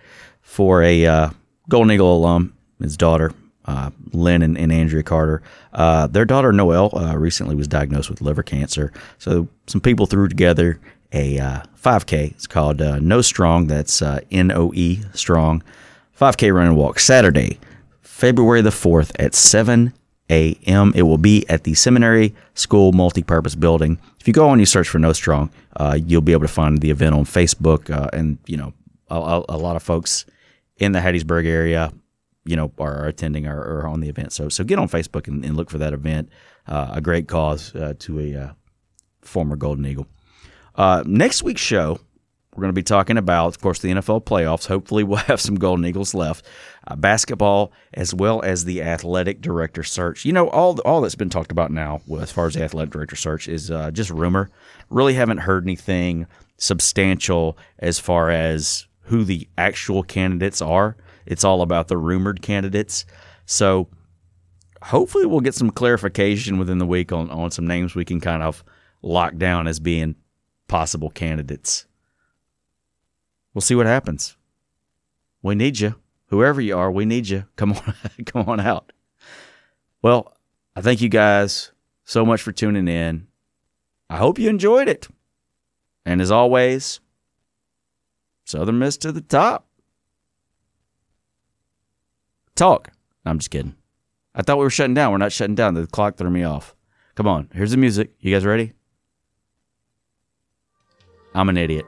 for 0.42 0.82
a 0.82 1.06
uh, 1.06 1.30
Golden 1.70 1.92
Eagle 1.92 2.18
alum, 2.18 2.54
his 2.80 2.98
daughter, 2.98 3.32
uh, 3.66 3.90
Lynn 4.12 4.42
and, 4.42 4.58
and, 4.58 4.72
Andrea 4.72 5.04
Carter. 5.04 5.42
Uh, 5.74 6.08
their 6.08 6.26
daughter 6.26 6.52
Noelle 6.52 6.96
uh, 6.98 7.16
recently 7.16 7.56
was 7.56 7.68
diagnosed 7.68 8.10
with 8.10 8.22
liver 8.22 8.44
cancer. 8.44 8.94
So 9.18 9.48
some 9.68 9.82
people 9.82 10.06
threw 10.06 10.28
together 10.28 10.80
a 11.12 11.38
5K. 11.82 12.14
Uh, 12.14 12.28
it's 12.36 12.48
called 12.48 12.82
uh, 12.82 13.00
Noe 13.00 13.22
Strong. 13.22 13.68
That's 13.68 14.02
uh, 14.02 14.20
N 14.32 14.52
O 14.52 14.72
E 14.74 15.02
Strong. 15.14 15.64
5K 16.20 16.54
run 16.54 16.68
and 16.68 16.78
walk 16.78 17.00
Saturday, 17.00 17.60
February 18.02 18.62
the 18.62 18.70
4th 18.70 19.12
at 19.20 19.34
7 19.34 19.94
a.m. 20.30 20.94
It 20.96 21.04
will 21.04 21.18
be 21.18 21.48
at 21.50 21.64
the 21.64 21.74
Seminary 21.74 22.34
School 22.54 22.94
Multipurpose 22.94 23.60
Building. 23.60 24.00
If 24.20 24.28
you 24.28 24.34
go 24.34 24.50
and 24.52 24.62
you 24.62 24.66
search 24.66 24.88
for 24.88 25.00
Noe 25.00 25.14
Strong, 25.14 25.50
you'll 26.06 26.22
be 26.22 26.32
able 26.32 26.44
to 26.44 26.48
find 26.48 26.80
the 26.80 26.92
event 26.92 27.16
on 27.16 27.26
Facebook. 27.26 27.90
and 28.14 28.38
you 28.46 28.58
know, 28.58 28.74
a, 29.10 29.44
a 29.50 29.58
lot 29.58 29.76
of 29.76 29.84
folks 29.84 30.26
in 30.78 30.92
the 30.92 31.00
Hattiesburg 31.00 31.46
area, 31.46 31.92
you 32.46 32.56
know, 32.56 32.72
are, 32.78 33.06
attending 33.06 33.48
or, 33.48 33.60
or, 33.60 33.88
on 33.88 34.02
the 34.02 34.10
event. 34.10 34.34
So 34.34 34.50
so 34.50 34.64
get 34.64 34.80
on 34.80 34.88
Facebook 34.88 35.28
and, 35.28 35.44
and 35.46 35.56
look 35.56 35.70
for 35.70 35.78
that 35.78 35.94
event. 35.94 36.30
Uh, 36.68 36.90
a 36.94 37.02
great 37.02 37.28
cause 37.28 37.76
uh, 37.76 37.94
to 38.00 38.20
a 38.20 38.36
uh, 38.36 38.54
former 39.22 39.56
Golden 39.56 39.86
Eagle. 39.86 40.08
Uh, 40.76 41.04
next 41.06 41.44
week's 41.44 41.62
show, 41.62 42.00
we're 42.56 42.62
going 42.62 42.70
to 42.70 42.74
be 42.74 42.84
talking 42.84 43.18
about, 43.18 43.48
of 43.48 43.60
course, 43.60 43.80
the 43.80 43.90
NFL 43.90 44.24
playoffs. 44.24 44.68
Hopefully, 44.68 45.04
we'll 45.04 45.18
have 45.28 45.42
some 45.42 45.56
Golden 45.56 45.86
Eagles 45.86 46.14
left. 46.14 46.46
Uh, 46.88 46.96
basketball, 46.96 47.74
as 47.94 48.14
well 48.14 48.42
as 48.44 48.66
the 48.66 48.82
athletic 48.82 49.42
director 49.42 49.84
search. 49.84 50.24
You 50.24 50.34
know, 50.34 50.50
all 50.50 50.80
all 50.82 51.02
that's 51.02 51.16
been 51.16 51.30
talked 51.30 51.52
about 51.52 51.72
now, 51.72 52.02
as 52.20 52.32
far 52.32 52.48
as 52.48 52.54
the 52.54 52.64
athletic 52.64 52.92
director 52.92 53.16
search, 53.16 53.48
is 53.48 53.72
uh, 53.72 53.92
just 53.92 54.10
rumor. 54.10 54.50
Really 54.90 55.16
haven't 55.16 55.40
heard 55.40 55.66
anything 55.66 56.28
substantial 56.58 57.58
as 57.80 58.00
far 58.00 58.30
as 58.30 58.88
who 59.06 59.24
the 59.24 59.48
actual 59.58 60.04
candidates 60.04 60.62
are. 60.62 60.98
It's 61.26 61.44
all 61.44 61.62
about 61.62 61.88
the 61.88 61.98
rumored 61.98 62.42
candidates. 62.42 63.06
So 63.46 63.88
hopefully 64.82 65.26
we'll 65.26 65.42
get 65.42 65.56
some 65.56 65.70
clarification 65.72 66.58
within 66.58 66.78
the 66.78 66.86
week 66.86 67.12
on, 67.12 67.30
on 67.30 67.52
some 67.52 67.68
names 67.68 67.96
we 67.96 68.06
can 68.06 68.20
kind 68.20 68.44
of 68.44 68.64
lock 69.02 69.38
down 69.38 69.68
as 69.68 69.80
being 69.80 70.16
possible 70.68 71.10
candidates. 71.10 71.86
We'll 73.54 73.62
see 73.62 73.76
what 73.76 73.86
happens. 73.86 74.36
We 75.42 75.56
need 75.56 75.80
you. 75.80 75.96
Whoever 76.28 76.60
you 76.60 76.78
are, 76.78 76.92
we 76.92 77.06
need 77.06 77.30
you. 77.30 77.46
Come 77.56 77.74
on, 77.74 77.94
come 78.26 78.50
on 78.50 78.60
out. 78.60 78.92
Well, 80.02 80.36
I 80.76 80.82
thank 80.82 81.02
you 81.02 81.10
guys 81.10 81.72
so 82.04 82.26
much 82.26 82.42
for 82.42 82.52
tuning 82.52 82.88
in. 82.88 83.28
I 84.10 84.18
hope 84.18 84.38
you 84.40 84.50
enjoyed 84.50 84.88
it. 84.88 85.08
And 86.06 86.22
as 86.22 86.32
always, 86.32 87.00
Southern 88.46 88.80
Miss 88.80 88.96
to 88.98 89.12
the 89.12 89.22
top. 89.22 89.68
Talk. 92.56 92.92
I'm 93.26 93.40
just 93.40 93.50
kidding. 93.52 93.76
I 94.34 94.44
thought 94.44 94.58
we 94.58 94.64
were 94.64 94.70
shutting 94.70 94.94
down. 94.94 95.12
We're 95.12 95.18
not 95.18 95.32
shutting 95.34 95.56
down. 95.56 95.74
The 95.74 95.88
clock 95.88 96.16
threw 96.16 96.30
me 96.30 96.44
off. 96.44 96.76
Come 97.16 97.28
on. 97.28 97.50
Here's 97.54 97.72
the 97.72 97.78
music. 97.78 98.12
You 98.20 98.34
guys 98.34 98.46
ready? 98.46 98.74
I'm 101.34 101.50
an 101.50 101.58
idiot. 101.58 101.86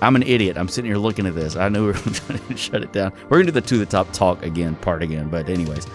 I'm 0.00 0.14
an 0.14 0.22
idiot. 0.22 0.56
I'm 0.56 0.68
sitting 0.68 0.88
here 0.90 0.98
looking 0.98 1.26
at 1.26 1.34
this. 1.34 1.56
I 1.56 1.68
knew 1.68 1.86
we 1.86 1.92
were 1.92 1.98
trying 2.12 2.38
to 2.38 2.56
shut 2.56 2.82
it 2.82 2.92
down. 2.92 3.12
We're 3.24 3.38
gonna 3.38 3.46
do 3.46 3.52
the 3.52 3.60
to 3.62 3.78
the 3.78 3.86
top 3.86 4.12
talk 4.12 4.44
again 4.44 4.76
part 4.76 5.02
again. 5.02 5.28
But 5.28 5.48
anyways, 5.48 5.86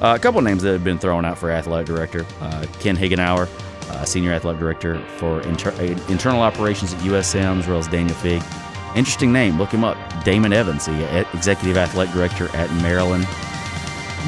uh, 0.00 0.16
a 0.16 0.18
couple 0.18 0.40
names 0.40 0.62
that 0.62 0.72
have 0.72 0.82
been 0.82 0.98
thrown 0.98 1.24
out 1.24 1.38
for 1.38 1.50
athletic 1.52 1.86
director: 1.86 2.26
uh, 2.40 2.66
Ken 2.80 2.96
Hagenauer, 2.96 3.46
uh, 3.90 4.04
senior 4.04 4.32
athletic 4.32 4.58
director 4.58 4.98
for 5.18 5.40
inter- 5.42 5.70
uh, 5.72 5.82
internal 6.08 6.42
operations 6.42 6.92
at 6.94 7.00
USM, 7.00 7.60
as 7.60 7.68
well 7.68 7.78
as 7.78 7.86
Daniel 7.86 8.16
Fig. 8.16 8.42
Interesting 8.94 9.32
name. 9.32 9.58
Look 9.58 9.70
him 9.70 9.84
up. 9.84 9.96
Damon 10.24 10.52
Evans, 10.52 10.86
the 10.86 11.06
uh, 11.08 11.24
executive 11.32 11.76
athletic 11.76 12.14
director 12.14 12.54
at 12.56 12.70
Maryland. 12.82 13.24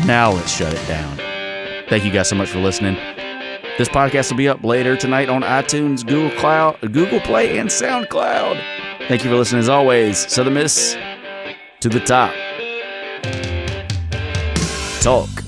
Now 0.06 0.32
let's 0.32 0.50
shut 0.50 0.72
it 0.72 0.88
down. 0.88 1.16
Thank 1.88 2.04
you 2.04 2.10
guys 2.10 2.28
so 2.28 2.36
much 2.36 2.48
for 2.48 2.58
listening. 2.58 2.94
This 3.76 3.88
podcast 3.88 4.30
will 4.30 4.38
be 4.38 4.48
up 4.48 4.62
later 4.64 4.96
tonight 4.96 5.28
on 5.28 5.42
iTunes, 5.42 6.06
Google 6.06 6.36
Cloud, 6.38 6.80
Google 6.92 7.20
Play, 7.20 7.58
and 7.58 7.68
SoundCloud. 7.68 8.62
Thank 9.08 9.24
you 9.24 9.30
for 9.30 9.36
listening 9.36 9.60
as 9.60 9.68
always. 9.68 10.32
Southern 10.32 10.54
Miss 10.54 10.96
to 11.80 11.88
the 11.88 12.00
top. 12.00 12.32
Talk. 15.02 15.43